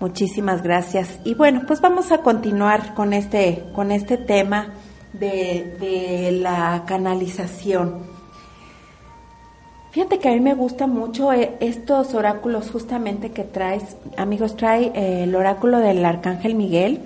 Muchísimas 0.00 0.62
gracias. 0.62 1.20
Y 1.24 1.34
bueno, 1.34 1.62
pues 1.66 1.80
vamos 1.80 2.12
a 2.12 2.18
continuar 2.18 2.94
con 2.94 3.12
este, 3.12 3.64
con 3.74 3.92
este 3.92 4.16
tema 4.16 4.74
de, 5.12 5.76
de 5.78 6.32
la 6.32 6.84
canalización. 6.86 8.11
Fíjate 9.92 10.18
que 10.18 10.30
a 10.30 10.32
mí 10.32 10.40
me 10.40 10.54
gusta 10.54 10.86
mucho 10.86 11.34
eh, 11.34 11.52
estos 11.60 12.14
oráculos 12.14 12.70
justamente 12.70 13.30
que 13.30 13.44
traes. 13.44 13.94
Amigos, 14.16 14.56
trae 14.56 14.86
eh, 14.94 15.24
el 15.24 15.34
oráculo 15.34 15.80
del 15.80 16.02
Arcángel 16.02 16.54
Miguel, 16.54 17.00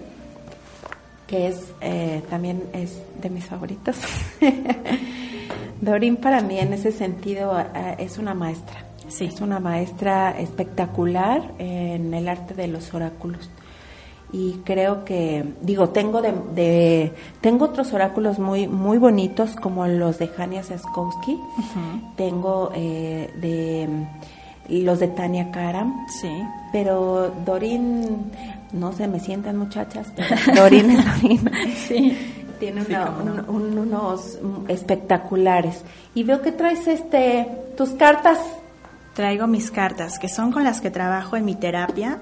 que 1.26 1.48
es 1.48 1.74
eh, 1.80 2.22
también 2.30 2.62
es 2.72 3.02
de 3.20 3.28
mis 3.28 3.44
favoritos. 3.44 3.96
Dorín 5.80 6.16
para 6.16 6.40
mí 6.42 6.60
en 6.60 6.72
ese 6.74 6.92
sentido 6.92 7.60
es 7.98 8.18
una 8.18 8.34
maestra. 8.34 8.84
Sí. 9.08 9.26
Es 9.26 9.40
una 9.40 9.58
maestra 9.58 10.38
espectacular 10.38 11.42
en 11.58 12.14
el 12.14 12.28
arte 12.28 12.54
de 12.54 12.68
los 12.68 12.94
oráculos 12.94 13.50
y 14.32 14.60
creo 14.64 15.04
que 15.04 15.44
digo 15.60 15.90
tengo 15.90 16.20
de, 16.20 17.12
tengo 17.40 17.66
otros 17.66 17.92
oráculos 17.92 18.38
muy 18.38 18.66
muy 18.66 18.98
bonitos 18.98 19.54
como 19.56 19.86
los 19.86 20.18
de 20.18 20.30
Hania 20.36 20.62
Saskowski. 20.62 21.38
Tengo 22.16 22.72
eh, 22.74 23.30
de 23.40 23.88
los 24.82 24.98
de 24.98 25.08
Tania 25.08 25.50
Karam. 25.52 26.06
Sí. 26.20 26.42
Pero 26.72 27.32
Dorin 27.44 28.32
no 28.72 28.92
sé 28.92 29.06
me 29.06 29.20
sientan 29.20 29.56
muchachas 29.56 30.08
Dorin 30.54 30.90
es 30.90 31.22
Dorin. 31.22 31.50
Sí. 31.86 32.32
Tiene 32.58 32.82
unos 33.48 34.38
espectaculares. 34.68 35.84
Y 36.14 36.24
veo 36.24 36.42
que 36.42 36.52
traes 36.52 36.88
este 36.88 37.46
tus 37.76 37.90
cartas. 37.90 38.38
Traigo 39.14 39.46
mis 39.46 39.70
cartas 39.70 40.18
que 40.18 40.28
son 40.28 40.52
con 40.52 40.64
las 40.64 40.80
que 40.80 40.90
trabajo 40.90 41.36
en 41.36 41.44
mi 41.46 41.54
terapia 41.54 42.18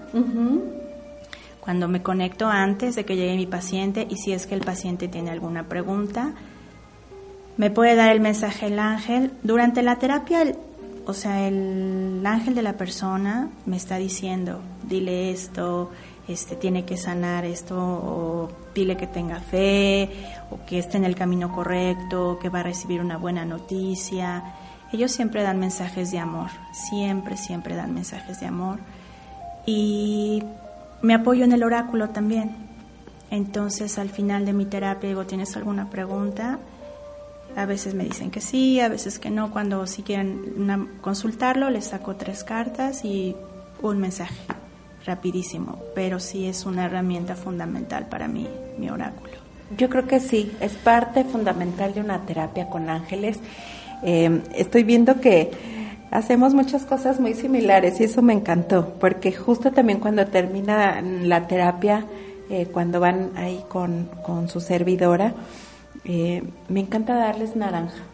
cuando 1.64 1.88
me 1.88 2.02
conecto 2.02 2.46
antes 2.46 2.94
de 2.94 3.06
que 3.06 3.16
llegue 3.16 3.36
mi 3.36 3.46
paciente 3.46 4.06
y 4.10 4.16
si 4.18 4.32
es 4.32 4.46
que 4.46 4.54
el 4.54 4.60
paciente 4.60 5.08
tiene 5.08 5.30
alguna 5.30 5.64
pregunta, 5.64 6.34
me 7.56 7.70
puede 7.70 7.94
dar 7.94 8.12
el 8.12 8.20
mensaje 8.20 8.66
el 8.66 8.78
ángel. 8.78 9.32
Durante 9.42 9.82
la 9.82 9.96
terapia, 9.96 10.44
o 11.06 11.14
sea, 11.14 11.48
el 11.48 12.22
ángel 12.26 12.54
de 12.54 12.60
la 12.60 12.74
persona 12.74 13.48
me 13.64 13.76
está 13.76 13.96
diciendo, 13.96 14.60
dile 14.86 15.30
esto, 15.30 15.90
este 16.28 16.54
tiene 16.54 16.84
que 16.84 16.98
sanar 16.98 17.46
esto, 17.46 17.78
o 17.78 18.50
dile 18.74 18.98
que 18.98 19.06
tenga 19.06 19.40
fe, 19.40 20.10
o 20.50 20.66
que 20.66 20.78
esté 20.78 20.98
en 20.98 21.04
el 21.04 21.14
camino 21.14 21.50
correcto, 21.50 22.38
que 22.42 22.50
va 22.50 22.60
a 22.60 22.64
recibir 22.64 23.00
una 23.00 23.16
buena 23.16 23.46
noticia. 23.46 24.54
Ellos 24.92 25.12
siempre 25.12 25.42
dan 25.42 25.58
mensajes 25.58 26.10
de 26.10 26.18
amor, 26.18 26.50
siempre, 26.72 27.38
siempre 27.38 27.74
dan 27.74 27.94
mensajes 27.94 28.38
de 28.40 28.46
amor. 28.46 28.80
Y 29.64 30.42
me 31.04 31.14
apoyo 31.14 31.44
en 31.44 31.52
el 31.52 31.62
oráculo 31.62 32.10
también. 32.10 32.56
Entonces 33.30 33.98
al 33.98 34.08
final 34.08 34.46
de 34.46 34.52
mi 34.52 34.64
terapia 34.64 35.08
digo, 35.08 35.26
¿tienes 35.26 35.56
alguna 35.56 35.90
pregunta? 35.90 36.58
A 37.56 37.66
veces 37.66 37.94
me 37.94 38.04
dicen 38.04 38.30
que 38.30 38.40
sí, 38.40 38.80
a 38.80 38.88
veces 38.88 39.18
que 39.18 39.30
no. 39.30 39.50
Cuando 39.50 39.86
si 39.86 40.02
quieren 40.02 40.98
consultarlo, 41.00 41.70
les 41.70 41.86
saco 41.86 42.16
tres 42.16 42.42
cartas 42.42 43.04
y 43.04 43.36
un 43.82 43.98
mensaje. 43.98 44.34
rapidísimo, 45.04 45.78
pero 45.94 46.18
sí 46.18 46.46
es 46.46 46.64
una 46.64 46.86
herramienta 46.86 47.36
fundamental 47.36 48.06
para 48.08 48.26
mí, 48.26 48.48
mi 48.78 48.88
oráculo. 48.88 49.34
Yo 49.76 49.90
creo 49.90 50.06
que 50.06 50.18
sí, 50.18 50.50
es 50.60 50.72
parte 50.72 51.24
fundamental 51.24 51.92
de 51.92 52.00
una 52.00 52.24
terapia 52.24 52.70
con 52.70 52.88
ángeles. 52.88 53.38
Eh, 54.02 54.40
estoy 54.54 54.82
viendo 54.82 55.20
que 55.20 55.50
hacemos 56.14 56.54
muchas 56.54 56.84
cosas 56.86 57.18
muy 57.20 57.34
similares 57.34 58.00
y 58.00 58.04
eso 58.04 58.22
me 58.22 58.32
encantó, 58.32 58.94
porque 59.00 59.32
justo 59.32 59.72
también 59.72 59.98
cuando 59.98 60.24
termina 60.26 61.02
la 61.02 61.46
terapia, 61.48 62.06
eh, 62.48 62.66
cuando 62.72 63.00
van 63.00 63.32
ahí 63.36 63.64
con, 63.68 64.08
con 64.24 64.48
su 64.48 64.60
servidora, 64.60 65.34
eh, 66.04 66.42
me 66.68 66.80
encanta 66.80 67.14
darles 67.16 67.56
naranja. 67.56 68.04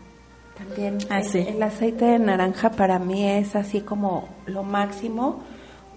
También 0.56 0.98
Ah, 1.10 1.20
el, 1.20 1.24
sí. 1.24 1.38
el 1.46 1.62
aceite 1.62 2.06
de 2.06 2.18
naranja 2.18 2.70
para 2.70 2.98
mí 2.98 3.24
es 3.26 3.54
así 3.54 3.80
como 3.82 4.28
lo 4.46 4.62
máximo 4.62 5.40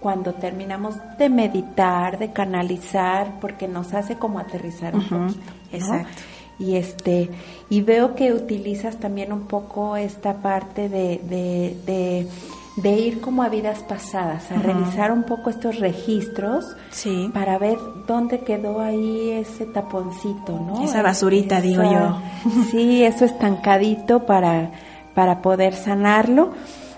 cuando 0.00 0.34
terminamos 0.34 0.96
de 1.18 1.30
meditar, 1.30 2.18
de 2.18 2.32
canalizar, 2.32 3.40
porque 3.40 3.66
nos 3.66 3.94
hace 3.94 4.16
como 4.16 4.38
aterrizar 4.38 4.94
un 4.94 5.08
poquito. 5.08 5.40
¿no? 5.40 5.76
exacto. 5.78 6.22
Y 6.58 6.76
este 6.76 7.30
y 7.68 7.80
veo 7.82 8.14
que 8.14 8.32
utilizas 8.32 8.96
también 8.96 9.32
un 9.32 9.46
poco 9.48 9.96
esta 9.96 10.34
parte 10.34 10.88
de, 10.88 11.20
de, 11.28 11.76
de, 11.86 12.28
de 12.76 12.90
ir 12.98 13.20
como 13.20 13.42
a 13.42 13.48
vidas 13.48 13.80
pasadas, 13.80 14.50
a 14.52 14.56
revisar 14.56 15.10
un 15.10 15.24
poco 15.24 15.50
estos 15.50 15.80
registros 15.80 16.64
Sí. 16.90 17.30
para 17.34 17.58
ver 17.58 17.76
dónde 18.06 18.40
quedó 18.40 18.80
ahí 18.80 19.30
ese 19.30 19.66
taponcito, 19.66 20.52
¿no? 20.52 20.82
Esa 20.84 21.02
basurita, 21.02 21.60
digo 21.60 21.82
yo. 21.82 22.18
Sí, 22.70 23.02
eso 23.02 23.24
estancadito 23.24 24.24
para, 24.26 24.70
para 25.14 25.42
poder 25.42 25.74
sanarlo. 25.74 26.52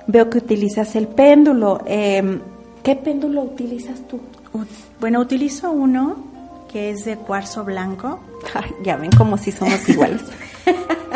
Veo 0.07 0.29
que 0.31 0.39
utilizas 0.39 0.95
el 0.97 1.09
péndulo. 1.09 1.81
Eh, 1.87 2.41
¿Qué 2.83 2.95
péndulo 2.95 3.43
utilizas 3.43 4.01
tú? 4.07 4.21
Bueno, 5.01 5.21
utilizo 5.21 5.71
uno 5.73 6.17
que 6.71 6.91
es 6.91 7.05
de 7.05 7.17
cuarzo 7.17 7.65
blanco. 7.65 8.21
Ay, 8.55 8.71
ya 8.83 8.97
ven 8.97 9.11
como 9.13 9.37
si 9.37 9.53
somos 9.53 9.89
iguales. 9.89 10.23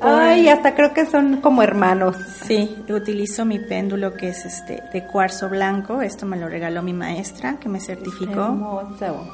Ay, 0.00 0.48
hasta 0.48 0.74
creo 0.74 0.92
que 0.92 1.06
son 1.06 1.40
como 1.40 1.62
hermanos. 1.62 2.16
Sí, 2.46 2.76
utilizo 2.88 3.44
mi 3.44 3.58
péndulo 3.58 4.14
que 4.14 4.28
es 4.28 4.44
este 4.44 4.82
de 4.92 5.06
cuarzo 5.06 5.48
blanco. 5.48 6.02
Esto 6.02 6.26
me 6.26 6.36
lo 6.36 6.48
regaló 6.48 6.82
mi 6.82 6.92
maestra 6.92 7.58
que 7.58 7.68
me 7.68 7.80
certificó. 7.80 8.44
Hermoso. 8.44 9.26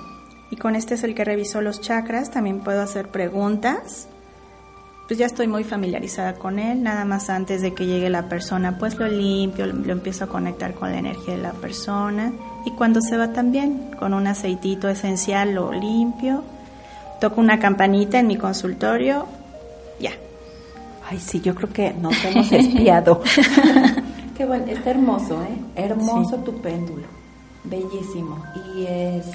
Y 0.50 0.56
con 0.56 0.76
este 0.76 0.94
es 0.94 1.04
el 1.04 1.14
que 1.14 1.24
revisó 1.24 1.60
los 1.60 1.80
chakras. 1.80 2.30
También 2.30 2.60
puedo 2.60 2.80
hacer 2.80 3.08
preguntas. 3.08 4.08
Pues 5.08 5.18
ya 5.18 5.26
estoy 5.26 5.48
muy 5.48 5.64
familiarizada 5.64 6.34
con 6.34 6.58
él. 6.58 6.82
Nada 6.82 7.04
más 7.04 7.28
antes 7.28 7.60
de 7.60 7.74
que 7.74 7.86
llegue 7.86 8.08
la 8.08 8.28
persona, 8.28 8.78
pues 8.78 8.96
lo 8.98 9.08
limpio, 9.08 9.66
lo, 9.66 9.74
lo 9.74 9.92
empiezo 9.92 10.24
a 10.24 10.28
conectar 10.28 10.74
con 10.74 10.92
la 10.92 10.98
energía 10.98 11.34
de 11.36 11.42
la 11.42 11.52
persona. 11.52 12.32
Y 12.64 12.70
cuando 12.72 13.00
se 13.00 13.16
va 13.16 13.32
también, 13.32 13.90
con 13.98 14.14
un 14.14 14.26
aceitito 14.26 14.88
esencial 14.88 15.54
lo 15.54 15.72
limpio. 15.72 16.44
Toco 17.20 17.40
una 17.40 17.58
campanita 17.58 18.18
en 18.18 18.26
mi 18.28 18.36
consultorio. 18.36 19.26
Ya. 20.00 20.12
Ay, 21.08 21.18
sí, 21.18 21.40
yo 21.40 21.54
creo 21.54 21.72
que 21.72 21.92
nos 21.92 22.24
hemos 22.24 22.50
espiado. 22.52 23.20
Qué 24.36 24.44
bueno, 24.44 24.66
está 24.66 24.90
hermoso, 24.90 25.42
¿eh? 25.42 25.56
Hermoso 25.76 26.36
tu 26.38 26.60
péndulo. 26.60 27.06
Bellísimo. 27.64 28.42
Y 28.74 28.86
es, 28.86 29.26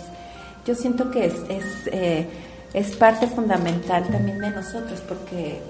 yo 0.65 0.75
siento 0.75 1.11
que 1.11 1.25
es, 1.25 1.35
es, 1.49 1.65
eh, 1.91 2.27
es 2.73 2.95
parte 2.95 3.27
fundamental 3.27 4.07
también 4.07 4.39
de 4.39 4.51
nosotros 4.51 5.01
porque 5.07 5.61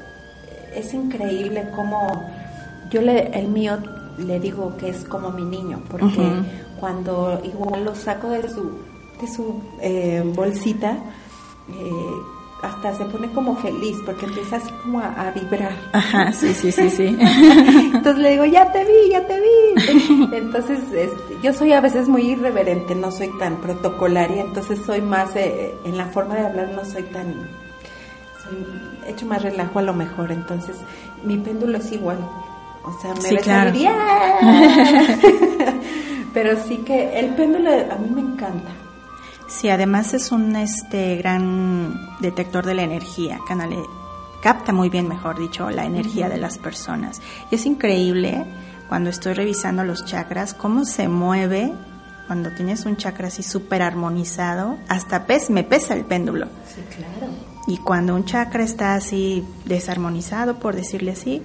es 0.75 0.93
increíble 0.93 1.69
cómo 1.75 2.07
yo 2.89 3.01
le, 3.01 3.27
el 3.37 3.47
mío 3.47 3.77
le 4.17 4.39
digo 4.39 4.75
que 4.77 4.89
es 4.89 5.03
como 5.03 5.31
mi 5.31 5.43
niño, 5.43 5.81
porque. 5.89 6.21
Cuando 6.79 7.39
igual 7.43 7.85
lo 7.85 7.95
saco 7.95 8.29
de 8.29 8.47
su, 8.49 8.71
de 9.21 9.27
su 9.27 9.61
eh, 9.81 10.23
bolsita, 10.35 10.97
eh, 11.69 12.11
hasta 12.61 12.93
se 12.95 13.05
pone 13.05 13.29
como 13.31 13.55
feliz 13.57 13.97
porque 14.05 14.25
empieza 14.25 14.57
así 14.57 14.69
como 14.81 14.99
a, 14.99 15.07
a 15.09 15.31
vibrar. 15.31 15.73
Ajá, 15.93 16.31
sí, 16.31 16.53
sí, 16.53 16.71
sí, 16.71 16.89
sí. 16.89 17.05
Entonces 17.93 18.17
le 18.17 18.31
digo, 18.31 18.45
ya 18.45 18.71
te 18.71 18.83
vi, 18.83 19.11
ya 19.11 19.25
te 19.27 19.39
vi. 19.39 20.35
Entonces, 20.35 20.79
este, 20.91 21.37
yo 21.43 21.53
soy 21.53 21.73
a 21.73 21.81
veces 21.81 22.07
muy 22.07 22.23
irreverente, 22.31 22.95
no 22.95 23.11
soy 23.11 23.29
tan 23.37 23.57
protocolaria, 23.57 24.41
entonces 24.41 24.79
soy 24.85 25.01
más, 25.01 25.35
eh, 25.35 25.75
en 25.85 25.97
la 25.97 26.07
forma 26.07 26.35
de 26.35 26.47
hablar 26.47 26.69
no 26.69 26.83
soy 26.83 27.03
tan, 27.03 27.47
soy, 28.43 28.65
echo 29.07 29.25
más 29.27 29.43
relajo 29.43 29.77
a 29.79 29.83
lo 29.83 29.93
mejor, 29.93 30.31
entonces 30.31 30.75
mi 31.23 31.37
péndulo 31.37 31.77
es 31.77 31.91
igual. 31.91 32.17
O 32.83 32.93
sea, 33.01 33.13
me 33.15 33.21
Sí, 33.21 33.35
claro. 33.37 33.71
Pero 36.37 36.55
sí 36.67 36.77
que 36.85 37.19
el 37.19 37.33
péndulo 37.33 37.71
a 37.71 37.95
mí 37.95 38.11
me 38.13 38.21
encanta. 38.21 38.69
Sí, 39.47 39.69
además 39.69 40.13
es 40.13 40.31
un 40.31 40.55
este 40.55 41.15
gran 41.15 42.19
detector 42.19 42.63
de 42.63 42.75
la 42.75 42.83
energía, 42.83 43.39
canale, 43.47 43.77
capta 44.39 44.71
muy 44.71 44.89
bien, 44.89 45.07
mejor 45.07 45.39
dicho, 45.39 45.67
la 45.71 45.85
energía 45.85 46.29
de 46.29 46.37
las 46.37 46.59
personas. 46.59 47.23
Y 47.49 47.55
es 47.55 47.65
increíble 47.65 48.45
cuando 48.87 49.09
estoy 49.09 49.33
revisando 49.33 49.83
los 49.83 50.05
chakras 50.05 50.53
cómo 50.53 50.85
se 50.85 51.07
mueve 51.07 51.73
cuando 52.27 52.51
tienes 52.51 52.85
un 52.85 52.97
chakra 52.97 53.29
así 53.29 53.41
súper 53.41 53.81
armonizado, 53.81 54.77
hasta 54.89 55.25
pes, 55.25 55.49
me 55.49 55.63
pesa 55.63 55.95
el 55.95 56.05
péndulo. 56.05 56.49
Sí, 56.67 56.81
claro. 56.95 57.33
Y 57.65 57.77
cuando 57.77 58.13
un 58.13 58.25
chakra 58.25 58.63
está 58.63 58.93
así 58.93 59.43
desarmonizado, 59.65 60.59
por 60.59 60.75
decirle 60.75 61.13
así, 61.13 61.41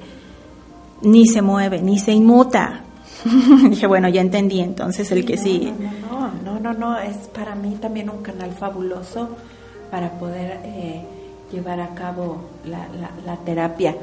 ni 1.00 1.26
se 1.26 1.40
mueve, 1.40 1.80
ni 1.80 1.98
se 1.98 2.12
inmuta. 2.12 2.82
Dije, 3.70 3.86
bueno, 3.86 4.08
ya 4.08 4.20
entendí 4.20 4.60
entonces 4.60 5.10
el 5.12 5.24
que 5.24 5.36
sí. 5.36 5.72
No, 6.10 6.30
no, 6.44 6.58
no, 6.58 6.60
no, 6.60 6.72
no, 6.72 6.98
es 6.98 7.16
para 7.34 7.54
mí 7.54 7.76
también 7.80 8.10
un 8.10 8.22
canal 8.22 8.50
fabuloso 8.52 9.28
para 9.90 10.10
poder 10.18 10.58
eh, 10.64 11.02
llevar 11.52 11.80
a 11.80 11.88
cabo 11.94 12.38
la, 12.64 12.78
la- 13.00 13.10
la 13.26 13.36
terapia. 13.44 13.94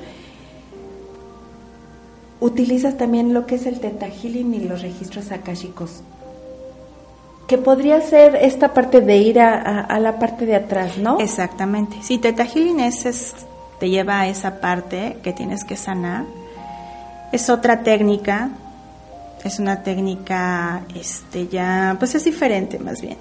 Utilizas 2.41 2.97
también 2.97 3.33
lo 3.33 3.45
que 3.45 3.55
es 3.55 3.65
el 3.65 3.79
Theta 3.79 4.07
Healing 4.07 4.53
y 4.53 4.59
los 4.61 4.81
registros 4.81 5.31
akáshicos. 5.31 6.01
Que 7.47 7.57
podría 7.57 7.99
ser 8.01 8.35
esta 8.35 8.73
parte 8.73 9.01
de 9.01 9.17
ir 9.17 9.39
a, 9.41 9.55
a- 9.55 9.79
a 9.81 9.99
la 9.99 10.19
parte 10.19 10.45
de 10.45 10.55
atrás, 10.55 10.97
¿no? 10.97 11.19
Exactamente. 11.19 11.97
Sí, 12.01 12.17
Teta 12.17 12.45
Healing 12.45 12.79
es, 12.79 13.05
es- 13.05 13.33
te 13.79 13.89
lleva 13.89 14.21
a 14.21 14.27
esa 14.27 14.61
parte 14.61 15.17
que 15.23 15.33
tienes 15.33 15.63
que 15.65 15.75
sanar. 15.75 16.25
Es 17.33 17.49
otra 17.49 17.81
técnica, 17.83 18.49
es 19.43 19.59
una 19.59 19.83
técnica, 19.83 20.83
este, 20.95 21.47
ya, 21.47 21.95
pues 21.99 22.15
es 22.15 22.25
diferente 22.25 22.79
más 22.79 23.01
bien. 23.01 23.17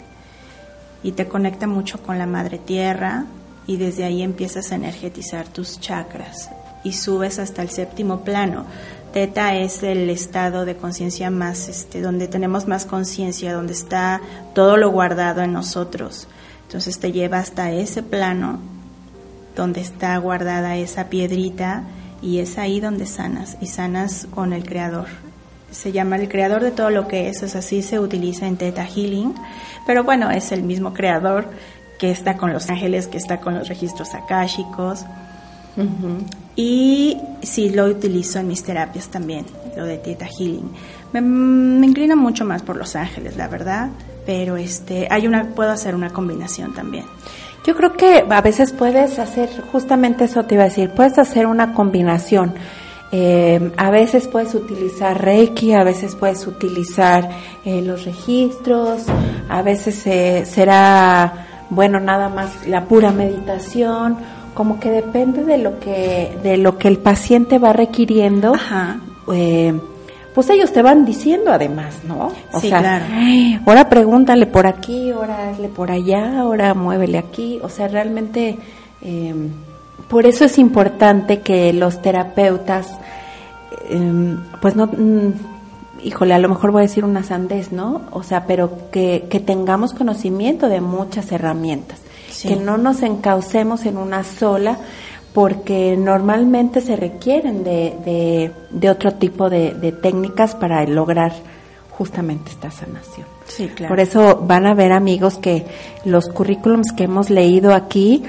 Y 1.03 1.13
te 1.13 1.29
conecta 1.29 1.67
mucho 1.67 2.03
con 2.03 2.19
la 2.19 2.27
madre 2.27 2.59
tierra 2.59 3.25
y 3.67 3.77
desde 3.77 4.05
ahí 4.05 4.23
empiezas 4.23 4.73
a 4.73 4.75
energetizar 4.75 5.47
tus 5.47 5.81
chakras 5.81 6.51
y 6.83 6.93
subes 6.93 7.39
hasta 7.39 7.63
el 7.63 7.71
séptimo 7.71 8.21
plano. 8.21 8.65
Teta 9.13 9.55
es 9.55 9.83
el 9.83 10.11
estado 10.11 10.65
de 10.65 10.77
conciencia 10.77 11.31
más, 11.31 11.69
este, 11.69 12.01
donde 12.01 12.29
tenemos 12.29 12.67
más 12.67 12.85
conciencia, 12.85 13.55
donde 13.55 13.73
está 13.73 14.21
todo 14.55 14.77
lo 14.77 14.91
guardado 14.91 15.43
en 15.43 15.53
nosotros. 15.53 16.29
Entonces 16.67 16.99
te 16.99 17.13
lleva 17.13 17.39
hasta 17.39 17.71
ese 17.73 18.03
plano 18.03 18.59
donde 19.57 19.81
está 19.81 20.17
guardada 20.19 20.77
esa 20.77 21.09
piedrita 21.09 21.85
y 22.21 22.39
es 22.39 22.59
ahí 22.59 22.81
donde 22.81 23.07
sanas 23.07 23.57
y 23.61 23.67
sanas 23.67 24.27
con 24.35 24.53
el 24.53 24.65
creador. 24.65 25.28
Se 25.71 25.93
llama 25.93 26.17
el 26.17 26.29
creador 26.29 26.63
de 26.63 26.71
todo 26.71 26.91
lo 26.91 27.07
que 27.09 27.29
es, 27.29 27.43
es 27.43 27.55
así 27.57 27.83
se 27.83 28.01
utiliza 28.01 28.47
en 28.47 28.57
Theta 28.57 28.85
Healing, 28.85 29.35
pero 29.87 30.05
bueno, 30.05 30.31
es 30.31 30.53
el 30.53 30.63
mismo 30.63 30.95
creador 30.95 31.47
que 31.99 32.11
está 32.11 32.37
con 32.37 32.53
los 32.53 32.71
ángeles, 32.71 33.07
que 33.07 33.19
está 33.19 33.41
con 33.41 33.55
los 33.55 33.69
registros 33.69 34.15
akáshicos. 34.15 35.05
Y 36.57 37.17
sí 37.43 37.71
lo 37.71 37.85
utilizo 37.85 38.41
en 38.41 38.49
mis 38.49 38.65
terapias 38.65 39.09
también, 39.09 39.47
lo 39.77 39.85
de 39.85 39.99
Theta 39.99 40.27
Healing. 40.27 40.73
Me, 41.13 41.21
me 41.21 41.87
inclino 41.87 42.17
mucho 42.17 42.45
más 42.45 42.63
por 42.63 42.77
los 42.77 42.97
ángeles, 42.97 43.37
la 43.37 43.47
verdad, 43.47 43.91
pero 44.27 44.57
este 44.57 45.07
hay 45.11 45.27
una 45.27 45.55
puedo 45.55 45.71
hacer 45.71 45.95
una 45.95 46.11
combinación 46.11 46.75
también. 46.75 47.05
Yo 47.65 47.77
creo 47.77 47.93
que 47.93 48.25
a 48.29 48.41
veces 48.41 48.73
puedes 48.73 49.19
hacer, 49.19 49.51
justamente 49.71 50.25
eso 50.25 50.45
te 50.45 50.55
iba 50.55 50.65
a 50.65 50.69
decir, 50.69 50.91
puedes 50.91 51.19
hacer 51.19 51.47
una 51.47 51.75
combinación. 51.75 52.55
Eh, 53.11 53.73
a 53.79 53.91
veces 53.91 54.29
puedes 54.29 54.55
utilizar 54.55 55.23
Reiki, 55.23 55.73
a 55.73 55.83
veces 55.83 56.15
puedes 56.15 56.47
utilizar 56.47 57.29
eh, 57.65 57.81
los 57.83 58.05
registros, 58.05 59.05
a 59.49 59.63
veces 59.63 60.07
eh, 60.07 60.45
será, 60.45 61.47
bueno, 61.71 62.01
nada 62.01 62.29
más 62.29 62.67
la 62.67 62.85
pura 62.85 63.11
meditación, 63.11 64.17
como 64.55 64.79
que 64.79 64.91
depende 64.91 65.45
de 65.45 65.57
lo 65.59 65.79
que, 65.81 66.37
de 66.43 66.59
lo 66.59 66.77
que 66.79 66.89
el 66.89 66.99
paciente 66.99 67.59
va 67.59 67.73
requiriendo. 67.73 68.55
Ajá. 68.55 69.01
eh, 69.33 69.73
pues 70.35 70.51
ellos 70.51 70.73
te 70.73 70.83
van 70.83 71.05
diciendo 71.05 71.51
además, 71.51 71.97
¿no? 72.07 72.31
O 72.53 72.61
Sí, 72.61 72.69
sea, 72.69 72.79
claro. 72.79 73.05
"Ay, 73.11 73.59
ahora 73.67 73.89
pregúntale 73.89 74.47
por 74.47 74.69
aquí, 74.69 75.11
ahora 75.11 75.49
hazle 75.51 75.69
por 75.69 75.91
allá, 75.91 76.39
ahora 76.41 76.75
muévele 76.75 77.19
aquí. 77.19 77.59
O 77.61 77.69
sea, 77.69 77.89
realmente, 77.89 78.57
eh, 79.03 79.35
por 80.09 80.27
eso 80.27 80.45
es 80.45 80.59
importante 80.59 81.41
que 81.41 81.73
los 81.73 82.01
terapeutas, 82.01 82.89
eh, 83.91 84.37
pues 84.61 84.77
no, 84.77 84.87
mm, 84.87 85.33
híjole, 86.03 86.35
a 86.35 86.39
lo 86.39 86.49
mejor 86.49 86.73
voy 86.73 86.81
a 86.81 86.87
decir 86.87 87.05
una 87.05 87.23
sandez, 87.23 87.73
¿no? 87.73 88.03
O 88.13 88.23
sea, 88.23 88.47
pero 88.47 88.91
que, 88.91 89.27
que 89.29 89.41
tengamos 89.41 89.95
conocimiento 89.95 90.69
de 90.69 90.81
muchas 90.81 91.31
herramientas, 91.33 92.01
que 92.43 92.57
no 92.57 92.79
nos 92.79 93.03
encaucemos 93.03 93.85
en 93.85 93.97
una 93.97 94.23
sola, 94.23 94.79
porque 95.35 95.97
normalmente 95.97 96.81
se 96.81 96.97
requieren 96.97 97.65
de, 97.65 98.51
de, 98.71 98.91
otro 98.91 99.15
tipo 99.15 99.51
de, 99.51 99.75
de, 99.75 99.93
técnicas 99.93 100.55
para 100.55 100.85
lograr 100.85 101.33
justamente 101.91 102.51
esta 102.51 102.71
sanación. 102.71 103.27
Sí, 103.47 103.69
claro. 103.69 103.91
Por 103.93 104.01
eso 104.01 104.43
van 104.47 104.67
a 104.67 104.75
ver 104.75 104.93
amigos 104.93 105.39
que 105.39 105.67
los 106.05 106.29
currículums 106.29 106.93
que 106.93 107.05
hemos 107.05 107.31
leído 107.31 107.75
aquí, 107.75 108.23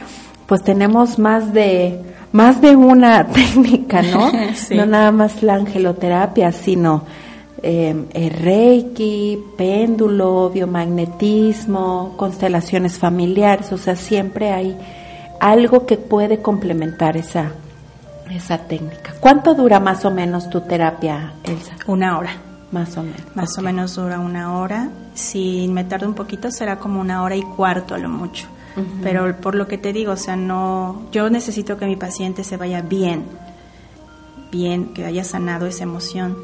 pues 0.50 0.64
tenemos 0.64 1.20
más 1.20 1.54
de 1.54 2.02
más 2.32 2.60
de 2.60 2.76
una 2.76 3.28
técnica, 3.32 4.02
¿no? 4.02 4.32
No 4.72 4.86
nada 4.88 5.12
más 5.12 5.44
la 5.44 5.54
angeloterapia, 5.54 6.52
sino 6.52 7.04
eh, 7.62 7.96
el 8.14 8.30
reiki, 8.32 9.40
péndulo, 9.56 10.50
biomagnetismo, 10.50 12.16
constelaciones 12.18 12.98
familiares, 12.98 13.72
o 13.72 13.78
sea, 13.78 13.96
siempre 13.96 14.52
hay 14.52 14.76
algo 15.40 15.86
que 15.86 15.98
puede 15.98 16.42
complementar 16.42 17.16
esa, 17.16 17.52
esa 18.32 18.58
técnica. 18.58 19.14
¿Cuánto 19.20 19.54
dura 19.54 19.80
más 19.80 20.04
o 20.04 20.12
menos 20.12 20.50
tu 20.50 20.62
terapia, 20.62 21.34
Elsa? 21.44 21.76
Una 21.86 22.18
hora. 22.18 22.32
Más 22.72 22.98
o 22.98 23.04
menos. 23.04 23.36
Más 23.36 23.58
o 23.58 23.62
menos 23.62 23.96
dura 23.96 24.20
una 24.20 24.58
hora. 24.58 24.90
Si 25.14 25.68
me 25.70 25.84
tardo 25.84 26.08
un 26.08 26.14
poquito 26.14 26.52
será 26.52 26.78
como 26.78 27.02
una 27.02 27.24
hora 27.24 27.36
y 27.36 27.42
cuarto 27.42 27.96
a 27.96 27.98
lo 27.98 28.10
mucho. 28.10 28.48
Pero 29.04 29.36
por 29.38 29.56
lo 29.56 29.68
que 29.68 29.78
te 29.78 29.94
digo, 29.94 30.14
o 30.14 30.18
sea, 30.18 30.36
no, 30.36 31.04
yo 31.12 31.30
necesito 31.30 31.78
que 31.78 31.86
mi 31.86 31.96
paciente 31.96 32.44
se 32.44 32.58
vaya 32.58 32.82
bien, 32.82 33.26
bien, 34.52 34.94
que 34.94 35.06
haya 35.06 35.24
sanado 35.24 35.66
esa 35.66 35.84
emoción. 35.84 36.38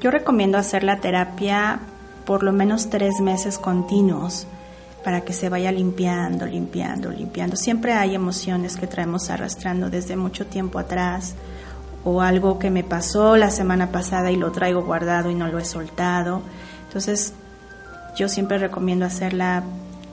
Yo 0.00 0.10
recomiendo 0.10 0.58
hacer 0.58 0.82
la 0.82 1.00
terapia 1.00 1.80
por 2.24 2.42
lo 2.42 2.52
menos 2.52 2.90
tres 2.90 3.20
meses 3.20 3.58
continuos 3.58 4.46
para 5.04 5.22
que 5.22 5.32
se 5.32 5.48
vaya 5.48 5.72
limpiando, 5.72 6.46
limpiando, 6.46 7.10
limpiando. 7.10 7.56
Siempre 7.56 7.92
hay 7.92 8.14
emociones 8.14 8.76
que 8.76 8.86
traemos 8.86 9.30
arrastrando 9.30 9.90
desde 9.90 10.16
mucho 10.16 10.46
tiempo 10.46 10.78
atrás 10.78 11.34
o 12.04 12.20
algo 12.22 12.58
que 12.58 12.70
me 12.70 12.84
pasó 12.84 13.36
la 13.36 13.50
semana 13.50 13.90
pasada 13.90 14.30
y 14.30 14.36
lo 14.36 14.52
traigo 14.52 14.82
guardado 14.82 15.30
y 15.30 15.34
no 15.34 15.48
lo 15.48 15.58
he 15.58 15.64
soltado. 15.64 16.42
Entonces, 16.86 17.34
yo 18.16 18.28
siempre 18.28 18.58
recomiendo 18.58 19.04
hacerla 19.04 19.62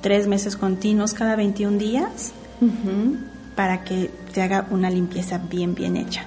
tres 0.08 0.26
meses 0.26 0.56
continuos 0.56 1.14
cada 1.14 1.36
21 1.36 1.78
días 1.78 2.32
para 3.58 3.84
que 3.84 4.10
te 4.34 4.42
haga 4.42 4.66
una 4.72 4.90
limpieza 4.90 5.38
bien, 5.38 5.76
bien 5.76 5.98
hecha. 5.98 6.24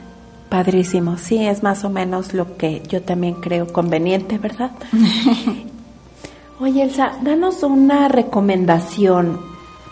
Padrísimo, 0.51 1.17
sí, 1.17 1.47
es 1.47 1.63
más 1.63 1.83
o 1.85 1.89
menos 1.89 2.35
lo 2.35 2.59
que 2.59 2.83
yo 2.87 3.01
también 3.01 3.37
creo 3.37 3.73
conveniente, 3.73 4.37
¿verdad? 4.37 4.73
Oye, 6.61 6.83
Elsa, 6.83 7.13
danos 7.23 7.63
una 7.63 8.09
recomendación 8.09 9.41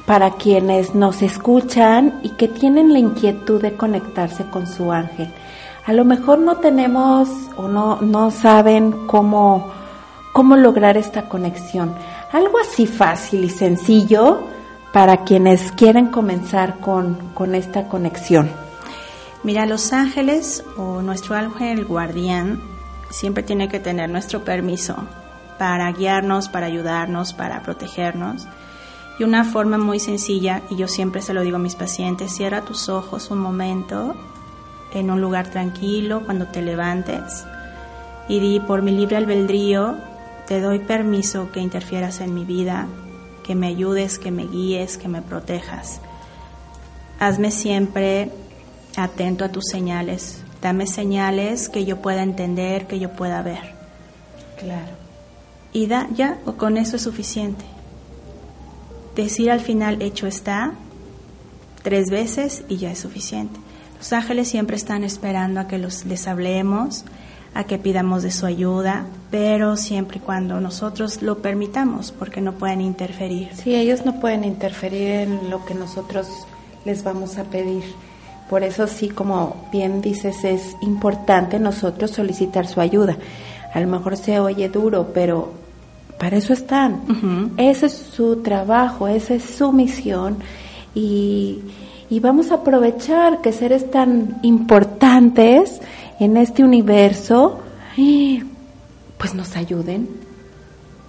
para 0.05 0.33
quienes 0.33 0.95
nos 0.95 1.23
escuchan 1.23 2.21
y 2.23 2.29
que 2.33 2.49
tienen 2.49 2.93
la 2.93 2.99
inquietud 2.99 3.63
de 3.63 3.73
conectarse 3.73 4.45
con 4.51 4.67
su 4.67 4.93
ángel. 4.93 5.33
A 5.87 5.95
lo 5.95 6.05
mejor 6.05 6.41
no 6.41 6.57
tenemos 6.57 7.31
o 7.57 7.69
no, 7.69 8.03
no 8.03 8.31
saben 8.31 9.07
cómo, 9.07 9.71
cómo 10.35 10.57
lograr 10.57 10.99
esta 10.99 11.27
conexión. 11.31 11.95
Algo 12.33 12.59
así 12.59 12.87
fácil 12.87 13.45
y 13.45 13.51
sencillo 13.51 14.47
para 14.93 15.25
quienes 15.25 15.73
quieren 15.73 16.09
comenzar 16.09 16.79
con, 16.79 17.15
con 17.35 17.55
esta 17.55 17.89
conexión. 17.89 18.51
Mira, 19.43 19.67
los 19.67 19.93
ángeles 19.93 20.65
o 20.77 21.01
nuestro 21.01 21.37
ángel 21.37 21.85
guardián 21.85 22.61
siempre 23.11 23.43
tiene 23.43 23.69
que 23.69 23.81
tener 23.81 24.11
nuestro 24.11 24.45
permiso 24.45 24.97
para 25.59 25.91
guiarnos, 25.93 26.49
para 26.49 26.67
ayudarnos, 26.67 27.33
para 27.33 27.63
protegernos. 27.63 28.47
Y 29.19 29.25
una 29.25 29.45
forma 29.45 29.79
muy 29.79 29.99
sencilla, 29.99 30.63
y 30.71 30.77
yo 30.77 30.87
siempre 30.87 31.23
se 31.23 31.35
lo 31.35 31.43
digo 31.43 31.57
a 31.57 31.61
mis 31.61 31.75
pacientes, 31.75 32.33
cierra 32.33 32.63
tus 32.63 32.89
ojos 32.89 33.31
un 33.31 33.39
momento 33.39 34.15
en 34.93 35.11
un 35.11 35.21
lugar 35.21 35.51
tranquilo 35.51 36.23
cuando 36.25 36.47
te 36.47 36.63
levantes 36.63 37.45
y 38.29 38.41
di 38.41 38.61
por 38.61 38.83
mi 38.83 38.93
libre 38.93 39.17
albedrío 39.17 39.97
te 40.49 40.63
doy 40.63 40.79
permiso 40.79 41.53
que 41.53 41.61
interfieras 41.61 42.21
en 42.21 42.33
mi 42.33 42.47
vida, 42.47 42.89
que 43.45 43.55
me 43.55 43.67
ayudes, 43.67 44.19
que 44.19 44.31
me 44.31 44.47
guíes, 44.47 44.97
que 44.97 45.07
me 45.07 45.21
protejas. 45.21 46.01
Hazme 47.21 47.51
siempre 47.51 48.33
atento 48.97 49.45
a 49.45 49.51
tus 49.51 49.65
señales. 49.71 50.41
Dame 50.63 50.87
señales 50.87 51.69
que 51.69 51.85
yo 51.85 52.01
pueda 52.01 52.23
entender, 52.23 52.87
que 52.87 52.99
yo 52.99 53.13
pueda 53.13 53.43
ver. 53.43 53.75
Claro. 54.59 54.89
Y 55.75 55.87
da, 55.87 56.09
ya, 56.15 56.39
o 56.47 56.55
con 56.55 56.79
eso 56.79 56.97
es 56.97 57.03
suficiente. 57.03 57.67
Decir 59.17 59.51
al 59.51 59.61
final 59.61 60.01
hecho 60.01 60.27
está 60.27 60.73
tres 61.83 62.11
veces 62.11 62.65
y 62.71 62.79
ya 62.79 62.91
es 62.91 62.99
suficiente. 62.99 63.61
Los 63.99 64.15
ángeles 64.15 64.49
siempre 64.49 64.77
están 64.77 65.05
esperando 65.05 65.61
a 65.61 65.69
que 65.69 65.77
los, 65.77 66.07
les 66.07 66.27
hablemos, 66.27 67.05
a 67.53 67.65
que 67.65 67.79
pidamos 67.79 68.23
de 68.23 68.31
su 68.31 68.47
ayuda, 68.47 69.07
pero 69.31 69.77
siempre 69.77 70.19
y 70.19 70.21
cuando 70.21 70.61
nosotros 70.61 71.23
lo 71.23 71.39
permitamos, 71.39 72.13
porque 72.13 72.41
no 72.41 72.53
pueden 72.53 72.81
interferir. 72.81 73.51
Sí, 73.55 73.75
ellos 73.75 74.05
no 74.05 74.21
pueden 74.21 74.45
interferir 74.45 75.11
en 75.11 75.51
lo 75.51 75.65
que 75.65 75.75
nosotros 75.75 76.29
les 76.85 77.05
vamos 77.05 77.37
a 77.37 77.45
pedir. 77.45 77.83
Por 78.49 78.63
eso 78.63 78.87
sí, 78.87 79.11
como 79.11 79.57
bien 79.71 80.01
dices, 80.01 80.43
es 80.45 80.77
importante 80.81 81.59
nosotros 81.59 82.11
solicitar 82.11 82.67
su 82.67 82.81
ayuda. 82.81 83.19
A 83.75 83.81
lo 83.81 83.87
mejor 83.89 84.17
se 84.17 84.41
oye 84.41 84.71
duro, 84.71 85.11
pero 85.13 85.53
para 86.19 86.39
eso 86.39 86.55
están. 86.55 87.53
Ese 87.59 87.87
es 87.87 87.93
su 87.93 88.37
trabajo, 88.37 89.07
esa 89.07 89.35
es 89.35 89.45
su 89.45 89.73
misión 89.73 90.39
y, 90.95 91.61
y 92.09 92.21
vamos 92.21 92.51
a 92.51 92.57
aprovechar 92.57 93.43
que 93.43 93.53
seres 93.53 93.91
tan 93.91 94.39
importantes 94.43 95.81
en 96.19 96.37
este 96.39 96.65
universo, 96.65 97.61
pues 99.19 99.35
nos 99.35 99.57
ayuden, 99.57 100.09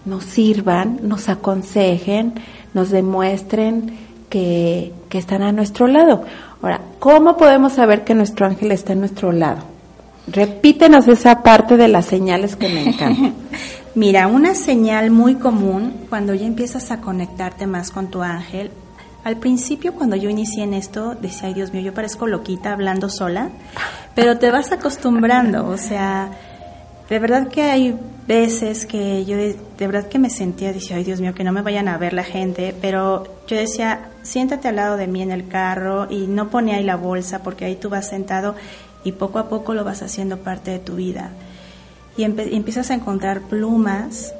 nos 0.05 0.26
sirvan, 0.26 0.99
nos 1.03 1.30
aconsejen, 1.30 2.34
nos 2.74 2.89
demuestren 2.89 3.97
que, 4.30 4.93
que 5.10 5.18
están 5.18 5.41
a 5.41 5.51
nuestro 5.51 5.88
lado. 5.88 6.24
Ahora, 6.62 6.82
¿cómo 6.99 7.38
podemos 7.38 7.74
saber 7.74 8.03
que 8.03 8.16
nuestro 8.16 8.45
ángel 8.45 8.72
está 8.72 8.93
a 8.93 8.95
nuestro 8.95 9.32
lado? 9.32 9.62
Repítenos 10.28 11.07
esa 11.07 11.41
parte 11.41 11.78
de 11.78 11.88
las 11.88 12.05
señales 12.05 12.55
que 12.55 12.70
me 12.70 12.89
encantan. 12.89 13.34
Mira, 13.95 14.28
una 14.28 14.53
señal 14.53 15.10
muy 15.10 15.36
común 15.36 15.93
cuando 16.10 16.34
ya 16.36 16.45
empiezas 16.45 16.91
a 16.91 17.01
conectarte 17.01 17.66
más 17.66 17.91
con 17.91 18.07
tu 18.07 18.22
ángel 18.22 18.72
al 19.24 19.38
principio, 19.38 19.93
cuando 19.93 20.16
yo 20.16 20.30
inicié 20.30 20.64
en 20.64 20.74
esto, 20.74 21.14
decía, 21.16 21.49
ay 21.49 21.53
Dios 21.53 21.74
mío, 21.74 21.82
yo 21.82 21.93
parezco 21.93 22.26
loquita 22.26 22.72
hablando 22.72 23.10
sola, 23.10 23.49
pero 24.16 24.38
te 24.38 24.49
vas 24.49 24.72
acostumbrando, 24.72 25.68
o 25.68 25.78
sea, 25.78 26.32
de 27.10 27.18
verdad 27.18 27.47
que 27.47 27.64
hay 27.64 27.99
veces 28.28 28.86
que 28.86 29.26
yo 29.26 29.36
de, 29.36 29.57
verdad 29.80 30.07
que 30.07 30.20
me 30.20 30.30
sentía, 30.30 30.72
decía, 30.72 30.97
ay 30.97 31.03
Dios 31.03 31.20
mío, 31.20 31.34
que 31.34 31.43
no 31.43 31.51
me 31.51 31.64
vayan 31.64 31.88
a 31.88 31.97
ver 31.97 32.14
la 32.14 32.24
gente, 32.24 32.76
pero 32.80 33.24
yo 33.47 33.57
decía, 33.57 34.10
siéntate 34.22 34.68
al 34.68 34.76
lado 34.76 34.97
de 34.97 35.07
mí 35.07 35.24
en 35.24 35.32
el 35.32 35.47
carro 35.47 36.07
y 36.12 36.28
no 36.28 36.49
pone 36.49 36.76
ahí 36.76 36.84
la 36.84 36.95
bolsa 36.95 37.41
porque 37.41 37.66
ahí 37.66 37.76
tú 37.76 37.89
vas 37.89 38.07
sentado 38.07 38.55
y 39.03 39.14
poco 39.14 39.39
a 39.39 39.49
poco 39.49 39.74
lo 39.74 39.84
vas 39.84 40.03
haciendo 40.03 40.38
parte 40.38 40.70
de 40.70 40.80
tu 40.80 40.95
vida. 40.95 41.32
Y, 42.16 42.24
empiezas 42.24 42.91
a 42.91 42.93
encontrar 42.93 43.41
plumas, 43.41 44.36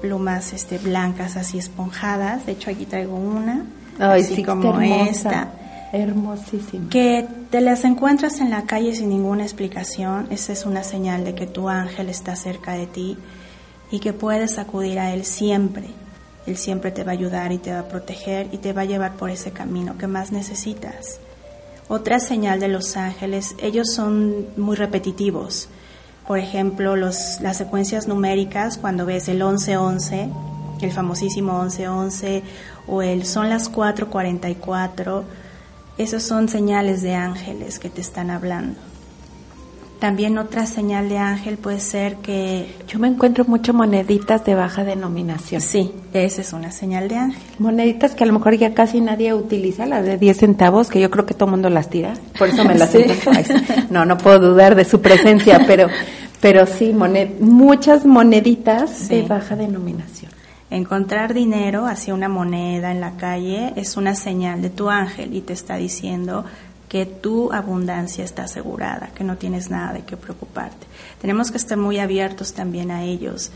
plumas 0.00 0.52
este, 0.52 0.78
blancas 0.78 1.36
así 1.36 1.58
esponjadas, 1.58 2.46
de 2.46 2.52
hecho 2.52 2.70
aquí 2.70 2.86
traigo 2.86 3.16
una, 3.16 3.64
Ay, 3.98 4.20
así 4.20 4.36
sí, 4.36 4.44
como 4.44 4.80
esta. 4.80 5.48
Hermosísima. 5.92 6.90
Que 6.90 7.26
te 7.50 7.60
las 7.60 7.84
encuentras 7.84 8.40
en 8.40 8.50
la 8.50 8.62
calle 8.62 8.94
sin 8.94 9.08
ninguna 9.08 9.44
explicación, 9.44 10.26
esa 10.30 10.52
es 10.52 10.66
una 10.66 10.82
señal 10.82 11.24
de 11.24 11.34
que 11.34 11.46
tu 11.46 11.68
ángel 11.68 12.08
está 12.08 12.36
cerca 12.36 12.72
de 12.72 12.86
ti 12.86 13.16
y 13.90 14.00
que 14.00 14.12
puedes 14.12 14.58
acudir 14.58 14.98
a 14.98 15.12
él 15.14 15.24
siempre. 15.24 15.84
Él 16.46 16.56
siempre 16.56 16.90
te 16.90 17.02
va 17.02 17.10
a 17.12 17.14
ayudar 17.14 17.52
y 17.52 17.58
te 17.58 17.72
va 17.72 17.80
a 17.80 17.88
proteger 17.88 18.48
y 18.52 18.58
te 18.58 18.72
va 18.72 18.82
a 18.82 18.86
llevar 18.86 19.14
por 19.14 19.30
ese 19.30 19.50
camino 19.50 19.98
que 19.98 20.06
más 20.06 20.32
necesitas. 20.32 21.20
Otra 21.88 22.18
señal 22.18 22.58
de 22.60 22.68
los 22.68 22.96
ángeles, 22.96 23.54
ellos 23.62 23.92
son 23.92 24.46
muy 24.56 24.76
repetitivos. 24.76 25.68
Por 26.26 26.38
ejemplo, 26.38 26.96
los, 26.96 27.40
las 27.40 27.56
secuencias 27.56 28.08
numéricas, 28.08 28.78
cuando 28.78 29.06
ves 29.06 29.28
el 29.28 29.36
1111, 29.36 30.28
el 30.80 30.92
famosísimo 30.92 31.62
1111 31.62 32.42
o 32.88 33.02
el 33.02 33.24
son 33.24 33.48
las 33.48 33.70
4:44, 33.70 35.22
esos 35.98 36.22
son 36.22 36.48
señales 36.48 37.02
de 37.02 37.14
ángeles 37.14 37.78
que 37.78 37.90
te 37.90 38.00
están 38.00 38.30
hablando. 38.30 38.78
También 39.98 40.36
otra 40.36 40.66
señal 40.66 41.08
de 41.08 41.16
ángel 41.16 41.56
puede 41.56 41.80
ser 41.80 42.16
que... 42.16 42.66
Yo 42.86 42.98
me 42.98 43.08
encuentro 43.08 43.46
mucho 43.46 43.72
moneditas 43.72 44.44
de 44.44 44.54
baja 44.54 44.84
denominación. 44.84 45.62
Sí, 45.62 45.90
esa 46.12 46.42
es 46.42 46.52
una 46.52 46.70
señal 46.70 47.08
de 47.08 47.16
ángel. 47.16 47.42
Moneditas 47.58 48.14
que 48.14 48.24
a 48.24 48.26
lo 48.26 48.34
mejor 48.34 48.56
ya 48.58 48.74
casi 48.74 49.00
nadie 49.00 49.32
utiliza, 49.32 49.86
las 49.86 50.04
de 50.04 50.18
10 50.18 50.36
centavos, 50.36 50.88
que 50.90 51.00
yo 51.00 51.10
creo 51.10 51.24
que 51.24 51.32
todo 51.32 51.46
el 51.46 51.52
mundo 51.52 51.70
las 51.70 51.88
tira. 51.88 52.12
Por 52.38 52.48
eso 52.50 52.62
me 52.64 52.74
las 52.74 52.90
sí. 52.92 53.06
No, 53.88 54.04
no 54.04 54.18
puedo 54.18 54.38
dudar 54.38 54.74
de 54.74 54.84
su 54.84 55.00
presencia, 55.00 55.64
pero, 55.66 55.88
Pero 56.40 56.66
sí, 56.66 56.92
moned 56.92 57.40
muchas 57.40 58.04
moneditas 58.04 59.08
de 59.08 59.22
baja 59.22 59.56
denominación. 59.56 60.30
Encontrar 60.70 61.32
dinero 61.32 61.86
hacia 61.86 62.12
una 62.12 62.28
moneda 62.28 62.90
en 62.90 63.00
la 63.00 63.16
calle 63.16 63.72
es 63.76 63.96
una 63.96 64.16
señal 64.16 64.62
de 64.62 64.70
tu 64.70 64.90
ángel 64.90 65.34
y 65.34 65.40
te 65.40 65.52
está 65.52 65.76
diciendo 65.76 66.44
que 66.88 67.06
tu 67.06 67.52
abundancia 67.52 68.24
está 68.24 68.44
asegurada, 68.44 69.10
que 69.14 69.24
no 69.24 69.36
tienes 69.36 69.70
nada 69.70 69.92
de 69.92 70.02
qué 70.02 70.16
preocuparte. 70.16 70.86
Tenemos 71.20 71.50
que 71.50 71.58
estar 71.58 71.78
muy 71.78 71.98
abiertos 71.98 72.52
también 72.52 72.90
a 72.90 73.04
ellos, 73.04 73.50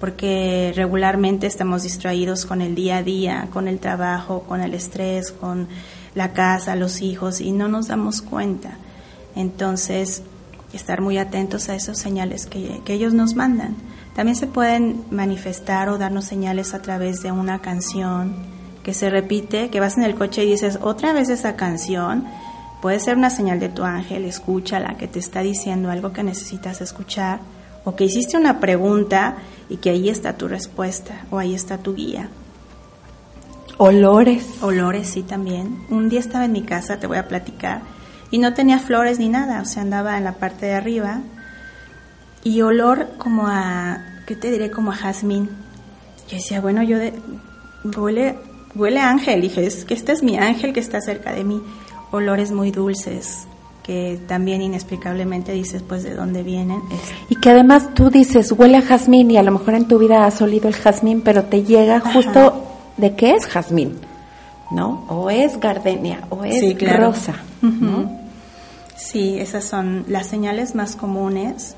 porque 0.00 0.72
regularmente 0.74 1.46
estamos 1.46 1.84
distraídos 1.84 2.46
con 2.46 2.60
el 2.60 2.74
día 2.74 2.98
a 2.98 3.02
día, 3.02 3.48
con 3.52 3.68
el 3.68 3.78
trabajo, 3.78 4.42
con 4.42 4.60
el 4.60 4.74
estrés, 4.74 5.32
con 5.32 5.68
la 6.14 6.32
casa, 6.32 6.76
los 6.76 7.00
hijos, 7.00 7.40
y 7.40 7.52
no 7.52 7.68
nos 7.68 7.88
damos 7.88 8.22
cuenta. 8.22 8.76
Entonces, 9.34 10.22
estar 10.72 11.00
muy 11.00 11.18
atentos 11.18 11.68
a 11.68 11.74
esos 11.74 11.98
señales 11.98 12.46
que, 12.46 12.80
que 12.84 12.94
ellos 12.94 13.14
nos 13.14 13.34
mandan. 13.34 13.76
También 14.16 14.34
se 14.34 14.48
pueden 14.48 15.04
manifestar 15.12 15.88
o 15.88 15.98
darnos 15.98 16.24
señales 16.24 16.74
a 16.74 16.82
través 16.82 17.22
de 17.22 17.30
una 17.30 17.60
canción 17.60 18.34
que 18.82 18.94
se 18.94 19.10
repite, 19.10 19.70
que 19.70 19.78
vas 19.78 19.96
en 19.96 20.02
el 20.02 20.16
coche 20.16 20.44
y 20.44 20.50
dices 20.50 20.80
otra 20.82 21.12
vez 21.12 21.28
esa 21.28 21.54
canción 21.54 22.26
Puede 22.80 23.00
ser 23.00 23.16
una 23.16 23.30
señal 23.30 23.58
de 23.58 23.68
tu 23.68 23.84
ángel, 23.84 24.24
escúchala, 24.24 24.96
que 24.96 25.08
te 25.08 25.18
está 25.18 25.40
diciendo 25.40 25.90
algo 25.90 26.12
que 26.12 26.22
necesitas 26.22 26.80
escuchar, 26.80 27.40
o 27.84 27.96
que 27.96 28.04
hiciste 28.04 28.36
una 28.36 28.60
pregunta 28.60 29.36
y 29.68 29.78
que 29.78 29.90
ahí 29.90 30.08
está 30.08 30.34
tu 30.34 30.46
respuesta, 30.46 31.24
o 31.30 31.38
ahí 31.38 31.54
está 31.54 31.78
tu 31.78 31.94
guía. 31.94 32.28
Olores. 33.78 34.46
Olores, 34.62 35.08
sí, 35.08 35.22
también. 35.22 35.84
Un 35.90 36.08
día 36.08 36.20
estaba 36.20 36.44
en 36.44 36.52
mi 36.52 36.62
casa, 36.62 36.98
te 36.98 37.06
voy 37.06 37.16
a 37.16 37.28
platicar, 37.28 37.82
y 38.30 38.38
no 38.38 38.54
tenía 38.54 38.78
flores 38.78 39.18
ni 39.18 39.28
nada, 39.28 39.62
o 39.62 39.64
sea, 39.64 39.82
andaba 39.82 40.18
en 40.18 40.24
la 40.24 40.32
parte 40.32 40.66
de 40.66 40.74
arriba, 40.74 41.20
y 42.46 42.62
olor 42.62 43.08
como 43.18 43.48
a, 43.48 43.98
¿qué 44.24 44.36
te 44.36 44.52
diré? 44.52 44.70
Como 44.70 44.92
a 44.92 44.94
jazmín. 44.94 45.50
Yo 46.28 46.36
decía, 46.36 46.60
bueno, 46.60 46.84
yo 46.84 46.96
de, 46.96 47.12
huele, 47.96 48.38
huele 48.76 49.00
a 49.00 49.10
ángel, 49.10 49.40
dije, 49.40 49.66
es 49.66 49.84
que 49.84 49.94
este 49.94 50.12
es 50.12 50.22
mi 50.22 50.38
ángel 50.38 50.72
que 50.72 50.78
está 50.78 51.00
cerca 51.00 51.32
de 51.32 51.42
mí 51.42 51.60
olores 52.12 52.52
muy 52.52 52.70
dulces 52.70 53.48
que 53.82 54.20
también 54.28 54.62
inexplicablemente 54.62 55.52
dices 55.52 55.82
pues 55.86 56.02
de 56.04 56.14
dónde 56.14 56.42
vienen. 56.44 56.82
Y 57.28 57.36
que 57.36 57.50
además 57.50 57.94
tú 57.94 58.10
dices 58.10 58.52
huele 58.52 58.78
a 58.78 58.82
jazmín 58.82 59.30
y 59.30 59.38
a 59.38 59.44
lo 59.44 59.52
mejor 59.52 59.74
en 59.74 59.86
tu 59.86 59.98
vida 59.98 60.24
has 60.24 60.40
olido 60.40 60.68
el 60.68 60.74
jazmín, 60.74 61.22
pero 61.22 61.44
te 61.44 61.64
llega 61.64 62.00
justo 62.00 62.64
de 62.96 63.14
qué 63.14 63.34
es 63.34 63.46
jazmín, 63.46 63.98
¿no? 64.72 65.04
O 65.08 65.30
es 65.30 65.58
gardenia, 65.58 66.26
o 66.30 66.44
es 66.44 66.76
rosa. 66.96 67.34
Sí, 68.96 69.38
esas 69.38 69.64
son 69.64 70.04
las 70.08 70.26
señales 70.26 70.74
más 70.74 70.96
comunes. 70.96 71.76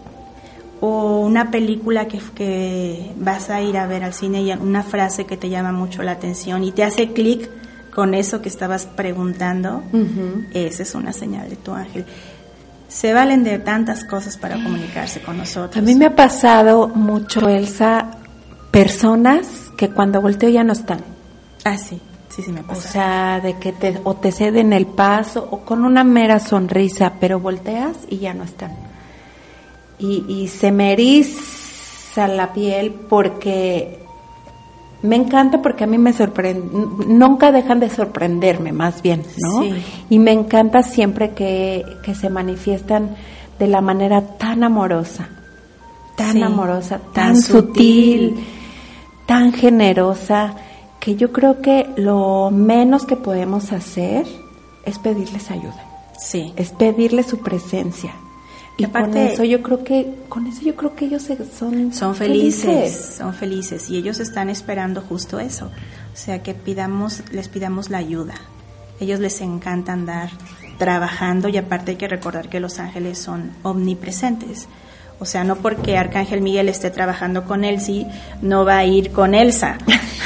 O 0.80 1.20
una 1.20 1.50
película 1.50 2.06
que, 2.06 2.20
que 2.34 3.12
vas 3.16 3.50
a 3.50 3.60
ir 3.60 3.76
a 3.76 3.86
ver 3.86 4.04
al 4.04 4.14
cine 4.14 4.42
y 4.42 4.52
una 4.52 4.82
frase 4.82 5.24
que 5.24 5.36
te 5.36 5.48
llama 5.48 5.72
mucho 5.72 6.02
la 6.02 6.12
atención 6.12 6.62
y 6.62 6.72
te 6.72 6.84
hace 6.84 7.12
clic 7.12 7.50
con 7.98 8.14
eso 8.14 8.40
que 8.40 8.48
estabas 8.48 8.86
preguntando, 8.86 9.82
esa 10.54 10.82
es 10.84 10.94
una 10.94 11.12
señal 11.12 11.50
de 11.50 11.56
tu 11.56 11.72
ángel. 11.72 12.06
Se 12.86 13.12
valen 13.12 13.42
de 13.42 13.58
tantas 13.58 14.04
cosas 14.04 14.36
para 14.36 14.54
comunicarse 14.54 15.20
con 15.20 15.36
nosotros. 15.36 15.76
A 15.76 15.84
mí 15.84 15.96
me 15.96 16.06
ha 16.06 16.14
pasado 16.14 16.86
mucho, 16.86 17.48
Elsa, 17.48 18.12
personas 18.70 19.72
que 19.76 19.90
cuando 19.90 20.20
volteo 20.20 20.48
ya 20.48 20.62
no 20.62 20.74
están. 20.74 21.00
Ah, 21.64 21.76
sí, 21.76 22.00
sí, 22.28 22.42
sí 22.42 22.52
me 22.52 22.62
pasa. 22.62 22.88
O 22.88 22.92
sea, 22.92 23.40
de 23.40 23.58
que 23.58 23.72
te, 23.72 24.00
o 24.04 24.14
te 24.14 24.30
ceden 24.30 24.72
el 24.72 24.86
paso 24.86 25.48
o 25.50 25.64
con 25.64 25.84
una 25.84 26.04
mera 26.04 26.38
sonrisa, 26.38 27.14
pero 27.18 27.40
volteas 27.40 27.96
y 28.08 28.18
ya 28.18 28.32
no 28.32 28.44
están. 28.44 28.87
Y, 29.98 30.24
y 30.28 30.48
se 30.48 30.70
me 30.70 30.92
eriza 30.92 32.28
la 32.28 32.52
piel 32.52 32.92
porque 32.92 33.98
me 35.02 35.16
encanta 35.16 35.62
porque 35.62 35.84
a 35.84 35.86
mí 35.86 35.96
me 35.96 36.12
sorprende, 36.12 36.68
nunca 37.06 37.52
dejan 37.52 37.78
de 37.78 37.88
sorprenderme, 37.88 38.72
más 38.72 39.00
bien, 39.00 39.22
¿no? 39.38 39.62
Y 40.10 40.18
me 40.18 40.32
encanta 40.32 40.82
siempre 40.82 41.30
que, 41.30 41.84
se 42.18 42.30
manifiestan 42.30 43.14
de 43.58 43.68
la 43.68 43.80
manera 43.80 44.22
tan 44.38 44.64
amorosa, 44.64 45.28
tan 46.16 46.42
amorosa, 46.42 47.00
tan, 47.12 47.40
sutil, 47.40 48.44
tan 49.26 49.52
generosa, 49.52 50.54
que 50.98 51.14
yo 51.14 51.32
creo 51.32 51.60
que 51.60 51.88
lo 51.96 52.50
menos 52.50 53.04
que 53.04 53.16
podemos 53.16 53.72
hacer 53.72 54.26
es 54.84 54.98
pedirles 54.98 55.50
ayuda. 55.52 55.84
Sí. 56.18 56.52
Es 56.56 56.70
pedirles 56.72 57.26
su 57.26 57.38
presencia 57.38 58.14
y 58.78 58.86
con 58.86 59.16
eso 59.16 59.44
yo 59.44 59.62
creo 59.62 59.84
que 59.84 60.14
con 60.28 60.46
eso 60.46 60.62
yo 60.62 60.74
creo 60.76 60.94
que 60.94 61.06
ellos 61.06 61.28
son 61.58 61.92
son 61.92 62.14
felices, 62.14 63.16
son 63.18 63.34
felices 63.34 63.90
y 63.90 63.96
ellos 63.96 64.20
están 64.20 64.48
esperando 64.48 65.02
justo 65.02 65.40
eso 65.40 65.66
o 65.66 66.16
sea 66.16 66.42
que 66.42 66.54
pidamos 66.54 67.22
les 67.32 67.48
pidamos 67.48 67.90
la 67.90 67.98
ayuda 67.98 68.34
ellos 69.00 69.20
les 69.20 69.40
encanta 69.40 69.92
andar 69.92 70.30
trabajando 70.78 71.48
y 71.48 71.56
aparte 71.56 71.92
hay 71.92 71.96
que 71.96 72.08
recordar 72.08 72.48
que 72.48 72.60
los 72.60 72.78
ángeles 72.78 73.18
son 73.18 73.50
omnipresentes 73.62 74.68
o 75.20 75.24
sea, 75.24 75.42
no 75.42 75.56
porque 75.56 75.96
Arcángel 75.96 76.40
Miguel 76.40 76.68
esté 76.68 76.90
trabajando 76.90 77.44
con 77.44 77.64
Elsie, 77.64 78.06
no 78.40 78.64
va 78.64 78.78
a 78.78 78.84
ir 78.84 79.10
con 79.10 79.34
Elsa. 79.34 79.76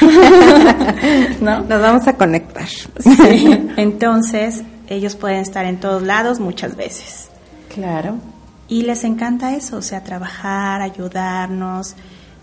¿No? 1.41 1.61
Nos 1.61 1.81
vamos 1.81 2.07
a 2.07 2.17
conectar. 2.19 2.69
Sí. 2.69 3.71
Entonces, 3.79 4.63
ellos 4.89 5.17
pueden 5.17 5.39
estar 5.39 5.65
en 5.65 5.81
todos 5.81 6.03
lados 6.03 6.41
muchas 6.41 6.77
veces. 6.77 7.31
Claro. 7.75 8.17
Y 8.69 8.83
les 8.83 9.05
encanta 9.05 9.55
eso, 9.55 9.77
o 9.77 9.83
sea, 9.83 10.03
trabajar, 10.03 10.81
ayudarnos. 10.81 11.95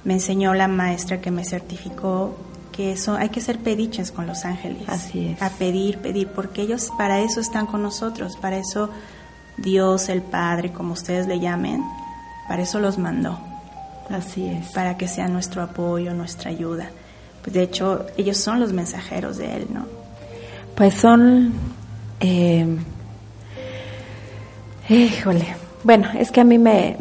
Me 0.03 0.13
enseñó 0.13 0.53
la 0.53 0.67
maestra 0.67 1.22
que 1.22 1.32
me 1.32 1.43
certificó 1.43 2.38
que 2.72 2.93
eso 2.93 3.15
hay 3.15 3.30
que 3.30 3.41
ser 3.41 3.59
pediches 3.59 4.11
con 4.11 4.28
los 4.28 4.45
ángeles. 4.45 4.84
Así 4.88 5.28
es. 5.28 5.41
A 5.41 5.49
pedir, 5.49 5.97
pedir, 5.97 6.30
porque 6.30 6.61
ellos 6.61 6.91
para 6.97 7.20
eso 7.20 7.39
están 7.41 7.65
con 7.65 7.82
nosotros, 7.82 8.38
para 8.38 8.57
eso 8.57 8.89
Dios, 9.57 10.07
el 10.09 10.22
Padre, 10.22 10.72
como 10.72 10.93
ustedes 10.93 11.28
le 11.28 11.39
llamen, 11.39 11.84
para 12.47 12.61
eso 12.61 12.80
los 12.80 12.97
mandó. 12.97 13.39
Así 14.09 14.45
es. 14.45 14.70
Para 14.70 14.97
que 14.97 15.07
sea 15.07 15.28
nuestro 15.28 15.61
apoyo, 15.61 16.13
nuestra 16.13 16.51
ayuda. 16.51 16.89
Pues 17.41 17.53
de 17.53 17.63
hecho, 17.63 18.05
ellos 18.17 18.38
son 18.38 18.59
los 18.59 18.74
mensajeros 18.74 19.38
de 19.38 19.57
Él, 19.57 19.67
¿no? 19.74 19.86
Pues 20.76 20.93
son... 20.93 21.53
Eh, 22.20 22.78
híjole, 24.89 25.55
bueno, 25.84 26.07
es 26.17 26.32
que 26.32 26.41
a 26.41 26.43
mí 26.43 26.57
me, 26.57 26.97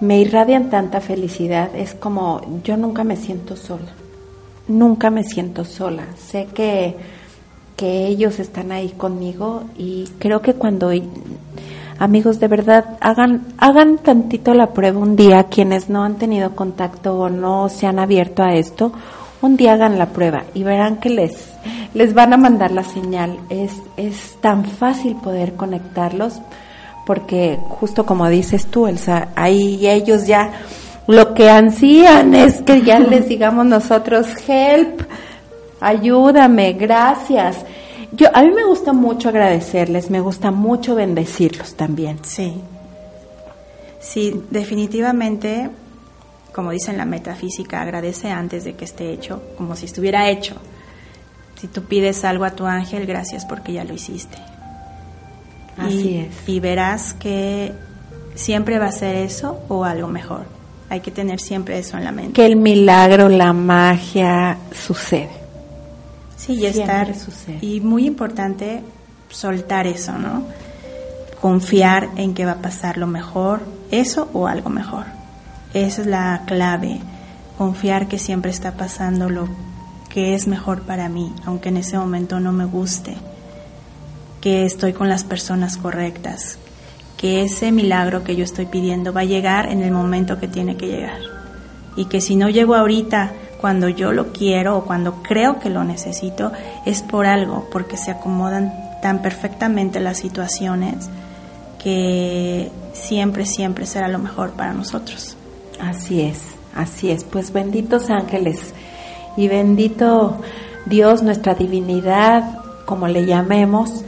me 0.00 0.20
irradian 0.20 0.70
tanta 0.70 1.00
felicidad, 1.00 1.74
es 1.74 1.94
como 1.94 2.40
yo 2.64 2.76
nunca 2.76 3.04
me 3.04 3.16
siento 3.16 3.56
sola, 3.56 3.92
nunca 4.68 5.10
me 5.10 5.24
siento 5.24 5.64
sola, 5.64 6.04
sé 6.16 6.46
que, 6.52 6.96
que 7.76 8.06
ellos 8.06 8.38
están 8.38 8.72
ahí 8.72 8.90
conmigo 8.90 9.64
y 9.76 10.08
creo 10.18 10.42
que 10.42 10.54
cuando 10.54 10.90
amigos 11.98 12.40
de 12.40 12.48
verdad 12.48 12.96
hagan 13.00 13.46
hagan 13.58 13.98
tantito 13.98 14.54
la 14.54 14.70
prueba 14.74 14.98
un 14.98 15.16
día 15.16 15.44
quienes 15.44 15.88
no 15.88 16.02
han 16.02 16.16
tenido 16.16 16.54
contacto 16.54 17.18
o 17.18 17.30
no 17.30 17.68
se 17.68 17.86
han 17.86 17.98
abierto 17.98 18.42
a 18.42 18.54
esto 18.54 18.92
un 19.40 19.56
día 19.56 19.74
hagan 19.74 19.98
la 19.98 20.06
prueba 20.06 20.44
y 20.52 20.62
verán 20.62 20.96
que 20.96 21.10
les 21.10 21.56
les 21.94 22.12
van 22.12 22.34
a 22.34 22.36
mandar 22.36 22.72
la 22.72 22.84
señal. 22.84 23.38
Es 23.48 23.72
es 23.96 24.36
tan 24.42 24.64
fácil 24.64 25.16
poder 25.16 25.54
conectarlos 25.54 26.40
porque 27.06 27.58
justo 27.68 28.04
como 28.04 28.28
dices 28.28 28.66
tú, 28.66 28.88
Elsa, 28.88 29.28
ahí 29.36 29.86
ellos 29.86 30.26
ya 30.26 30.52
lo 31.06 31.34
que 31.34 31.48
ansían 31.48 32.34
es 32.34 32.62
que 32.62 32.82
ya 32.82 32.98
les 32.98 33.28
digamos 33.28 33.64
nosotros, 33.64 34.26
help, 34.46 35.02
ayúdame, 35.80 36.72
gracias. 36.72 37.58
Yo, 38.10 38.28
a 38.34 38.42
mí 38.42 38.50
me 38.50 38.64
gusta 38.64 38.92
mucho 38.92 39.28
agradecerles, 39.28 40.10
me 40.10 40.20
gusta 40.20 40.50
mucho 40.50 40.94
bendecirlos 40.96 41.74
también. 41.74 42.18
Sí. 42.22 42.54
Sí, 44.00 44.42
definitivamente, 44.50 45.70
como 46.52 46.70
dice 46.72 46.90
en 46.90 46.98
la 46.98 47.04
metafísica, 47.04 47.82
agradece 47.82 48.30
antes 48.30 48.64
de 48.64 48.74
que 48.74 48.84
esté 48.84 49.12
hecho, 49.12 49.42
como 49.56 49.76
si 49.76 49.86
estuviera 49.86 50.28
hecho. 50.28 50.56
Si 51.60 51.68
tú 51.68 51.82
pides 51.82 52.24
algo 52.24 52.44
a 52.44 52.50
tu 52.50 52.66
ángel, 52.66 53.06
gracias 53.06 53.44
porque 53.44 53.72
ya 53.72 53.84
lo 53.84 53.94
hiciste. 53.94 54.38
Así 55.76 56.10
y, 56.10 56.16
es. 56.18 56.48
Y 56.48 56.60
verás 56.60 57.12
que 57.14 57.72
siempre 58.34 58.78
va 58.78 58.86
a 58.86 58.92
ser 58.92 59.16
eso 59.16 59.60
o 59.68 59.84
algo 59.84 60.08
mejor. 60.08 60.44
Hay 60.88 61.00
que 61.00 61.10
tener 61.10 61.40
siempre 61.40 61.78
eso 61.78 61.96
en 61.96 62.04
la 62.04 62.12
mente. 62.12 62.32
Que 62.34 62.46
el 62.46 62.56
milagro, 62.56 63.28
la 63.28 63.52
magia 63.52 64.58
sucede. 64.72 65.30
Sí, 66.36 66.54
y 66.54 66.66
estar. 66.66 67.12
Y 67.60 67.80
muy 67.80 68.06
importante 68.06 68.82
soltar 69.30 69.86
eso, 69.86 70.12
¿no? 70.12 70.44
Confiar 71.40 72.08
en 72.16 72.34
que 72.34 72.44
va 72.44 72.52
a 72.52 72.62
pasar 72.62 72.98
lo 72.98 73.06
mejor, 73.06 73.62
eso 73.90 74.28
o 74.32 74.46
algo 74.46 74.70
mejor. 74.70 75.06
Esa 75.74 76.02
es 76.02 76.06
la 76.06 76.42
clave. 76.46 77.00
Confiar 77.58 78.06
que 78.06 78.18
siempre 78.18 78.50
está 78.50 78.72
pasando 78.74 79.28
lo 79.28 79.48
que 80.08 80.34
es 80.34 80.46
mejor 80.46 80.82
para 80.82 81.08
mí, 81.08 81.32
aunque 81.44 81.70
en 81.70 81.78
ese 81.78 81.98
momento 81.98 82.38
no 82.38 82.52
me 82.52 82.64
guste 82.64 83.16
que 84.46 84.64
estoy 84.64 84.92
con 84.92 85.08
las 85.08 85.24
personas 85.24 85.76
correctas, 85.76 86.56
que 87.16 87.42
ese 87.42 87.72
milagro 87.72 88.22
que 88.22 88.36
yo 88.36 88.44
estoy 88.44 88.66
pidiendo 88.66 89.12
va 89.12 89.22
a 89.22 89.24
llegar 89.24 89.72
en 89.72 89.82
el 89.82 89.90
momento 89.90 90.38
que 90.38 90.46
tiene 90.46 90.76
que 90.76 90.86
llegar. 90.86 91.18
Y 91.96 92.04
que 92.04 92.20
si 92.20 92.36
no 92.36 92.48
llego 92.48 92.76
ahorita 92.76 93.32
cuando 93.60 93.88
yo 93.88 94.12
lo 94.12 94.32
quiero 94.32 94.76
o 94.76 94.84
cuando 94.84 95.20
creo 95.24 95.58
que 95.58 95.68
lo 95.68 95.82
necesito, 95.82 96.52
es 96.84 97.02
por 97.02 97.26
algo, 97.26 97.66
porque 97.72 97.96
se 97.96 98.12
acomodan 98.12 98.72
tan 99.02 99.20
perfectamente 99.20 99.98
las 99.98 100.18
situaciones 100.18 101.08
que 101.82 102.70
siempre, 102.92 103.46
siempre 103.46 103.84
será 103.84 104.06
lo 104.06 104.20
mejor 104.20 104.52
para 104.52 104.72
nosotros. 104.72 105.36
Así 105.80 106.20
es, 106.20 106.38
así 106.72 107.10
es. 107.10 107.24
Pues 107.24 107.52
benditos 107.52 108.10
ángeles 108.10 108.74
y 109.36 109.48
bendito 109.48 110.40
Dios, 110.84 111.24
nuestra 111.24 111.56
divinidad, 111.56 112.60
como 112.84 113.08
le 113.08 113.26
llamemos, 113.26 114.04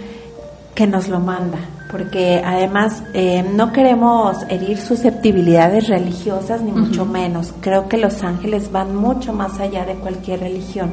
que 0.79 0.87
nos 0.87 1.09
lo 1.09 1.19
manda. 1.19 1.59
Porque 1.91 2.41
además 2.45 3.03
eh, 3.13 3.43
no 3.43 3.73
queremos 3.73 4.37
herir 4.49 4.79
susceptibilidades 4.79 5.89
religiosas, 5.89 6.61
ni 6.61 6.71
mucho 6.71 7.05
menos. 7.05 7.53
Creo 7.61 7.89
que 7.89 7.97
los 7.97 8.23
ángeles 8.23 8.71
van 8.71 8.95
mucho 8.95 9.33
más 9.33 9.59
allá 9.59 9.85
de 9.85 9.95
cualquier 9.95 10.39
religión. 10.39 10.93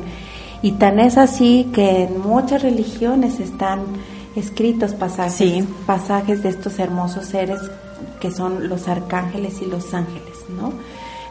Y 0.63 0.71
tan 0.71 0.99
es 0.99 1.19
así 1.19 1.69
que 1.71 2.05
en 2.05 2.19
muchas 2.19 2.63
religiones 2.63 3.39
están 3.39 3.81
escritos 4.36 4.93
pasajes, 4.93 5.65
pasajes 5.86 6.41
de 6.41 6.49
estos 6.49 6.79
hermosos 6.79 7.27
seres 7.27 7.59
que 8.19 8.31
son 8.31 8.67
los 8.67 8.88
arcángeles 8.88 9.61
y 9.61 9.67
los 9.67 9.93
ángeles, 9.93 10.38
¿no? 10.49 10.73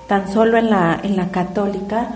Tan 0.07 0.32
solo 0.32 0.59
en 0.59 0.70
la, 0.70 1.00
en 1.02 1.16
la 1.16 1.28
católica, 1.32 2.09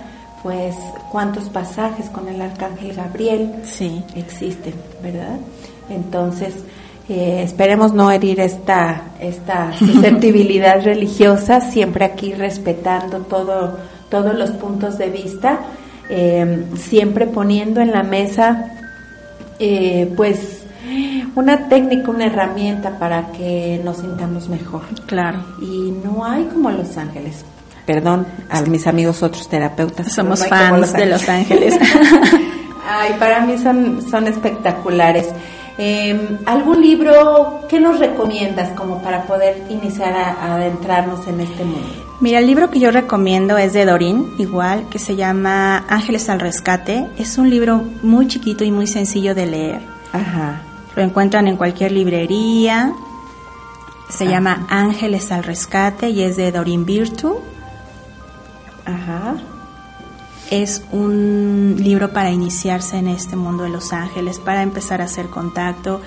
pues 0.45 0.76
cuántos 1.11 1.49
pasajes 1.49 2.09
con 2.11 2.28
el 2.28 2.41
arcángel 2.41 2.95
Gabriel 2.95 3.55
sí. 3.64 4.05
existen, 4.14 4.74
¿verdad? 5.03 5.39
Entonces, 5.91 6.55
eh, 7.09 7.43
esperemos 7.43 7.95
no 7.95 8.11
herir 8.11 8.41
esta, 8.41 9.03
esta 9.18 9.76
susceptibilidad 9.78 10.82
religiosa, 10.84 11.61
siempre 11.61 12.05
aquí 12.05 12.34
respetando 12.34 13.20
todo, 13.20 13.78
todos 14.11 14.34
los 14.36 14.51
puntos 14.51 14.99
de 14.99 15.09
vista, 15.09 15.61
eh, 16.11 16.66
siempre 16.76 17.26
poniendo 17.26 17.80
en 17.80 17.93
la 17.93 18.03
mesa, 18.03 18.72
eh, 19.59 20.12
pues, 20.16 20.64
una 21.34 21.68
técnica, 21.68 22.11
una 22.11 22.26
herramienta 22.26 22.99
para 22.99 23.32
que 23.32 23.80
nos 23.84 23.99
sintamos 23.99 24.49
mejor. 24.49 24.82
Claro. 25.07 25.43
Y 25.62 25.93
no 26.05 26.24
hay 26.24 26.45
como 26.45 26.70
Los 26.70 26.97
Ángeles. 26.97 27.45
Perdón 27.86 28.26
a 28.51 28.61
mis 28.62 28.86
amigos 28.86 29.22
otros 29.22 29.49
terapeutas. 29.49 30.12
Somos 30.12 30.47
fans 30.47 30.93
de 30.93 31.07
Los 31.07 31.26
Ángeles. 31.28 31.78
Ay, 32.86 33.14
para 33.18 33.41
mí 33.47 33.57
son, 33.59 34.03
son 34.11 34.28
espectaculares. 34.28 35.26
Eh, 35.81 36.39
¿Algún 36.45 36.83
libro 36.83 37.61
que 37.68 37.79
nos 37.79 38.01
recomiendas 38.01 38.70
como 38.70 39.01
para 39.01 39.22
poder 39.22 39.62
iniciar 39.68 40.12
a, 40.12 40.55
adentrarnos 40.57 41.26
en 41.29 41.41
este 41.41 41.64
mundo? 41.64 41.87
Mira, 42.20 42.41
el 42.41 42.49
libro 42.49 42.68
que 42.68 42.81
yo 42.81 42.91
recomiendo 42.91 43.57
es 43.57 43.72
de 43.74 43.85
Dorín, 43.85 44.35
igual, 44.39 44.89
que 44.91 44.99
se 44.99 45.14
llama 45.14 45.85
Ángeles 45.89 46.29
al 46.29 46.41
Rescate. 46.41 47.07
Es 47.16 47.39
un 47.39 47.49
libro 47.49 47.85
muy 48.03 48.26
chiquito 48.26 48.64
y 48.64 48.72
muy 48.72 48.89
sencillo 48.89 49.37
de 49.37 49.47
leer. 49.47 49.81
Ajá. 50.12 50.62
Lo 50.97 51.03
encuentran 51.03 51.47
en 51.47 51.57
cualquier 51.57 51.93
librería. 51.93 52.93
Se 54.09 54.26
llama 54.26 54.66
Ángeles 54.68 55.31
al 55.31 55.45
Rescate 55.45 56.11
y 56.11 56.22
es 56.22 56.37
de 56.37 56.51
Dorín 56.51 56.85
Virtu. 56.85 57.39
Ajá. 58.85 59.37
Es 60.51 60.83
un 60.93 61.77
libro 61.79 62.13
para 62.13 62.31
iniciarse 62.31 62.97
en 62.97 63.09
este 63.09 63.37
mundo 63.37 63.65
de 63.65 63.71
los 63.71 63.93
ángeles, 63.93 64.39
para 64.39 64.63
empezar 64.63 65.03
a 65.03 65.05
hacer 65.05 65.27
contacto. 65.27 66.01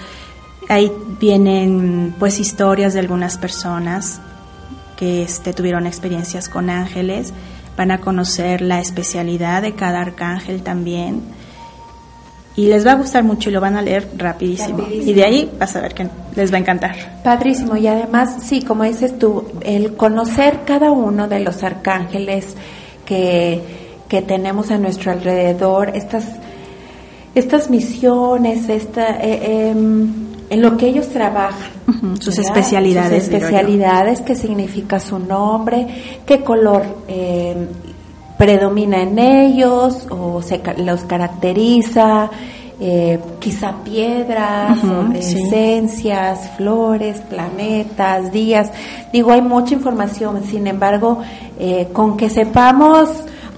Ahí 0.67 0.91
vienen 1.19 2.15
pues 2.17 2.39
historias 2.39 2.93
de 2.93 3.01
algunas 3.01 3.37
personas 3.37 4.19
que 4.97 5.23
este, 5.23 5.53
tuvieron 5.53 5.85
experiencias 5.85 6.49
con 6.49 6.69
ángeles. 6.69 7.33
Van 7.77 7.91
a 7.91 8.01
conocer 8.01 8.61
la 8.61 8.79
especialidad 8.79 9.61
de 9.61 9.75
cada 9.75 10.01
arcángel 10.01 10.63
también. 10.63 11.21
Y 12.55 12.67
les 12.67 12.85
va 12.85 12.93
a 12.93 12.95
gustar 12.95 13.23
mucho 13.23 13.49
y 13.49 13.53
lo 13.53 13.61
van 13.61 13.77
a 13.77 13.81
leer 13.81 14.09
rapidísimo. 14.17 14.79
Rapidísimo. 14.79 15.11
Y 15.11 15.13
de 15.13 15.23
ahí 15.23 15.51
vas 15.57 15.75
a 15.75 15.81
ver 15.81 15.93
que 15.93 16.09
les 16.35 16.51
va 16.51 16.57
a 16.57 16.59
encantar. 16.59 17.21
Padrísimo, 17.23 17.77
y 17.77 17.87
además, 17.87 18.37
sí, 18.43 18.61
como 18.61 18.83
dices 18.83 19.17
tú, 19.17 19.45
el 19.61 19.95
conocer 19.95 20.61
cada 20.65 20.91
uno 20.91 21.27
de 21.27 21.39
los 21.39 21.63
arcángeles 21.63 22.55
que, 23.05 23.90
que 24.11 24.21
tenemos 24.21 24.71
a 24.71 24.77
nuestro 24.77 25.13
alrededor, 25.13 25.95
estas, 25.95 26.25
estas 27.33 27.69
misiones, 27.69 28.67
esta, 28.67 29.21
eh, 29.21 29.69
em, 29.69 30.13
en 30.49 30.61
lo 30.61 30.75
que 30.75 30.87
ellos 30.87 31.07
trabajan. 31.07 31.71
Sus 32.19 32.37
especialidades. 32.37 33.23
Sus 33.23 33.33
especialidades, 33.33 34.19
qué 34.19 34.35
significa 34.35 34.99
su 34.99 35.17
nombre, 35.17 35.87
qué 36.25 36.41
color 36.41 36.83
eh, 37.07 37.55
predomina 38.37 39.01
en 39.01 39.17
ellos 39.17 40.07
o 40.09 40.41
se, 40.41 40.61
los 40.79 41.05
caracteriza, 41.05 42.29
eh, 42.81 43.17
quizá 43.39 43.75
piedras, 43.81 44.77
sí. 45.21 45.37
esencias, 45.39 46.51
flores, 46.57 47.21
planetas, 47.21 48.29
días. 48.33 48.71
Digo, 49.13 49.31
hay 49.31 49.41
mucha 49.41 49.73
información, 49.73 50.43
sin 50.43 50.67
embargo, 50.67 51.19
eh, 51.57 51.87
con 51.93 52.17
que 52.17 52.29
sepamos 52.29 53.07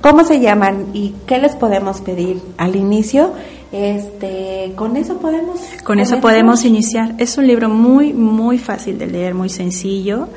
cómo 0.03 0.25
se 0.25 0.41
llaman 0.41 0.87
y 0.93 1.15
qué 1.25 1.37
les 1.39 1.55
podemos 1.55 2.01
pedir 2.01 2.41
al 2.57 2.75
inicio, 2.75 3.31
este, 3.71 4.73
con 4.75 4.97
eso 4.97 5.17
podemos. 5.17 5.61
Con 5.83 5.99
eso 5.99 6.19
podemos 6.19 6.65
iniciar. 6.65 7.15
Es 7.19 7.37
un 7.37 7.47
libro 7.47 7.69
muy, 7.69 8.11
muy 8.11 8.57
fácil 8.57 8.99
de 8.99 9.07
leer, 9.07 9.33
muy 9.33 9.47
sencillo, 9.47 10.27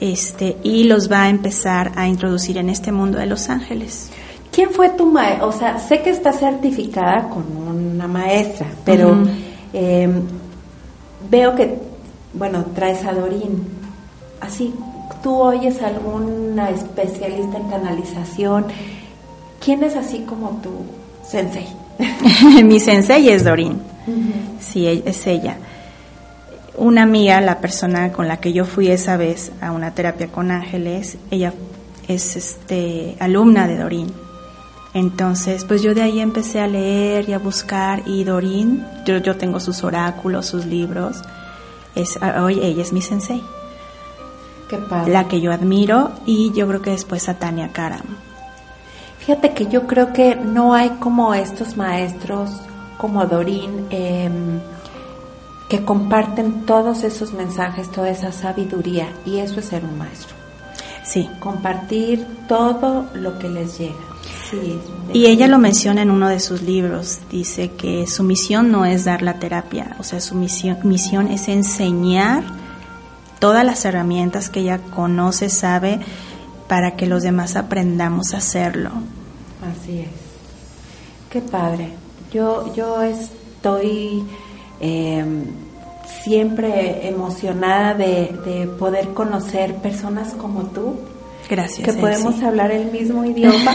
este, 0.00 0.56
y 0.62 0.84
los 0.84 1.10
va 1.10 1.24
a 1.24 1.28
empezar 1.28 1.90
a 1.96 2.06
introducir 2.06 2.56
en 2.56 2.70
este 2.70 2.92
mundo 2.92 3.18
de 3.18 3.26
los 3.26 3.50
ángeles. 3.50 4.10
¿Quién 4.52 4.70
fue 4.70 4.90
tu 4.90 5.06
maestra? 5.06 5.46
O 5.46 5.52
sea, 5.52 5.78
sé 5.80 6.00
que 6.00 6.10
está 6.10 6.32
certificada 6.32 7.28
con 7.28 7.44
una 7.56 8.06
maestra, 8.06 8.68
pero 8.84 9.16
eh, 9.72 10.08
veo 11.28 11.56
que, 11.56 11.78
bueno, 12.32 12.64
traes 12.76 13.04
a 13.04 13.12
Dorín. 13.12 13.66
Así, 14.40 14.72
tú 15.24 15.40
oyes 15.40 15.80
a 15.80 15.86
alguna 15.86 16.68
especialista 16.68 17.56
en 17.56 17.68
canalización. 17.70 18.66
¿Quién 19.58 19.82
es 19.82 19.96
así 19.96 20.20
como 20.28 20.60
tu 20.62 20.70
sensei? 21.26 21.66
Mi 22.62 22.78
sensei 22.78 23.30
es 23.30 23.42
Dorín. 23.42 23.80
Sí, 24.60 24.86
e- 24.86 25.02
es 25.06 25.26
ella. 25.26 25.56
Una 26.76 27.02
amiga, 27.04 27.40
la 27.40 27.58
persona 27.60 28.12
con 28.12 28.28
la 28.28 28.36
que 28.36 28.52
yo 28.52 28.66
fui 28.66 28.88
esa 28.88 29.16
vez 29.16 29.50
a 29.62 29.72
una 29.72 29.94
terapia 29.94 30.26
con 30.28 30.50
ángeles, 30.50 31.16
ella 31.30 31.54
es 32.06 32.36
este 32.36 33.16
alumna 33.18 33.66
de 33.66 33.78
Dorín. 33.78 34.12
Entonces, 34.92 35.64
pues 35.64 35.82
yo 35.82 35.94
de 35.94 36.02
ahí 36.02 36.20
empecé 36.20 36.60
a 36.60 36.66
leer 36.66 37.30
y 37.30 37.32
a 37.32 37.38
buscar 37.38 38.02
y 38.04 38.24
Dorín, 38.24 38.84
yo, 39.06 39.16
yo 39.18 39.36
tengo 39.36 39.58
sus 39.58 39.84
oráculos, 39.84 40.44
sus 40.44 40.66
libros. 40.66 41.22
Es, 41.94 42.18
hoy 42.38 42.60
ella 42.62 42.82
es 42.82 42.92
mi 42.92 43.00
sensei. 43.00 43.42
La 45.06 45.28
que 45.28 45.40
yo 45.40 45.52
admiro 45.52 46.12
y 46.26 46.52
yo 46.52 46.66
creo 46.68 46.82
que 46.82 46.90
después 46.90 47.28
a 47.28 47.34
Tania 47.34 47.72
Karam. 47.72 48.02
Fíjate 49.18 49.54
que 49.54 49.66
yo 49.66 49.86
creo 49.86 50.12
que 50.12 50.36
no 50.36 50.74
hay 50.74 50.90
como 51.00 51.32
estos 51.34 51.76
maestros 51.76 52.50
como 52.98 53.24
Dorín 53.26 53.86
em, 53.90 54.60
que 55.68 55.84
comparten 55.84 56.66
todos 56.66 57.04
esos 57.04 57.32
mensajes, 57.32 57.90
toda 57.90 58.10
esa 58.10 58.32
sabiduría 58.32 59.08
y 59.24 59.38
eso 59.38 59.60
es 59.60 59.66
ser 59.66 59.84
un 59.84 59.98
maestro. 59.98 60.34
Sí, 61.04 61.28
Compartir 61.38 62.26
todo 62.48 63.06
lo 63.14 63.38
que 63.38 63.48
les 63.48 63.78
llega. 63.78 63.94
Sí, 64.50 64.78
Y 65.12 65.26
ella 65.26 65.48
lo 65.48 65.58
menciona 65.58 66.02
en 66.02 66.10
uno 66.10 66.28
de 66.28 66.40
sus 66.40 66.62
libros, 66.62 67.20
dice 67.30 67.72
que 67.72 68.06
su 68.06 68.22
misión 68.22 68.70
no 68.70 68.84
es 68.84 69.04
dar 69.04 69.22
la 69.22 69.38
terapia, 69.38 69.96
o 69.98 70.02
sea, 70.02 70.20
su 70.20 70.34
misión, 70.34 70.78
misión 70.82 71.28
es 71.28 71.48
enseñar 71.48 72.42
todas 73.44 73.62
las 73.62 73.84
herramientas 73.84 74.48
que 74.48 74.60
ella 74.60 74.78
conoce, 74.94 75.50
sabe, 75.50 76.00
para 76.66 76.96
que 76.96 77.04
los 77.06 77.22
demás 77.22 77.56
aprendamos 77.56 78.32
a 78.32 78.38
hacerlo. 78.38 78.88
Así 79.60 79.98
es. 79.98 80.08
Qué 81.28 81.42
padre. 81.42 81.90
Yo, 82.32 82.72
yo 82.74 83.02
estoy 83.02 84.24
eh, 84.80 85.26
siempre 86.24 87.06
emocionada 87.06 87.92
de, 87.92 88.34
de 88.46 88.66
poder 88.78 89.08
conocer 89.12 89.74
personas 89.74 90.32
como 90.32 90.62
tú, 90.62 90.94
Gracias. 91.50 91.84
que 91.84 91.90
Elsie. 91.90 92.00
podemos 92.00 92.42
hablar 92.42 92.70
el 92.70 92.90
mismo 92.90 93.26
idioma. 93.26 93.74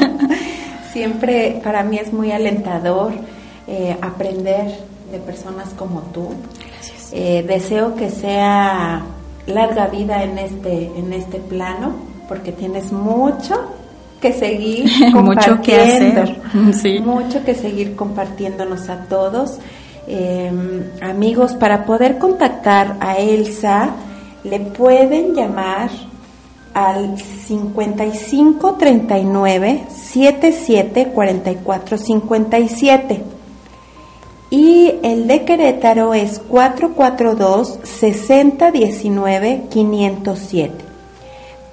Siempre 0.92 1.60
para 1.62 1.84
mí 1.84 1.96
es 1.98 2.12
muy 2.12 2.32
alentador 2.32 3.12
eh, 3.68 3.96
aprender 4.02 4.66
de 5.12 5.18
personas 5.20 5.68
como 5.76 6.00
tú. 6.12 6.30
Eh, 7.12 7.44
deseo 7.46 7.94
que 7.96 8.08
sea 8.10 9.02
larga 9.46 9.86
vida 9.88 10.22
en 10.22 10.38
este, 10.38 10.90
en 10.96 11.12
este 11.12 11.38
plano, 11.38 11.92
porque 12.28 12.52
tienes 12.52 12.92
mucho 12.92 13.56
que 14.20 14.32
seguir 14.32 14.84
Mucho 15.12 15.60
que 15.62 15.76
compartiendo. 15.76 16.22
hacer. 16.22 16.40
Sí. 16.74 17.00
Mucho 17.00 17.44
que 17.44 17.54
seguir 17.54 17.96
compartiéndonos 17.96 18.88
a 18.88 19.04
todos. 19.06 19.58
Em, 20.06 20.82
amigos, 21.02 21.54
para 21.54 21.84
poder 21.84 22.18
contactar 22.18 22.96
a 23.00 23.18
Elsa, 23.18 23.90
le 24.44 24.60
pueden 24.60 25.34
llamar 25.34 25.90
al 26.74 27.18
55 27.18 28.74
39 28.74 29.84
77 29.90 31.08
44 31.12 31.98
57 31.98 33.22
y 34.50 34.94
el 35.04 35.28
de 35.28 35.44
Querétaro 35.44 36.12
es 36.12 36.40
442 36.40 37.78
60 37.84 38.72
19 38.72 39.62
507. 39.70 40.74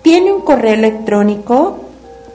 Tiene 0.03 0.32
un 0.32 0.41
correo 0.41 0.75
electrónico 0.75 1.78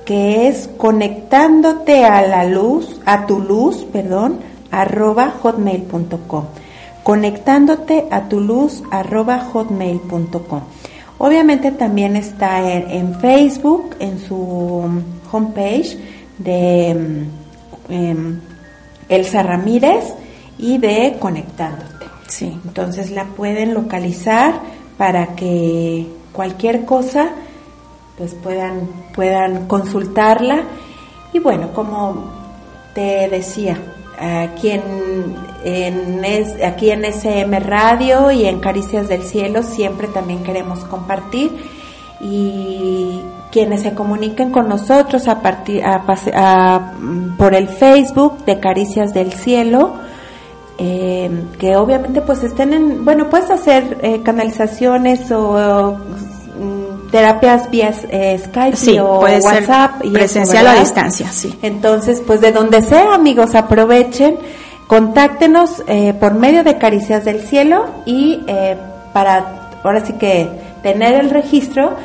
que 0.04 0.48
es 0.48 0.68
conectándote 0.76 2.04
a 2.04 2.26
la 2.26 2.44
luz, 2.44 3.00
a 3.06 3.26
tu 3.26 3.38
luz, 3.38 3.86
perdón, 3.92 4.40
arroba 4.72 5.32
hotmail.com. 5.40 6.44
Conectándote 7.04 8.06
a 8.10 8.28
tu 8.28 8.40
luz 8.40 8.82
arroba 8.90 9.38
hotmail.com. 9.38 10.60
Obviamente 11.18 11.70
también 11.70 12.16
está 12.16 12.68
en, 12.68 13.14
Facebook, 13.20 13.94
en 14.00 14.18
su 14.18 14.82
homepage 15.30 15.98
de 16.38 16.90
em, 17.88 18.40
Elsa 19.08 19.42
Ramírez 19.44 20.14
y 20.62 20.78
de 20.78 21.16
Conectándote. 21.18 22.06
Sí. 22.28 22.58
Entonces 22.64 23.10
la 23.10 23.26
pueden 23.26 23.74
localizar 23.74 24.54
para 24.96 25.34
que 25.34 26.06
cualquier 26.32 26.86
cosa 26.86 27.32
pues 28.16 28.34
puedan, 28.34 28.88
puedan 29.14 29.66
consultarla. 29.66 30.62
Y 31.34 31.40
bueno, 31.40 31.72
como 31.74 32.30
te 32.94 33.28
decía, 33.28 33.76
aquí 34.18 34.70
en, 34.70 34.82
en 35.64 36.24
aquí 36.64 36.90
en 36.90 37.04
SM 37.04 37.58
Radio 37.60 38.30
y 38.30 38.46
en 38.46 38.60
Caricias 38.60 39.08
del 39.08 39.22
Cielo 39.22 39.62
siempre 39.62 40.08
también 40.08 40.44
queremos 40.44 40.80
compartir 40.84 41.50
y 42.20 43.20
quienes 43.50 43.82
se 43.82 43.94
comuniquen 43.94 44.50
con 44.50 44.68
nosotros 44.68 45.26
a 45.28 45.42
partir 45.42 45.82
a, 45.84 46.92
por 47.36 47.54
el 47.54 47.68
Facebook 47.68 48.44
de 48.44 48.60
Caricias 48.60 49.12
del 49.12 49.32
Cielo 49.32 49.94
eh, 50.78 51.30
que 51.58 51.76
obviamente 51.76 52.20
pues 52.22 52.42
estén 52.42 52.72
en 52.72 53.04
bueno 53.04 53.28
puedes 53.30 53.50
hacer 53.50 53.98
eh, 54.02 54.22
canalizaciones 54.22 55.30
o, 55.30 55.96
mm, 55.98 57.10
terapias 57.10 57.70
vía 57.70 57.92
eh, 58.08 58.40
Skype 58.44 59.00
o 59.00 59.20
WhatsApp 59.20 60.04
y 60.04 60.10
presencial 60.10 60.66
a 60.66 60.74
distancia 60.74 61.30
sí. 61.30 61.58
Entonces 61.62 62.22
pues 62.26 62.40
de 62.40 62.52
donde 62.52 62.82
sea 62.82 63.14
amigos 63.14 63.54
aprovechen 63.54 64.36
contáctenos 64.86 65.82
por 66.20 66.34
medio 66.34 66.64
de 66.64 66.76
Caricias 66.76 67.24
del 67.24 67.40
Cielo 67.40 67.86
y 68.04 68.40
para 69.14 69.70
ahora 69.82 70.04
sí 70.04 70.14
que 70.14 70.48
tener 70.82 71.14
el 71.14 71.30
registro 71.30 71.96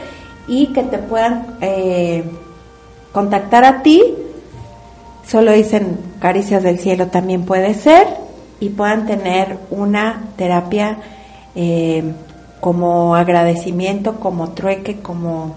y 0.47 0.67
que 0.67 0.83
te 0.83 0.97
puedan 0.97 1.57
eh, 1.61 2.23
contactar 3.11 3.65
a 3.65 3.83
ti. 3.83 4.01
Solo 5.27 5.51
dicen 5.51 5.97
caricias 6.19 6.63
del 6.63 6.79
cielo 6.79 7.07
también 7.07 7.43
puede 7.43 7.73
ser 7.73 8.07
y 8.59 8.69
puedan 8.69 9.05
tener 9.05 9.57
una 9.69 10.23
terapia 10.35 10.97
eh, 11.55 12.03
como 12.59 13.15
agradecimiento, 13.15 14.19
como 14.19 14.49
trueque, 14.49 14.97
como 14.97 15.55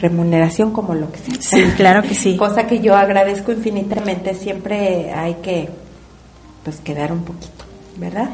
remuneración, 0.00 0.72
como 0.72 0.94
lo 0.94 1.10
que 1.10 1.18
sea. 1.18 1.34
Sí, 1.40 1.64
claro 1.76 2.02
que 2.02 2.14
sí. 2.14 2.36
Cosa 2.36 2.66
que 2.66 2.80
yo 2.80 2.96
agradezco 2.96 3.52
infinitamente. 3.52 4.34
Siempre 4.34 5.12
hay 5.12 5.34
que 5.36 5.70
pues 6.64 6.76
quedar 6.80 7.12
un 7.12 7.24
poquito, 7.24 7.64
¿verdad? 7.96 8.30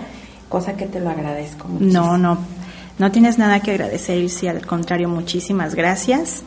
Cosa 0.48 0.76
que 0.76 0.86
te 0.86 1.00
lo 1.00 1.10
agradezco 1.10 1.68
mucho. 1.68 1.86
No, 1.86 2.18
no, 2.18 2.38
no 2.98 3.12
tienes 3.12 3.38
nada 3.38 3.60
que 3.60 3.70
agradecer, 3.70 4.18
y 4.18 4.28
sí, 4.28 4.48
al 4.48 4.66
contrario, 4.66 5.08
muchísimas 5.08 5.74
gracias. 5.74 6.42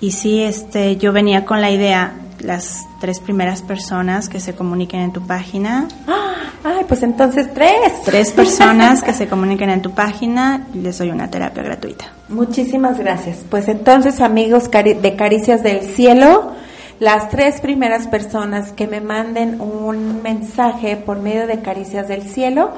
Y 0.00 0.12
sí, 0.12 0.42
este, 0.42 0.96
yo 0.96 1.12
venía 1.12 1.44
con 1.44 1.60
la 1.60 1.70
idea, 1.70 2.14
las 2.44 2.86
tres 3.00 3.20
primeras 3.20 3.62
personas 3.62 4.28
que 4.28 4.40
se 4.40 4.54
comuniquen 4.54 5.00
en 5.00 5.12
tu 5.12 5.26
página. 5.26 5.88
¡Ah! 6.06 6.20
Ay, 6.64 6.84
pues 6.88 7.02
entonces 7.02 7.52
tres. 7.52 8.02
Tres 8.04 8.32
personas 8.32 9.02
que 9.02 9.12
se 9.14 9.26
comuniquen 9.28 9.68
en 9.68 9.82
tu 9.82 9.90
página, 9.90 10.66
les 10.72 10.96
doy 10.96 11.10
una 11.10 11.30
terapia 11.30 11.62
gratuita. 11.62 12.06
Muchísimas 12.30 12.98
gracias. 12.98 13.44
Pues 13.50 13.68
entonces, 13.68 14.22
amigos 14.22 14.70
de 14.70 15.14
Caricias 15.16 15.62
del 15.62 15.82
Cielo, 15.82 16.52
las 17.00 17.28
tres 17.28 17.60
primeras 17.60 18.06
personas 18.06 18.72
que 18.72 18.86
me 18.86 19.02
manden 19.02 19.60
un 19.60 20.22
mensaje 20.22 20.96
por 20.96 21.18
medio 21.18 21.46
de 21.46 21.60
Caricias 21.60 22.08
del 22.08 22.22
Cielo, 22.22 22.70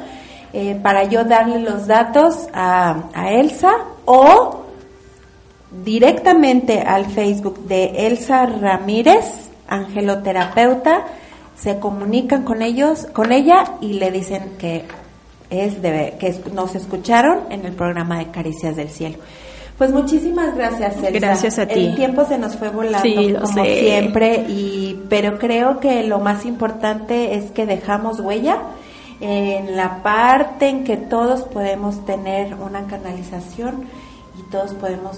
eh, 0.52 0.78
para 0.82 1.04
yo 1.04 1.24
darle 1.24 1.60
los 1.60 1.86
datos 1.86 2.48
a, 2.52 3.10
Elsa 3.30 3.72
o 4.04 4.64
directamente 5.84 6.80
al 6.80 7.06
Facebook 7.06 7.66
de 7.66 8.06
Elsa 8.06 8.46
Ramírez, 8.46 9.50
angeloterapeuta, 9.68 11.04
se 11.56 11.78
comunican 11.78 12.44
con 12.44 12.62
ellos, 12.62 13.06
con 13.12 13.32
ella 13.32 13.64
y 13.80 13.94
le 13.94 14.10
dicen 14.10 14.52
que 14.58 14.84
es 15.50 15.80
de, 15.80 16.16
que 16.18 16.34
nos 16.52 16.74
escucharon 16.74 17.40
en 17.50 17.64
el 17.64 17.72
programa 17.72 18.18
de 18.18 18.30
Caricias 18.30 18.76
del 18.76 18.90
Cielo. 18.90 19.18
Pues 19.78 19.92
muchísimas 19.92 20.54
gracias, 20.56 20.96
Elsa. 20.96 21.10
Gracias 21.10 21.58
a 21.58 21.66
ti. 21.66 21.86
El 21.86 21.96
tiempo 21.96 22.24
se 22.24 22.38
nos 22.38 22.56
fue 22.56 22.70
volando 22.70 23.40
como 23.42 23.64
siempre 23.64 24.46
y 24.48 25.02
pero 25.10 25.38
creo 25.38 25.80
que 25.80 26.02
lo 26.04 26.18
más 26.18 26.46
importante 26.46 27.34
es 27.34 27.50
que 27.50 27.66
dejamos 27.66 28.20
huella 28.20 28.58
en 29.20 29.76
la 29.76 30.02
parte 30.02 30.68
en 30.68 30.84
que 30.84 30.96
todos 30.96 31.42
podemos 31.42 32.04
tener 32.06 32.54
una 32.54 32.86
canalización 32.86 33.84
y 34.38 34.50
todos 34.50 34.72
podemos 34.74 35.16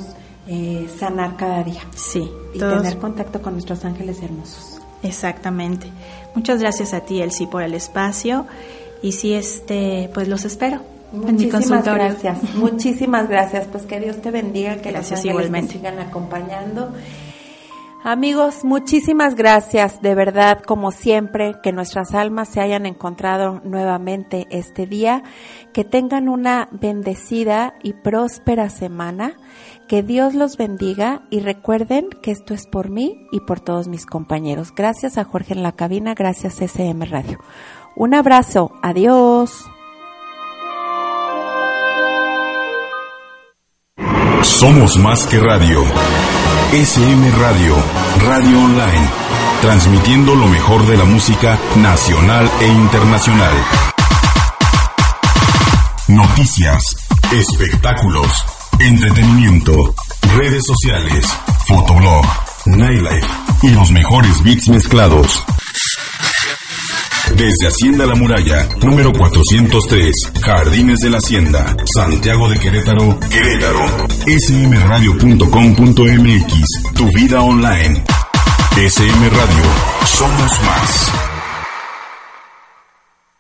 eh, 0.48 0.88
sanar 0.98 1.36
cada 1.36 1.62
día. 1.62 1.82
Sí. 1.94 2.30
Y 2.54 2.58
tener 2.58 2.98
contacto 2.98 3.42
con 3.42 3.52
nuestros 3.52 3.84
ángeles 3.84 4.22
hermosos. 4.22 4.80
Exactamente. 5.02 5.90
Muchas 6.34 6.60
gracias 6.60 6.94
a 6.94 7.00
ti, 7.00 7.20
Elsie, 7.20 7.46
por 7.46 7.62
el 7.62 7.74
espacio. 7.74 8.46
Y 9.02 9.12
sí, 9.12 9.34
este, 9.34 10.10
pues 10.12 10.26
los 10.28 10.44
espero. 10.44 10.80
Muchísimas 11.12 11.84
gracias. 11.84 12.42
Muchísimas 12.54 13.28
gracias. 13.28 13.66
Pues 13.66 13.84
que 13.84 14.00
Dios 14.00 14.20
te 14.20 14.30
bendiga, 14.30 14.76
que 14.76 14.90
las 14.90 15.12
ángeles 15.12 15.24
igualmente. 15.24 15.72
te 15.74 15.78
sigan 15.78 15.98
acompañando 15.98 16.92
Amigos, 18.04 18.64
muchísimas 18.64 19.34
gracias, 19.34 20.00
de 20.00 20.14
verdad, 20.14 20.62
como 20.62 20.92
siempre, 20.92 21.56
que 21.64 21.72
nuestras 21.72 22.14
almas 22.14 22.48
se 22.48 22.60
hayan 22.60 22.86
encontrado 22.86 23.60
nuevamente 23.64 24.46
este 24.50 24.86
día, 24.86 25.24
que 25.72 25.84
tengan 25.84 26.28
una 26.28 26.68
bendecida 26.70 27.74
y 27.82 27.94
próspera 27.94 28.70
semana, 28.70 29.34
que 29.88 30.02
Dios 30.02 30.34
los 30.34 30.56
bendiga 30.56 31.22
y 31.30 31.40
recuerden 31.40 32.10
que 32.22 32.30
esto 32.30 32.54
es 32.54 32.66
por 32.66 32.90
mí 32.90 33.26
y 33.32 33.40
por 33.40 33.58
todos 33.58 33.88
mis 33.88 34.06
compañeros. 34.06 34.72
Gracias 34.76 35.18
a 35.18 35.24
Jorge 35.24 35.54
en 35.54 35.62
la 35.62 35.72
cabina, 35.72 36.14
gracias 36.14 36.60
SM 36.60 37.04
Radio. 37.06 37.40
Un 37.96 38.14
abrazo, 38.14 38.70
adiós. 38.82 39.64
Somos 44.42 44.96
más 44.98 45.26
que 45.26 45.40
radio. 45.40 45.82
SM 46.72 47.30
Radio, 47.40 47.74
radio 48.26 48.58
online, 48.58 49.08
transmitiendo 49.62 50.34
lo 50.34 50.46
mejor 50.46 50.86
de 50.86 50.96
la 50.96 51.04
música 51.04 51.58
nacional 51.76 52.48
e 52.60 52.66
internacional. 52.66 53.54
Noticias, 56.08 56.96
espectáculos, 57.32 58.57
entretenimiento, 58.80 59.94
redes 60.36 60.64
sociales, 60.64 61.26
fotoblog, 61.66 62.24
nightlife 62.66 63.26
y 63.62 63.70
los 63.70 63.90
mejores 63.90 64.42
beats 64.42 64.68
mezclados. 64.68 65.42
Desde 67.34 67.66
Hacienda 67.68 68.06
La 68.06 68.14
Muralla, 68.14 68.68
número 68.82 69.12
403, 69.12 70.14
Jardines 70.40 71.00
de 71.00 71.10
la 71.10 71.18
Hacienda, 71.18 71.76
Santiago 71.94 72.48
de 72.48 72.58
Querétaro, 72.58 73.20
Querétaro. 73.28 74.08
smradio.com.mx, 74.38 76.94
tu 76.94 77.06
vida 77.12 77.42
online. 77.42 78.02
SM 78.76 79.28
Radio, 79.28 79.64
somos 80.06 80.62
más. 80.62 81.37